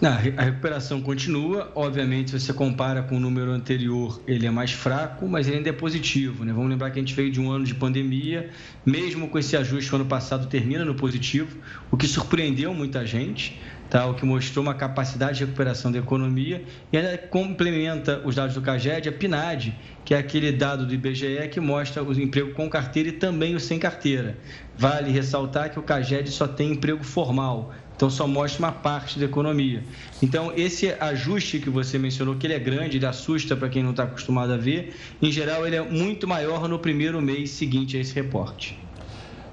Não, 0.00 0.12
a 0.12 0.42
recuperação 0.42 1.00
continua. 1.00 1.72
Obviamente, 1.74 2.30
se 2.30 2.38
você 2.38 2.52
compara 2.52 3.02
com 3.02 3.16
o 3.16 3.20
número 3.20 3.50
anterior, 3.50 4.20
ele 4.28 4.46
é 4.46 4.50
mais 4.50 4.70
fraco, 4.70 5.26
mas 5.26 5.48
ele 5.48 5.56
ainda 5.56 5.70
é 5.70 5.72
positivo. 5.72 6.44
Né? 6.44 6.52
Vamos 6.52 6.70
lembrar 6.70 6.92
que 6.92 7.00
a 7.00 7.02
gente 7.02 7.14
veio 7.14 7.32
de 7.32 7.40
um 7.40 7.50
ano 7.50 7.64
de 7.64 7.74
pandemia, 7.74 8.48
mesmo 8.86 9.28
com 9.28 9.36
esse 9.38 9.56
ajuste, 9.56 9.92
o 9.92 9.96
ano 9.96 10.06
passado 10.06 10.46
termina 10.46 10.84
no 10.84 10.94
positivo, 10.94 11.58
o 11.90 11.96
que 11.96 12.06
surpreendeu 12.06 12.72
muita 12.72 13.04
gente 13.04 13.60
tá? 13.90 14.06
o 14.06 14.14
que 14.14 14.24
mostrou 14.24 14.62
uma 14.62 14.74
capacidade 14.74 15.38
de 15.38 15.44
recuperação 15.44 15.90
da 15.90 15.98
economia 15.98 16.64
e 16.92 16.96
ainda 16.96 17.16
complementa 17.18 18.22
os 18.24 18.34
dados 18.34 18.54
do 18.54 18.62
CAGED, 18.62 19.08
a 19.08 19.12
PNAD, 19.12 19.74
que 20.04 20.14
é 20.14 20.18
aquele 20.18 20.52
dado 20.52 20.86
do 20.86 20.94
IBGE 20.94 21.48
que 21.50 21.60
mostra 21.60 22.02
o 22.02 22.12
emprego 22.12 22.52
com 22.52 22.68
carteira 22.68 23.08
e 23.08 23.12
também 23.12 23.54
o 23.54 23.60
sem 23.60 23.78
carteira. 23.78 24.38
Vale 24.76 25.10
ressaltar 25.10 25.70
que 25.70 25.78
o 25.78 25.82
CAGED 25.82 26.30
só 26.30 26.46
tem 26.46 26.72
emprego 26.72 27.02
formal, 27.02 27.72
então 27.94 28.08
só 28.08 28.26
mostra 28.26 28.60
uma 28.60 28.72
parte 28.72 29.18
da 29.18 29.24
economia. 29.24 29.82
Então 30.22 30.52
esse 30.56 30.94
ajuste 31.00 31.58
que 31.58 31.70
você 31.70 31.98
mencionou, 31.98 32.36
que 32.36 32.46
ele 32.46 32.54
é 32.54 32.58
grande, 32.58 32.96
ele 32.96 33.06
assusta 33.06 33.56
para 33.56 33.68
quem 33.68 33.82
não 33.82 33.90
está 33.90 34.04
acostumado 34.04 34.52
a 34.52 34.56
ver, 34.56 34.94
em 35.20 35.32
geral 35.32 35.66
ele 35.66 35.76
é 35.76 35.82
muito 35.82 36.26
maior 36.26 36.68
no 36.68 36.78
primeiro 36.78 37.20
mês 37.20 37.50
seguinte 37.50 37.96
a 37.96 38.00
esse 38.00 38.14
reporte. 38.14 38.87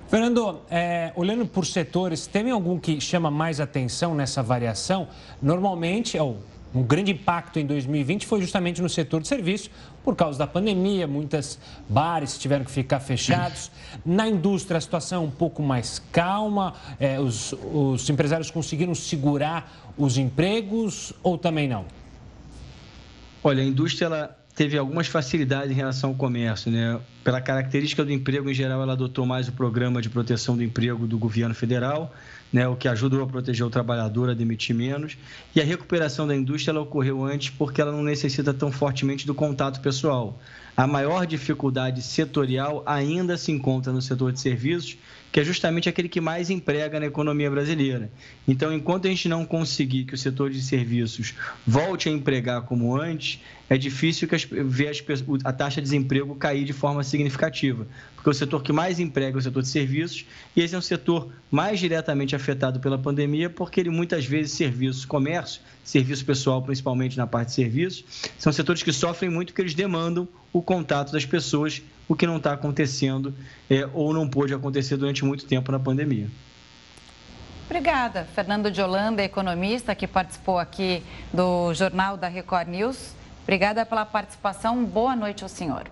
Fernando, 0.07 0.61
é, 0.69 1.11
olhando 1.15 1.47
por 1.47 1.65
setores, 1.65 2.27
tem 2.27 2.51
algum 2.51 2.79
que 2.79 3.01
chama 3.01 3.31
mais 3.31 3.59
atenção 3.59 4.13
nessa 4.13 4.43
variação? 4.43 5.07
Normalmente, 5.41 6.17
oh, 6.19 6.35
um 6.75 6.83
grande 6.83 7.11
impacto 7.11 7.57
em 7.57 7.65
2020 7.65 8.27
foi 8.27 8.39
justamente 8.39 8.81
no 8.83 8.89
setor 8.89 9.21
de 9.21 9.27
serviço, 9.27 9.71
por 10.03 10.15
causa 10.15 10.37
da 10.37 10.45
pandemia, 10.45 11.07
muitas 11.07 11.57
bares 11.89 12.37
tiveram 12.37 12.63
que 12.63 12.71
ficar 12.71 12.99
fechados. 12.99 13.71
Na 14.05 14.27
indústria, 14.27 14.77
a 14.77 14.81
situação 14.81 15.23
é 15.23 15.25
um 15.25 15.31
pouco 15.31 15.63
mais 15.63 15.99
calma, 16.11 16.75
é, 16.99 17.19
os, 17.19 17.53
os 17.73 18.07
empresários 18.07 18.51
conseguiram 18.51 18.93
segurar 18.93 19.93
os 19.97 20.19
empregos 20.19 21.13
ou 21.23 21.35
também 21.35 21.67
não? 21.67 21.85
Olha, 23.43 23.63
a 23.63 23.65
indústria 23.65 24.05
ela 24.05 24.44
teve 24.55 24.77
algumas 24.77 25.07
facilidades 25.07 25.69
em 25.69 25.73
relação 25.73 26.11
ao 26.11 26.15
comércio, 26.15 26.71
né? 26.71 26.99
Pela 27.23 27.41
característica 27.41 28.05
do 28.05 28.11
emprego 28.13 28.49
em 28.49 28.53
geral, 28.53 28.81
ela 28.81 28.93
adotou 28.93 29.25
mais 29.25 29.49
o 29.49 29.51
programa 29.51 30.01
de 30.01 30.09
proteção 30.09 30.55
do 30.55 30.63
emprego 30.63 31.05
do 31.05 31.17
governo 31.17 31.53
federal, 31.53 32.13
né? 32.53 32.65
O 32.65 32.75
que 32.75 32.87
ajudou 32.87 33.21
a 33.21 33.27
proteger 33.27 33.65
o 33.65 33.69
trabalhador 33.69 34.29
a 34.29 34.33
demitir 34.33 34.73
menos. 34.73 35.17
E 35.53 35.59
a 35.59 35.63
recuperação 35.63 36.25
da 36.25 36.33
indústria 36.33 36.71
ela 36.71 36.81
ocorreu 36.81 37.25
antes 37.25 37.49
porque 37.49 37.81
ela 37.81 37.91
não 37.91 38.01
necessita 38.01 38.53
tão 38.53 38.71
fortemente 38.71 39.27
do 39.27 39.35
contato 39.35 39.81
pessoal. 39.81 40.39
A 40.77 40.87
maior 40.87 41.25
dificuldade 41.27 42.01
setorial 42.01 42.81
ainda 42.85 43.37
se 43.37 43.51
encontra 43.51 43.91
no 43.91 44.01
setor 44.01 44.31
de 44.31 44.39
serviços, 44.39 44.97
que 45.36 45.41
é 45.41 45.43
justamente 45.43 45.89
aquele 45.89 46.07
que 46.07 46.21
mais 46.21 46.49
emprega 46.49 46.97
na 46.97 47.07
economia 47.07 47.51
brasileira. 47.51 48.09
Então, 48.47 48.73
enquanto 48.73 49.05
a 49.05 49.09
gente 49.09 49.27
não 49.27 49.43
conseguir 49.43 50.05
que 50.05 50.13
o 50.13 50.17
setor 50.17 50.49
de 50.49 50.61
serviços 50.61 51.33
volte 51.67 52.07
a 52.07 52.11
empregar 52.13 52.61
como 52.61 52.95
antes, 52.95 53.41
é 53.69 53.77
difícil 53.77 54.29
que 54.29 54.36
as, 54.36 54.45
ver 54.45 54.88
as, 54.88 55.03
a 55.43 55.51
taxa 55.51 55.81
de 55.81 55.88
desemprego 55.88 56.36
cair 56.36 56.63
de 56.63 56.71
forma 56.71 57.03
significativa, 57.03 57.86
porque 58.15 58.29
o 58.29 58.33
setor 58.33 58.63
que 58.63 58.71
mais 58.71 58.97
emprega 58.97 59.38
é 59.38 59.39
o 59.39 59.41
setor 59.41 59.61
de 59.61 59.67
serviços, 59.67 60.25
e 60.55 60.61
esse 60.61 60.73
é 60.73 60.77
um 60.77 60.81
setor 60.81 61.29
mais 61.51 61.81
diretamente 61.81 62.33
afetado 62.33 62.79
pela 62.79 62.97
pandemia, 62.97 63.49
porque 63.49 63.81
ele 63.81 63.89
muitas 63.89 64.25
vezes 64.25 64.53
serviços, 64.53 65.03
comércio, 65.03 65.59
serviço 65.83 66.23
pessoal, 66.23 66.61
principalmente 66.61 67.17
na 67.17 67.27
parte 67.27 67.49
de 67.49 67.55
serviços, 67.55 68.05
são 68.39 68.53
setores 68.53 68.81
que 68.81 68.93
sofrem 68.93 69.29
muito 69.29 69.49
porque 69.49 69.63
eles 69.63 69.73
demandam 69.73 70.29
o 70.55 70.61
contato 70.61 71.11
das 71.11 71.25
pessoas 71.25 71.81
o 72.07 72.15
que 72.15 72.25
não 72.25 72.37
está 72.37 72.53
acontecendo 72.53 73.35
é, 73.69 73.89
ou 73.93 74.13
não 74.13 74.25
pôde 74.25 74.53
acontecer 74.53 74.95
durante 74.95 75.25
muito 75.25 75.45
tempo 75.45 75.69
na 75.69 75.79
pandemia. 75.79 76.29
Obrigada, 77.65 78.25
Fernando 78.33 78.71
de 78.71 78.81
Holanda, 78.81 79.21
economista, 79.21 79.93
que 79.93 80.07
participou 80.07 80.57
aqui 80.57 81.03
do 81.33 81.73
Jornal 81.73 82.15
da 82.15 82.29
Record 82.29 82.69
News. 82.69 83.13
Obrigada 83.43 83.85
pela 83.85 84.05
participação. 84.05 84.85
Boa 84.85 85.13
noite 85.13 85.43
ao 85.43 85.49
senhor. 85.49 85.87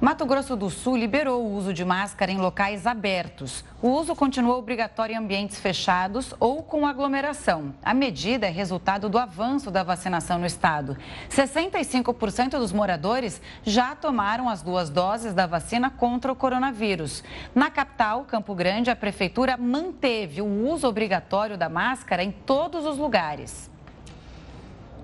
Mato 0.00 0.24
Grosso 0.24 0.56
do 0.56 0.70
Sul 0.70 0.96
liberou 0.96 1.44
o 1.44 1.54
uso 1.54 1.74
de 1.74 1.84
máscara 1.84 2.32
em 2.32 2.38
locais 2.38 2.86
abertos. 2.86 3.62
O 3.82 3.88
uso 3.88 4.16
continua 4.16 4.56
obrigatório 4.56 5.12
em 5.12 5.18
ambientes 5.18 5.60
fechados 5.60 6.34
ou 6.40 6.62
com 6.62 6.86
aglomeração. 6.86 7.74
A 7.82 7.92
medida 7.92 8.46
é 8.46 8.50
resultado 8.50 9.10
do 9.10 9.18
avanço 9.18 9.70
da 9.70 9.82
vacinação 9.82 10.38
no 10.38 10.46
estado. 10.46 10.96
65% 11.28 12.58
dos 12.58 12.72
moradores 12.72 13.42
já 13.62 13.94
tomaram 13.94 14.48
as 14.48 14.62
duas 14.62 14.88
doses 14.88 15.34
da 15.34 15.46
vacina 15.46 15.90
contra 15.90 16.32
o 16.32 16.36
coronavírus. 16.36 17.22
Na 17.54 17.70
capital, 17.70 18.24
Campo 18.24 18.54
Grande, 18.54 18.90
a 18.90 18.96
prefeitura 18.96 19.58
manteve 19.58 20.40
o 20.40 20.70
uso 20.70 20.88
obrigatório 20.88 21.58
da 21.58 21.68
máscara 21.68 22.24
em 22.24 22.30
todos 22.30 22.86
os 22.86 22.96
lugares. 22.96 23.70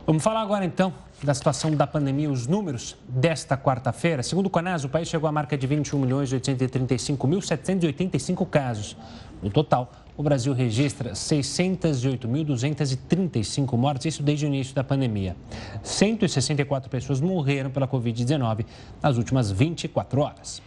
Vamos 0.06 0.22
falar 0.22 0.40
agora 0.40 0.64
então 0.64 1.05
da 1.22 1.34
situação 1.34 1.70
da 1.72 1.86
pandemia, 1.86 2.30
os 2.30 2.46
números 2.46 2.96
desta 3.08 3.56
quarta-feira. 3.56 4.22
Segundo 4.22 4.46
o 4.46 4.50
Conas, 4.50 4.84
o 4.84 4.88
país 4.88 5.08
chegou 5.08 5.28
à 5.28 5.32
marca 5.32 5.56
de 5.56 5.66
21 5.66 5.98
milhões 5.98 6.32
835.785 6.32 8.46
casos. 8.48 8.96
No 9.42 9.50
total, 9.50 9.90
o 10.16 10.22
Brasil 10.22 10.52
registra 10.52 11.10
608.235 11.12 13.76
mortes, 13.76 14.06
isso 14.06 14.22
desde 14.22 14.46
o 14.46 14.48
início 14.48 14.72
da 14.74 14.84
pandemia. 14.84 15.34
164 15.82 16.88
pessoas 16.90 17.20
morreram 17.20 17.70
pela 17.70 17.88
Covid-19 17.88 18.66
nas 19.02 19.16
últimas 19.16 19.50
24 19.50 20.20
horas. 20.20 20.62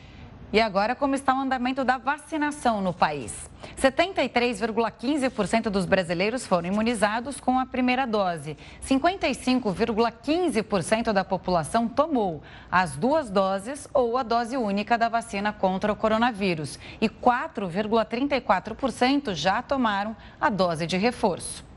E 0.52 0.60
agora, 0.60 0.95
como 0.95 1.14
está 1.14 1.36
o 1.36 1.41
andamento 1.41 1.84
da 1.84 2.00
vacinação 2.00 2.82
no 2.82 2.91
país? 2.91 3.47
73,15% 3.78 5.70
dos 5.70 5.86
brasileiros 5.86 6.47
foram 6.47 6.70
imunizados 6.70 7.39
com 7.39 7.60
a 7.60 7.68
primeira 7.68 8.08
dose. 8.08 8.58
55,15% 8.84 11.14
da 11.14 11.24
população 11.24 11.88
tomou 11.88 12.41
as 12.72 12.95
duas 12.95 13.30
doses 13.30 13.88
ou 13.93 14.18
a 14.18 14.24
dose 14.24 14.58
única 14.58 14.97
da 14.97 15.08
vacina 15.08 15.54
contra 15.54 15.93
o 15.93 15.95
coronavírus. 15.95 16.80
E 17.00 17.08
4,34% 17.08 19.36
já 19.36 19.62
tomaram 19.62 20.18
a 20.41 20.50
dose 20.50 20.88
de 20.88 20.97
reforço. 20.97 21.68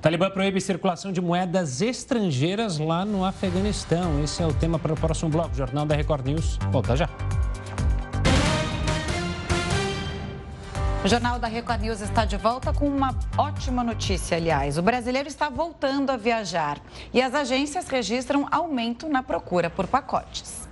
Talibã 0.00 0.30
proíbe 0.30 0.62
circulação 0.62 1.12
de 1.12 1.20
moedas 1.20 1.82
estrangeiras 1.82 2.78
lá 2.78 3.04
no 3.04 3.22
Afeganistão. 3.22 4.22
Esse 4.24 4.42
é 4.42 4.46
o 4.46 4.54
tema 4.54 4.78
para 4.78 4.94
o 4.94 4.96
próximo 4.96 5.30
bloco. 5.30 5.54
Jornal 5.54 5.84
da 5.84 5.94
Record 5.94 6.26
News. 6.26 6.56
Volta 6.70 6.96
já. 6.96 7.06
O 11.04 11.08
Jornal 11.08 11.38
da 11.38 11.48
Record 11.48 11.82
News 11.82 12.00
está 12.00 12.24
de 12.24 12.38
volta 12.38 12.72
com 12.72 12.88
uma 12.88 13.14
ótima 13.36 13.84
notícia, 13.84 14.38
aliás. 14.38 14.78
O 14.78 14.82
brasileiro 14.82 15.28
está 15.28 15.50
voltando 15.50 16.08
a 16.08 16.16
viajar 16.16 16.78
e 17.12 17.20
as 17.20 17.34
agências 17.34 17.86
registram 17.88 18.46
aumento 18.50 19.06
na 19.06 19.22
procura 19.22 19.68
por 19.68 19.86
pacotes. 19.86 20.66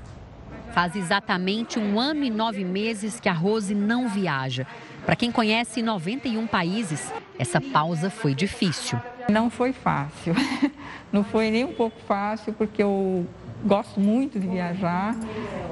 Faz 0.72 0.96
exatamente 0.96 1.78
um 1.78 2.00
ano 2.00 2.24
e 2.24 2.30
nove 2.30 2.64
meses 2.64 3.20
que 3.20 3.28
a 3.28 3.32
Rose 3.32 3.74
não 3.74 4.08
viaja. 4.08 4.66
Para 5.04 5.16
quem 5.16 5.32
conhece 5.32 5.82
91 5.82 6.46
países, 6.46 7.10
essa 7.38 7.60
pausa 7.60 8.10
foi 8.10 8.34
difícil. 8.34 9.00
Não 9.30 9.48
foi 9.48 9.72
fácil. 9.72 10.34
Não 11.12 11.24
foi 11.24 11.50
nem 11.50 11.64
um 11.64 11.72
pouco 11.72 11.98
fácil, 12.06 12.52
porque 12.52 12.82
eu 12.82 13.26
gosto 13.64 13.98
muito 13.98 14.38
de 14.38 14.46
viajar, 14.46 15.16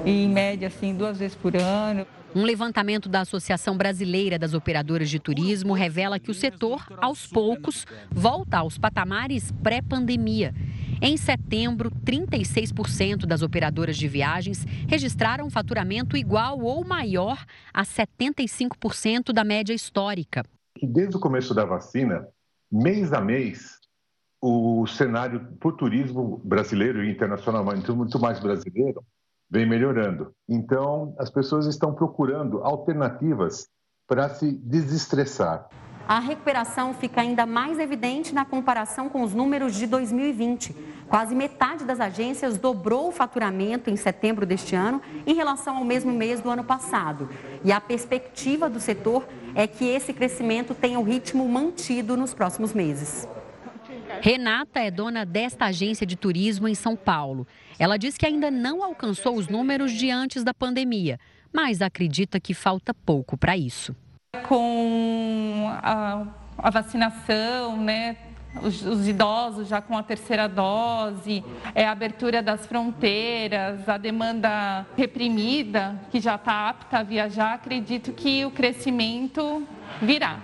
e 0.05 0.25
em 0.25 0.29
média, 0.29 0.69
assim, 0.69 0.95
duas 0.95 1.19
vezes 1.19 1.37
por 1.37 1.57
ano. 1.57 2.07
Um 2.35 2.45
levantamento 2.45 3.09
da 3.09 3.21
Associação 3.21 3.77
Brasileira 3.77 4.39
das 4.39 4.53
Operadoras 4.53 5.09
de 5.09 5.19
Turismo 5.19 5.73
revela 5.73 6.19
que 6.19 6.31
o 6.31 6.35
setor, 6.35 6.87
aos 6.99 7.27
poucos, 7.27 7.87
volta 8.11 8.59
aos 8.59 8.77
patamares 8.77 9.53
pré-pandemia. 9.63 10.55
Em 11.01 11.17
setembro, 11.17 11.91
36% 12.05 13.27
das 13.27 13.43
operadoras 13.43 13.97
de 13.97 14.09
viagens 14.09 14.67
registraram 14.89 15.51
faturamento 15.51 16.17
igual 16.17 16.61
ou 16.61 16.85
maior 16.85 17.45
a 17.73 17.85
75% 17.85 19.33
da 19.33 19.45
média 19.45 19.75
histórica. 19.75 20.45
Desde 20.83 21.17
o 21.17 21.21
começo 21.21 21.55
da 21.55 21.65
vacina, 21.65 22.27
mês 22.71 23.13
a 23.13 23.21
mês, 23.21 23.79
o 24.41 24.87
cenário 24.87 25.57
o 25.69 25.73
turismo 25.73 26.41
brasileiro 26.45 27.03
e 27.03 27.11
internacional, 27.11 27.65
muito 27.97 28.19
mais 28.19 28.39
brasileiro, 28.41 29.03
vem 29.51 29.67
melhorando. 29.67 30.35
Então, 30.49 31.15
as 31.19 31.31
pessoas 31.31 31.67
estão 31.67 31.95
procurando 31.95 32.63
alternativas 32.63 33.69
para 34.07 34.29
se 34.29 34.53
desestressar. 34.53 35.69
A 36.09 36.21
recuperação 36.21 36.95
fica 36.95 37.21
ainda 37.21 37.45
mais 37.45 37.81
evidente 37.81 38.33
na 38.33 38.45
comparação 38.45 39.09
com 39.09 39.23
os 39.23 39.35
números 39.35 39.75
de 39.75 39.89
2020. 39.89 40.73
Quase 41.09 41.35
metade 41.35 41.85
das 41.85 41.99
agências 41.99 42.57
dobrou 42.57 43.09
o 43.09 43.13
faturamento 43.13 43.91
em 43.91 43.97
setembro 43.97 44.47
deste 44.47 44.77
ano 44.77 45.03
em 45.27 45.35
relação 45.35 45.77
ao 45.77 45.85
mesmo 45.85 46.13
mês 46.13 46.41
do 46.41 46.49
ano 46.49 46.63
passado. 46.63 47.29
E 47.65 47.73
a 47.73 47.81
perspectiva 47.81 48.71
do 48.71 48.79
setor 48.79 49.27
é 49.53 49.67
que 49.67 49.85
esse 49.85 50.13
crescimento 50.13 50.75
tenha 50.75 51.01
o 51.01 51.03
ritmo 51.03 51.49
mantido 51.49 52.17
nos 52.17 52.33
próximos 52.33 52.73
meses. 52.73 53.27
Renata 54.21 54.79
é 54.79 54.93
dona 54.93 55.27
desta 55.27 55.67
agência 55.67 56.07
de 56.07 56.15
turismo 56.15 56.69
em 56.69 56.75
São 56.75 56.95
Paulo. 56.95 57.49
Ela 57.81 57.97
diz 57.97 58.17
que 58.17 58.27
ainda 58.27 58.49
não 58.49 58.83
alcançou 58.83 59.35
os 59.35 59.49
números 59.49 59.91
de 59.91 60.09
antes 60.09 60.45
da 60.45 60.55
pandemia, 60.55 61.19
mas 61.53 61.83
acredita 61.83 62.39
que 62.39 62.55
falta 62.55 62.95
pouco 62.95 63.37
para 63.37 63.57
isso. 63.57 63.95
Com 64.37 65.69
a, 65.83 66.27
a 66.59 66.71
vacinação, 66.71 67.77
né, 67.77 68.17
os, 68.63 68.83
os, 68.83 69.09
idosos 69.09 69.69
já 69.69 69.81
com 69.81 69.97
a 69.97 70.03
terceira 70.03 70.49
dose, 70.49 71.45
é, 71.75 71.87
a 71.87 71.93
abertura 71.93 72.43
das 72.43 72.67
fronteiras, 72.67 73.89
a 73.89 73.99
demanda 73.99 74.87
reprimida, 74.97 76.01
que 76.11 76.21
já 76.21 76.37
está 76.37 76.69
apta 76.69 76.99
a 76.99 77.03
viajar, 77.03 77.55
acredito 77.55 78.13
que 78.13 78.45
o 78.45 78.51
crescimento 78.51 79.67
virá. 80.01 80.41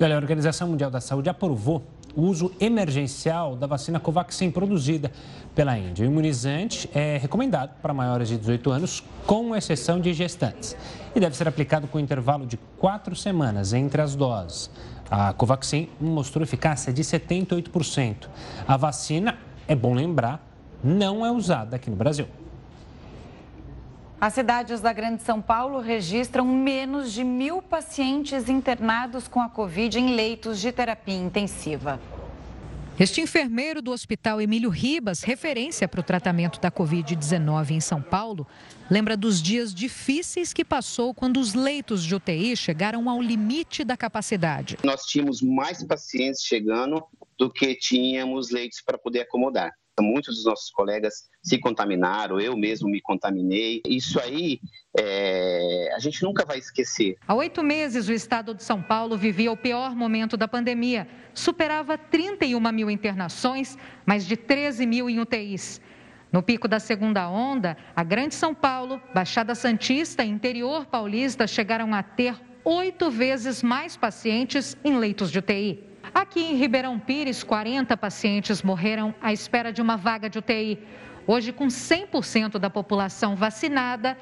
Olha, 0.00 0.14
a 0.14 0.18
Organização 0.18 0.68
Mundial 0.68 0.90
da 0.90 1.00
Saúde 1.00 1.28
aprovou 1.28 1.82
uso 2.16 2.52
emergencial 2.60 3.56
da 3.56 3.66
vacina 3.66 4.00
Covaxin 4.00 4.50
produzida 4.50 5.10
pela 5.54 5.76
Índia. 5.78 6.04
O 6.04 6.10
imunizante 6.10 6.88
é 6.94 7.18
recomendado 7.18 7.72
para 7.80 7.94
maiores 7.94 8.28
de 8.28 8.36
18 8.38 8.70
anos, 8.70 9.04
com 9.26 9.54
exceção 9.54 10.00
de 10.00 10.12
gestantes, 10.12 10.76
e 11.14 11.20
deve 11.20 11.36
ser 11.36 11.48
aplicado 11.48 11.86
com 11.86 11.98
intervalo 11.98 12.46
de 12.46 12.58
quatro 12.78 13.14
semanas 13.14 13.72
entre 13.72 14.00
as 14.00 14.14
doses. 14.14 14.70
A 15.10 15.32
Covaxin 15.32 15.88
mostrou 16.00 16.42
eficácia 16.42 16.92
de 16.92 17.02
78%. 17.02 18.28
A 18.66 18.76
vacina, 18.76 19.38
é 19.66 19.74
bom 19.74 19.94
lembrar, 19.94 20.46
não 20.82 21.26
é 21.26 21.30
usada 21.30 21.76
aqui 21.76 21.90
no 21.90 21.96
Brasil. 21.96 22.26
As 24.20 24.34
cidades 24.34 24.82
da 24.82 24.92
Grande 24.92 25.22
São 25.22 25.40
Paulo 25.40 25.80
registram 25.80 26.44
menos 26.44 27.10
de 27.10 27.24
mil 27.24 27.62
pacientes 27.62 28.50
internados 28.50 29.26
com 29.26 29.40
a 29.40 29.48
Covid 29.48 29.98
em 29.98 30.14
leitos 30.14 30.60
de 30.60 30.70
terapia 30.70 31.14
intensiva. 31.14 31.98
Este 32.98 33.22
enfermeiro 33.22 33.80
do 33.80 33.90
Hospital 33.90 34.38
Emílio 34.42 34.68
Ribas, 34.68 35.22
referência 35.22 35.88
para 35.88 36.00
o 36.00 36.02
tratamento 36.02 36.60
da 36.60 36.70
Covid-19 36.70 37.70
em 37.70 37.80
São 37.80 38.02
Paulo, 38.02 38.46
lembra 38.90 39.16
dos 39.16 39.40
dias 39.40 39.74
difíceis 39.74 40.52
que 40.52 40.66
passou 40.66 41.14
quando 41.14 41.40
os 41.40 41.54
leitos 41.54 42.04
de 42.04 42.14
UTI 42.14 42.54
chegaram 42.58 43.08
ao 43.08 43.22
limite 43.22 43.84
da 43.84 43.96
capacidade. 43.96 44.76
Nós 44.84 45.06
tínhamos 45.06 45.40
mais 45.40 45.82
pacientes 45.82 46.42
chegando 46.42 47.02
do 47.38 47.50
que 47.50 47.74
tínhamos 47.74 48.50
leitos 48.50 48.82
para 48.82 48.98
poder 48.98 49.20
acomodar. 49.20 49.72
Muitos 50.00 50.36
dos 50.36 50.44
nossos 50.44 50.70
colegas 50.70 51.28
se 51.42 51.58
contaminaram, 51.58 52.40
eu 52.40 52.56
mesmo 52.56 52.88
me 52.88 53.00
contaminei. 53.00 53.82
Isso 53.86 54.18
aí 54.20 54.60
é, 54.98 55.92
a 55.94 55.98
gente 55.98 56.22
nunca 56.22 56.44
vai 56.44 56.58
esquecer. 56.58 57.16
Há 57.26 57.34
oito 57.34 57.62
meses, 57.62 58.08
o 58.08 58.12
estado 58.12 58.54
de 58.54 58.62
São 58.62 58.82
Paulo 58.82 59.16
vivia 59.16 59.52
o 59.52 59.56
pior 59.56 59.94
momento 59.94 60.36
da 60.36 60.48
pandemia. 60.48 61.08
Superava 61.34 61.96
31 61.96 62.60
mil 62.72 62.90
internações, 62.90 63.76
mais 64.06 64.26
de 64.26 64.36
13 64.36 64.86
mil 64.86 65.08
em 65.08 65.20
UTIs. 65.20 65.80
No 66.32 66.42
pico 66.42 66.68
da 66.68 66.78
segunda 66.78 67.28
onda, 67.28 67.76
a 67.94 68.04
Grande 68.04 68.36
São 68.36 68.54
Paulo, 68.54 69.00
Baixada 69.12 69.54
Santista 69.54 70.24
e 70.24 70.28
Interior 70.28 70.86
Paulista 70.86 71.46
chegaram 71.46 71.92
a 71.92 72.02
ter 72.02 72.36
oito 72.64 73.10
vezes 73.10 73.62
mais 73.62 73.96
pacientes 73.96 74.76
em 74.84 74.96
leitos 74.96 75.32
de 75.32 75.38
UTI. 75.38 75.89
Aqui 76.14 76.40
em 76.40 76.56
Ribeirão 76.56 76.98
Pires, 76.98 77.44
40 77.44 77.96
pacientes 77.96 78.62
morreram 78.62 79.14
à 79.22 79.32
espera 79.32 79.72
de 79.72 79.80
uma 79.80 79.96
vaga 79.96 80.28
de 80.28 80.38
UTI. 80.38 80.78
Hoje, 81.26 81.52
com 81.52 81.68
100% 81.68 82.58
da 82.58 82.68
população 82.68 83.36
vacinada, 83.36 84.18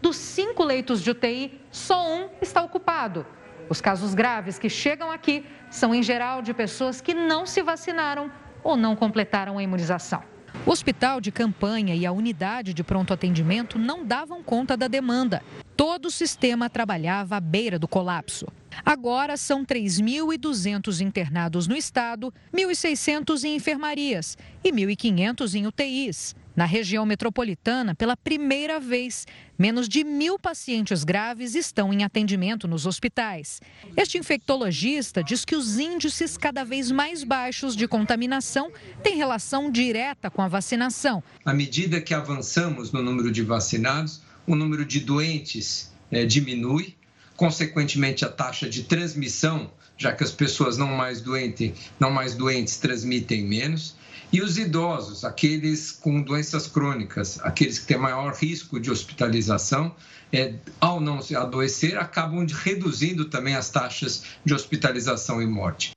dos 0.00 0.16
cinco 0.16 0.62
leitos 0.62 1.02
de 1.02 1.10
UTI, 1.10 1.60
só 1.70 2.06
um 2.08 2.28
está 2.40 2.62
ocupado. 2.62 3.26
Os 3.68 3.80
casos 3.80 4.14
graves 4.14 4.58
que 4.58 4.68
chegam 4.68 5.10
aqui 5.10 5.44
são, 5.70 5.94
em 5.94 6.02
geral, 6.02 6.42
de 6.42 6.54
pessoas 6.54 7.00
que 7.00 7.14
não 7.14 7.44
se 7.44 7.62
vacinaram 7.62 8.30
ou 8.62 8.76
não 8.76 8.94
completaram 8.94 9.58
a 9.58 9.62
imunização. 9.62 10.22
O 10.64 10.70
hospital 10.70 11.20
de 11.20 11.32
campanha 11.32 11.94
e 11.94 12.06
a 12.06 12.12
unidade 12.12 12.72
de 12.72 12.84
pronto 12.84 13.12
atendimento 13.12 13.78
não 13.78 14.04
davam 14.04 14.42
conta 14.42 14.76
da 14.76 14.86
demanda. 14.86 15.42
Todo 15.76 16.06
o 16.06 16.10
sistema 16.10 16.70
trabalhava 16.70 17.36
à 17.36 17.40
beira 17.40 17.78
do 17.78 17.88
colapso. 17.88 18.46
Agora 18.84 19.36
são 19.36 19.64
3.200 19.64 21.00
internados 21.00 21.66
no 21.66 21.76
estado, 21.76 22.32
1.600 22.54 23.44
em 23.44 23.56
enfermarias 23.56 24.36
e 24.64 24.72
1.500 24.72 25.54
em 25.54 25.66
UTIs. 25.66 26.34
Na 26.54 26.66
região 26.66 27.06
metropolitana, 27.06 27.94
pela 27.94 28.14
primeira 28.14 28.78
vez, 28.78 29.26
menos 29.58 29.88
de 29.88 30.04
mil 30.04 30.38
pacientes 30.38 31.02
graves 31.02 31.54
estão 31.54 31.92
em 31.92 32.04
atendimento 32.04 32.68
nos 32.68 32.84
hospitais. 32.84 33.60
Este 33.96 34.18
infectologista 34.18 35.24
diz 35.24 35.46
que 35.46 35.56
os 35.56 35.78
índices 35.78 36.36
cada 36.36 36.62
vez 36.62 36.90
mais 36.90 37.24
baixos 37.24 37.74
de 37.74 37.88
contaminação 37.88 38.70
têm 39.02 39.16
relação 39.16 39.70
direta 39.70 40.30
com 40.30 40.42
a 40.42 40.48
vacinação. 40.48 41.22
À 41.42 41.54
medida 41.54 42.02
que 42.02 42.12
avançamos 42.12 42.92
no 42.92 43.02
número 43.02 43.32
de 43.32 43.42
vacinados, 43.42 44.20
o 44.46 44.54
número 44.54 44.84
de 44.84 45.00
doentes 45.00 45.90
é, 46.10 46.26
diminui, 46.26 46.94
consequentemente 47.42 48.24
a 48.24 48.28
taxa 48.28 48.70
de 48.70 48.84
transmissão, 48.84 49.68
já 49.98 50.12
que 50.12 50.22
as 50.22 50.30
pessoas 50.30 50.78
não 50.78 50.86
mais 50.86 51.20
doentes, 51.20 51.72
não 51.98 52.08
mais 52.08 52.36
doentes 52.36 52.76
transmitem 52.76 53.44
menos. 53.44 53.96
E 54.32 54.40
os 54.40 54.58
idosos, 54.58 55.24
aqueles 55.24 55.90
com 55.90 56.22
doenças 56.22 56.68
crônicas, 56.68 57.40
aqueles 57.42 57.80
que 57.80 57.86
têm 57.86 57.98
maior 57.98 58.32
risco 58.32 58.78
de 58.78 58.92
hospitalização, 58.92 59.92
é, 60.32 60.54
ao 60.80 61.00
não 61.00 61.20
se 61.20 61.34
adoecer, 61.34 61.98
acabam 61.98 62.46
reduzindo 62.48 63.24
também 63.24 63.56
as 63.56 63.70
taxas 63.70 64.22
de 64.44 64.54
hospitalização 64.54 65.42
e 65.42 65.46
morte. 65.46 65.90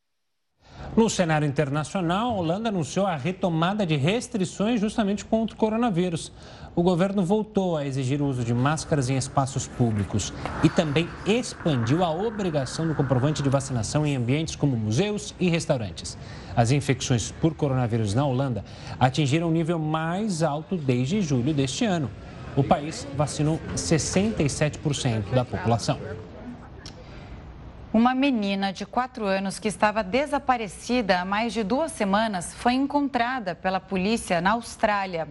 No 0.97 1.09
cenário 1.09 1.45
internacional, 1.45 2.29
a 2.29 2.33
Holanda 2.33 2.69
anunciou 2.69 3.05
a 3.05 3.17
retomada 3.17 3.85
de 3.85 3.97
restrições 3.97 4.79
justamente 4.79 5.25
contra 5.25 5.53
o 5.53 5.59
coronavírus. 5.59 6.31
O 6.75 6.83
governo 6.83 7.23
voltou 7.23 7.77
a 7.77 7.85
exigir 7.85 8.21
o 8.21 8.27
uso 8.27 8.43
de 8.43 8.53
máscaras 8.53 9.09
em 9.09 9.15
espaços 9.15 9.65
públicos 9.65 10.33
e 10.61 10.67
também 10.67 11.07
expandiu 11.25 12.03
a 12.03 12.11
obrigação 12.11 12.85
do 12.85 12.93
comprovante 12.93 13.41
de 13.41 13.47
vacinação 13.47 14.05
em 14.05 14.17
ambientes 14.17 14.57
como 14.57 14.75
museus 14.75 15.33
e 15.39 15.47
restaurantes. 15.47 16.17
As 16.53 16.71
infecções 16.71 17.31
por 17.39 17.53
coronavírus 17.53 18.13
na 18.13 18.25
Holanda 18.25 18.65
atingiram 18.99 19.47
o 19.47 19.51
nível 19.51 19.79
mais 19.79 20.43
alto 20.43 20.75
desde 20.75 21.21
julho 21.21 21.53
deste 21.53 21.85
ano. 21.85 22.11
O 22.57 22.63
país 22.63 23.07
vacinou 23.15 23.57
67% 23.73 25.33
da 25.33 25.45
população. 25.45 25.97
Uma 27.95 28.13
menina 28.13 28.73
de 28.73 28.85
4 28.85 29.25
anos 29.25 29.57
que 29.57 29.69
estava 29.69 30.03
desaparecida 30.03 31.21
há 31.21 31.23
mais 31.23 31.53
de 31.53 31.63
duas 31.63 31.93
semanas 31.93 32.53
foi 32.53 32.73
encontrada 32.73 33.55
pela 33.55 33.79
polícia 33.79 34.41
na 34.41 34.51
Austrália. 34.51 35.29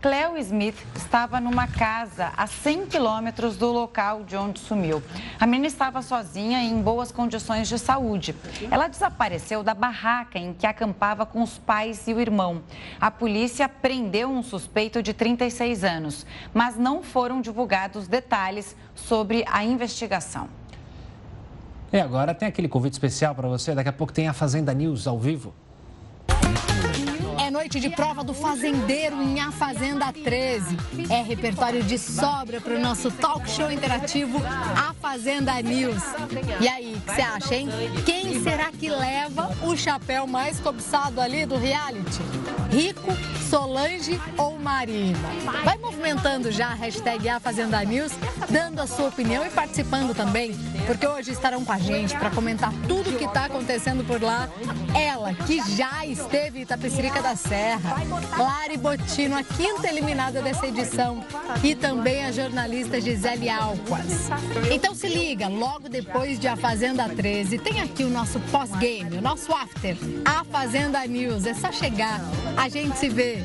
Cleo 0.00 0.38
Smith 0.38 0.78
estava 0.96 1.38
numa 1.38 1.66
casa 1.66 2.32
a 2.34 2.46
100 2.46 2.86
quilômetros 2.86 3.58
do 3.58 3.70
local 3.70 4.24
de 4.24 4.38
onde 4.38 4.58
sumiu. 4.58 5.02
A 5.38 5.46
menina 5.46 5.66
estava 5.66 6.00
sozinha 6.00 6.62
e 6.62 6.70
em 6.70 6.80
boas 6.80 7.12
condições 7.12 7.68
de 7.68 7.78
saúde. 7.78 8.34
Ela 8.70 8.88
desapareceu 8.88 9.62
da 9.62 9.74
barraca 9.74 10.38
em 10.38 10.54
que 10.54 10.66
acampava 10.66 11.26
com 11.26 11.42
os 11.42 11.58
pais 11.58 12.08
e 12.08 12.14
o 12.14 12.20
irmão. 12.20 12.62
A 12.98 13.10
polícia 13.10 13.68
prendeu 13.68 14.30
um 14.30 14.42
suspeito 14.42 15.02
de 15.02 15.12
36 15.12 15.84
anos, 15.84 16.24
mas 16.54 16.74
não 16.78 17.02
foram 17.02 17.42
divulgados 17.42 18.08
detalhes 18.08 18.74
sobre 18.94 19.44
a 19.46 19.62
investigação. 19.62 20.57
E 21.92 21.98
agora 21.98 22.34
tem 22.34 22.46
aquele 22.46 22.68
convite 22.68 22.92
especial 22.92 23.34
para 23.34 23.48
você. 23.48 23.74
Daqui 23.74 23.88
a 23.88 23.92
pouco 23.92 24.12
tem 24.12 24.28
a 24.28 24.32
Fazenda 24.32 24.74
News 24.74 25.06
ao 25.06 25.18
vivo 25.18 25.54
noite 27.58 27.80
de 27.80 27.90
prova 27.90 28.22
do 28.22 28.32
fazendeiro 28.32 29.20
em 29.20 29.40
A 29.40 29.50
Fazenda 29.50 30.12
13. 30.12 30.76
É 31.10 31.22
repertório 31.22 31.82
de 31.82 31.98
sobra 31.98 32.60
para 32.60 32.76
o 32.76 32.78
nosso 32.78 33.10
talk 33.10 33.50
show 33.50 33.68
interativo 33.68 34.40
A 34.76 34.94
Fazenda 34.94 35.60
News. 35.60 36.00
E 36.60 36.68
aí, 36.68 36.94
o 36.94 37.00
que 37.00 37.14
você 37.16 37.20
acha, 37.20 37.56
hein? 37.56 37.68
Quem 38.06 38.40
será 38.44 38.70
que 38.70 38.88
leva 38.88 39.50
o 39.64 39.76
chapéu 39.76 40.24
mais 40.24 40.60
cobiçado 40.60 41.20
ali 41.20 41.44
do 41.46 41.56
reality? 41.56 42.22
Rico, 42.70 43.12
Solange 43.50 44.20
ou 44.36 44.58
Marina? 44.58 45.18
Vai 45.64 45.78
movimentando 45.78 46.52
já 46.52 46.68
a 46.68 46.74
hashtag 46.74 47.28
A 47.28 47.40
Fazenda 47.40 47.82
News, 47.82 48.12
dando 48.48 48.80
a 48.80 48.86
sua 48.86 49.08
opinião 49.08 49.44
e 49.44 49.50
participando 49.50 50.14
também, 50.14 50.52
porque 50.86 51.06
hoje 51.06 51.32
estarão 51.32 51.64
com 51.64 51.72
a 51.72 51.78
gente 51.78 52.14
para 52.16 52.30
comentar 52.30 52.72
tudo 52.86 53.10
o 53.10 53.16
que 53.16 53.24
está 53.24 53.46
acontecendo 53.46 54.04
por 54.06 54.22
lá. 54.22 54.48
Ela, 54.94 55.34
que 55.34 55.60
já 55.76 56.04
esteve 56.04 56.60
em 56.60 56.62
Itapecerica 56.62 57.22
da 57.22 57.34
Serra, 57.48 57.96
Lari 58.36 58.76
Botino, 58.76 59.36
a 59.36 59.42
quinta 59.42 59.88
eliminada 59.88 60.42
dessa 60.42 60.66
edição, 60.66 61.24
e 61.64 61.74
também 61.74 62.24
a 62.26 62.30
jornalista 62.30 63.00
Gisele 63.00 63.48
Alquas. 63.48 64.28
Então 64.70 64.94
se 64.94 65.08
liga, 65.08 65.48
logo 65.48 65.88
depois 65.88 66.38
de 66.38 66.46
A 66.46 66.56
Fazenda 66.56 67.08
13, 67.08 67.58
tem 67.58 67.80
aqui 67.80 68.04
o 68.04 68.10
nosso 68.10 68.38
pós-game, 68.52 69.16
o 69.16 69.22
nosso 69.22 69.50
after, 69.52 69.96
A 70.26 70.44
Fazenda 70.44 71.04
News. 71.06 71.46
É 71.46 71.54
só 71.54 71.72
chegar, 71.72 72.20
a 72.54 72.68
gente 72.68 72.98
se 72.98 73.08
vê. 73.08 73.42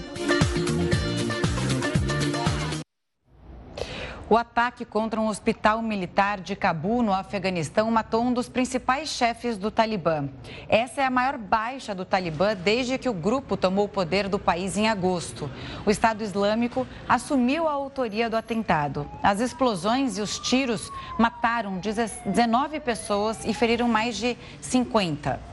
O 4.30 4.38
ataque 4.38 4.86
contra 4.86 5.19
um 5.19 5.28
hospital 5.28 5.82
militar 5.82 6.39
de 6.39 6.55
Cabu, 6.55 7.03
no 7.03 7.13
Afeganistão, 7.13 7.91
matou 7.91 8.24
um 8.24 8.32
dos 8.32 8.47
principais 8.47 9.09
chefes 9.09 9.57
do 9.57 9.69
Talibã. 9.69 10.30
Essa 10.69 11.01
é 11.01 11.05
a 11.05 11.09
maior 11.09 11.38
baixa 11.38 11.93
do 11.93 12.05
Talibã 12.05 12.55
desde 12.55 12.97
que 12.97 13.09
o 13.09 13.13
grupo 13.13 13.57
tomou 13.57 13.86
o 13.86 13.89
poder 13.89 14.30
do 14.30 14.39
país 14.39 14.78
em 14.78 14.88
agosto. 14.88 15.51
O 15.86 15.91
Estado 15.91 16.24
Islâmico 16.24 16.88
assumiu 17.07 17.67
a 17.67 17.74
autoria 17.74 18.30
do 18.30 18.38
atentado. 18.38 19.05
As 19.21 19.41
explosões 19.41 20.17
e 20.17 20.21
os 20.21 20.39
tiros 20.39 20.89
mataram 21.19 21.80
19 21.80 22.80
pessoas 22.80 23.43
e 23.43 23.53
feriram 23.53 23.89
mais 23.89 24.15
de 24.15 24.38
50. 24.61 25.52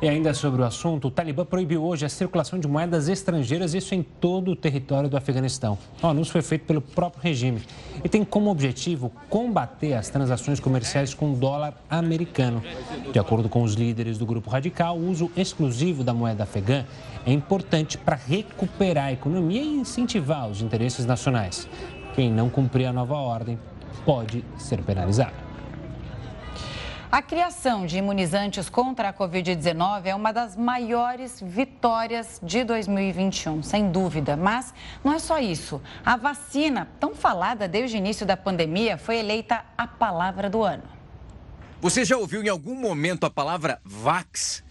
E 0.00 0.06
ainda 0.06 0.34
sobre 0.34 0.60
o 0.60 0.64
assunto, 0.64 1.08
o 1.08 1.10
Talibã 1.10 1.42
proibiu 1.42 1.82
hoje 1.82 2.04
a 2.04 2.08
circulação 2.10 2.58
de 2.58 2.68
moedas 2.68 3.08
estrangeiras, 3.08 3.72
isso 3.72 3.94
em 3.94 4.02
todo 4.02 4.50
o 4.50 4.56
território 4.56 5.08
do 5.08 5.16
Afeganistão. 5.16 5.78
O 6.02 6.06
anúncio 6.06 6.32
foi 6.32 6.42
feito 6.42 6.66
pelo 6.66 6.82
próprio 6.82 7.22
regime 7.22 7.62
e 8.04 8.08
tem 8.08 8.22
como 8.22 8.50
objetivo 8.50 9.10
combater 9.30 9.94
as 9.94 10.10
transações 10.10 10.60
comerciais 10.60 11.14
com 11.14 11.32
dólar 11.32 11.82
americano. 11.88 12.62
De 13.10 13.18
acordo 13.18 13.48
com 13.48 13.62
os 13.62 13.72
líderes 13.72 14.18
do 14.18 14.26
grupo 14.26 14.50
radical, 14.50 14.98
o 14.98 15.10
uso 15.10 15.30
exclusivo 15.34 16.04
da 16.04 16.12
moeda 16.12 16.42
afegã 16.42 16.84
é 17.24 17.32
importante 17.32 17.96
para 17.96 18.16
recuperar 18.16 19.06
a 19.06 19.12
economia 19.12 19.62
e 19.62 19.76
incentivar 19.76 20.46
os 20.46 20.60
interesses 20.60 21.06
nacionais. 21.06 21.66
Quem 22.14 22.30
não 22.30 22.50
cumprir 22.50 22.84
a 22.84 22.92
nova 22.92 23.14
ordem 23.14 23.58
pode 24.04 24.44
ser 24.58 24.82
penalizado. 24.82 25.45
A 27.10 27.22
criação 27.22 27.86
de 27.86 27.98
imunizantes 27.98 28.68
contra 28.68 29.10
a 29.10 29.12
Covid-19 29.12 30.06
é 30.06 30.14
uma 30.14 30.32
das 30.32 30.56
maiores 30.56 31.40
vitórias 31.40 32.40
de 32.42 32.64
2021, 32.64 33.62
sem 33.62 33.92
dúvida. 33.92 34.36
Mas 34.36 34.74
não 35.04 35.12
é 35.12 35.18
só 35.20 35.38
isso. 35.38 35.80
A 36.04 36.16
vacina, 36.16 36.88
tão 36.98 37.14
falada 37.14 37.68
desde 37.68 37.96
o 37.96 37.98
início 37.98 38.26
da 38.26 38.36
pandemia, 38.36 38.98
foi 38.98 39.18
eleita 39.18 39.64
a 39.78 39.86
palavra 39.86 40.50
do 40.50 40.64
ano. 40.64 40.82
Você 41.80 42.04
já 42.04 42.16
ouviu 42.16 42.42
em 42.42 42.48
algum 42.48 42.74
momento 42.74 43.24
a 43.24 43.30
palavra 43.30 43.80
Vax? 43.84 44.64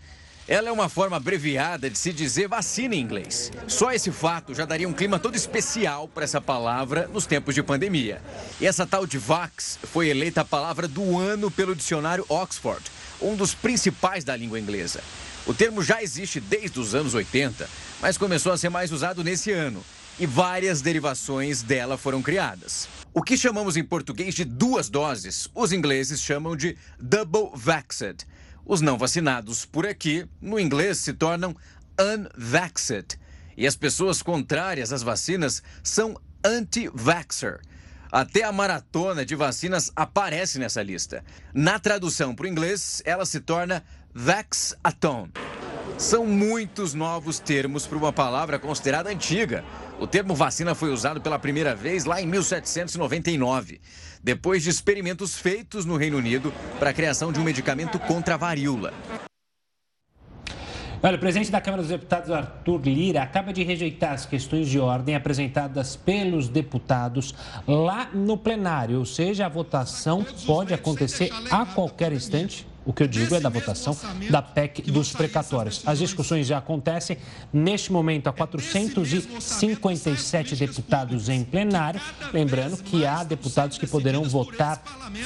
Ela 0.47 0.69
é 0.69 0.71
uma 0.71 0.87
forma 0.87 1.17
abreviada 1.17 1.89
de 1.89 1.97
se 1.97 2.13
dizer 2.13 2.47
vacina 2.47 2.93
em 2.93 2.99
inglês. 2.99 3.51
Só 3.67 3.91
esse 3.91 4.11
fato 4.11 4.53
já 4.53 4.63
daria 4.63 4.87
um 4.87 4.93
clima 4.93 5.17
todo 5.17 5.35
especial 5.35 6.07
para 6.07 6.23
essa 6.23 6.39
palavra 6.39 7.09
nos 7.11 7.25
tempos 7.25 7.55
de 7.55 7.63
pandemia. 7.63 8.21
E 8.61 8.67
essa 8.67 8.85
tal 8.85 9.07
de 9.07 9.17
Vax 9.17 9.79
foi 9.91 10.07
eleita 10.07 10.41
a 10.41 10.45
palavra 10.45 10.87
do 10.87 11.17
ano 11.17 11.49
pelo 11.49 11.75
dicionário 11.75 12.23
Oxford, 12.29 12.83
um 13.19 13.35
dos 13.35 13.55
principais 13.55 14.23
da 14.23 14.35
língua 14.35 14.59
inglesa. 14.59 15.01
O 15.47 15.53
termo 15.53 15.81
já 15.81 16.03
existe 16.03 16.39
desde 16.39 16.79
os 16.79 16.93
anos 16.93 17.15
80, 17.15 17.67
mas 17.99 18.15
começou 18.15 18.51
a 18.51 18.57
ser 18.57 18.69
mais 18.69 18.91
usado 18.91 19.23
nesse 19.23 19.51
ano. 19.51 19.83
E 20.19 20.27
várias 20.27 20.79
derivações 20.79 21.63
dela 21.63 21.97
foram 21.97 22.21
criadas. 22.21 22.87
O 23.15 23.23
que 23.23 23.35
chamamos 23.35 23.77
em 23.77 23.83
português 23.83 24.35
de 24.35 24.45
duas 24.45 24.89
doses, 24.89 25.49
os 25.55 25.73
ingleses 25.73 26.21
chamam 26.21 26.55
de 26.55 26.77
double 26.99 27.49
vaxxed 27.55 28.25
os 28.65 28.81
não 28.81 28.97
vacinados 28.97 29.65
por 29.65 29.85
aqui, 29.85 30.27
no 30.41 30.59
inglês, 30.59 30.97
se 30.97 31.13
tornam 31.13 31.55
unvaxxed. 31.99 33.19
E 33.55 33.65
as 33.65 33.75
pessoas 33.75 34.21
contrárias 34.21 34.91
às 34.91 35.03
vacinas 35.03 35.63
são 35.83 36.19
anti-vaxxer. 36.43 37.59
Até 38.11 38.43
a 38.43 38.51
maratona 38.51 39.25
de 39.25 39.35
vacinas 39.35 39.91
aparece 39.95 40.57
nessa 40.57 40.81
lista. 40.81 41.23
Na 41.53 41.79
tradução 41.79 42.33
para 42.33 42.45
o 42.45 42.49
inglês, 42.49 43.01
ela 43.05 43.25
se 43.25 43.39
torna 43.39 43.83
vaxathon. 44.13 45.29
São 45.97 46.25
muitos 46.25 46.93
novos 46.93 47.39
termos 47.39 47.87
para 47.87 47.97
uma 47.97 48.11
palavra 48.11 48.59
considerada 48.59 49.09
antiga. 49.09 49.63
O 49.97 50.05
termo 50.05 50.35
vacina 50.35 50.75
foi 50.75 50.91
usado 50.91 51.21
pela 51.21 51.39
primeira 51.39 51.73
vez 51.73 52.03
lá 52.03 52.21
em 52.21 52.27
1799, 52.27 53.79
depois 54.21 54.61
de 54.61 54.69
experimentos 54.69 55.37
feitos 55.37 55.85
no 55.85 55.95
Reino 55.95 56.17
Unido 56.17 56.53
para 56.77 56.89
a 56.89 56.93
criação 56.93 57.31
de 57.31 57.39
um 57.39 57.43
medicamento 57.43 57.97
contra 57.99 58.33
a 58.33 58.37
varíola. 58.37 58.93
Olha, 61.01 61.15
o 61.15 61.19
presidente 61.19 61.51
da 61.51 61.61
Câmara 61.61 61.83
dos 61.83 61.91
Deputados, 61.91 62.31
Arthur 62.31 62.81
Lira, 62.83 63.21
acaba 63.21 63.53
de 63.53 63.63
rejeitar 63.63 64.13
as 64.13 64.25
questões 64.25 64.67
de 64.67 64.79
ordem 64.79 65.15
apresentadas 65.15 65.95
pelos 65.95 66.49
deputados 66.49 67.33
lá 67.67 68.09
no 68.13 68.37
plenário, 68.37 68.99
ou 68.99 69.05
seja, 69.05 69.45
a 69.45 69.49
votação 69.49 70.25
pode 70.45 70.73
acontecer 70.73 71.31
a 71.51 71.65
qualquer 71.65 72.11
instante 72.11 72.67
o 72.85 72.93
que 72.93 73.03
eu 73.03 73.07
digo 73.07 73.35
é 73.35 73.39
da 73.39 73.49
votação 73.49 73.97
da 74.29 74.41
PEC 74.41 74.91
dos 74.91 75.11
precatórios. 75.11 75.83
As 75.85 75.99
discussões 75.99 76.47
já 76.47 76.59
acontecem. 76.59 77.17
Neste 77.51 77.91
momento, 77.91 78.27
há 78.27 78.33
457 78.33 80.55
deputados 80.55 81.27
em 81.29 81.43
plenário. 81.43 81.99
Lembrando 82.31 82.77
que 82.77 83.03
há 83.05 83.23
deputados 83.23 83.79
que 83.79 83.87
poderão 83.87 84.23
votar 84.23 84.81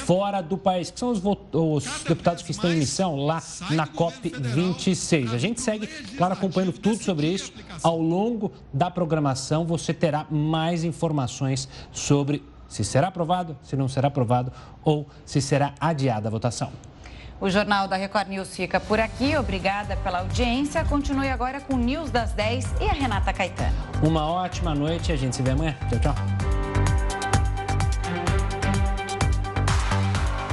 fora 0.06 0.40
do 0.40 0.56
país, 0.56 0.90
que 0.90 0.98
são 0.98 1.10
os, 1.10 1.20
os 1.52 1.84
deputados 2.08 2.42
que 2.42 2.50
estão 2.50 2.72
em 2.72 2.76
missão 2.76 3.16
lá 3.16 3.42
na 3.70 3.86
COP26. 3.86 5.34
A 5.34 5.38
gente 5.38 5.60
segue, 5.60 5.86
claro, 6.16 6.32
acompanhando 6.32 6.72
tudo 6.72 7.02
sobre 7.02 7.26
isso. 7.26 7.52
Ao 7.82 8.00
longo 8.00 8.50
da 8.72 8.90
programação, 8.90 9.66
você 9.66 9.92
terá 9.92 10.26
mais 10.30 10.82
informações 10.84 11.68
sobre 11.92 12.42
se 12.68 12.82
será 12.84 13.08
aprovado, 13.08 13.58
se 13.62 13.76
não 13.76 13.88
será 13.88 14.08
aprovado 14.08 14.50
ou 14.84 15.06
se 15.26 15.42
será 15.42 15.74
adiada 15.80 16.28
a 16.28 16.30
votação. 16.30 16.70
O 17.40 17.48
Jornal 17.48 17.88
da 17.88 17.96
Record 17.96 18.28
News 18.28 18.54
fica 18.54 18.78
por 18.78 19.00
aqui. 19.00 19.34
Obrigada 19.36 19.96
pela 19.96 20.18
audiência. 20.18 20.84
Continue 20.84 21.30
agora 21.30 21.60
com 21.60 21.74
o 21.74 21.78
News 21.78 22.10
das 22.10 22.32
10 22.32 22.74
e 22.82 22.84
a 22.84 22.92
Renata 22.92 23.32
Caetano. 23.32 23.74
Uma 24.02 24.26
ótima 24.26 24.74
noite. 24.74 25.10
A 25.10 25.16
gente 25.16 25.36
se 25.36 25.42
vê 25.42 25.52
amanhã. 25.52 25.74
Tchau, 25.88 25.98
tchau. 26.00 26.59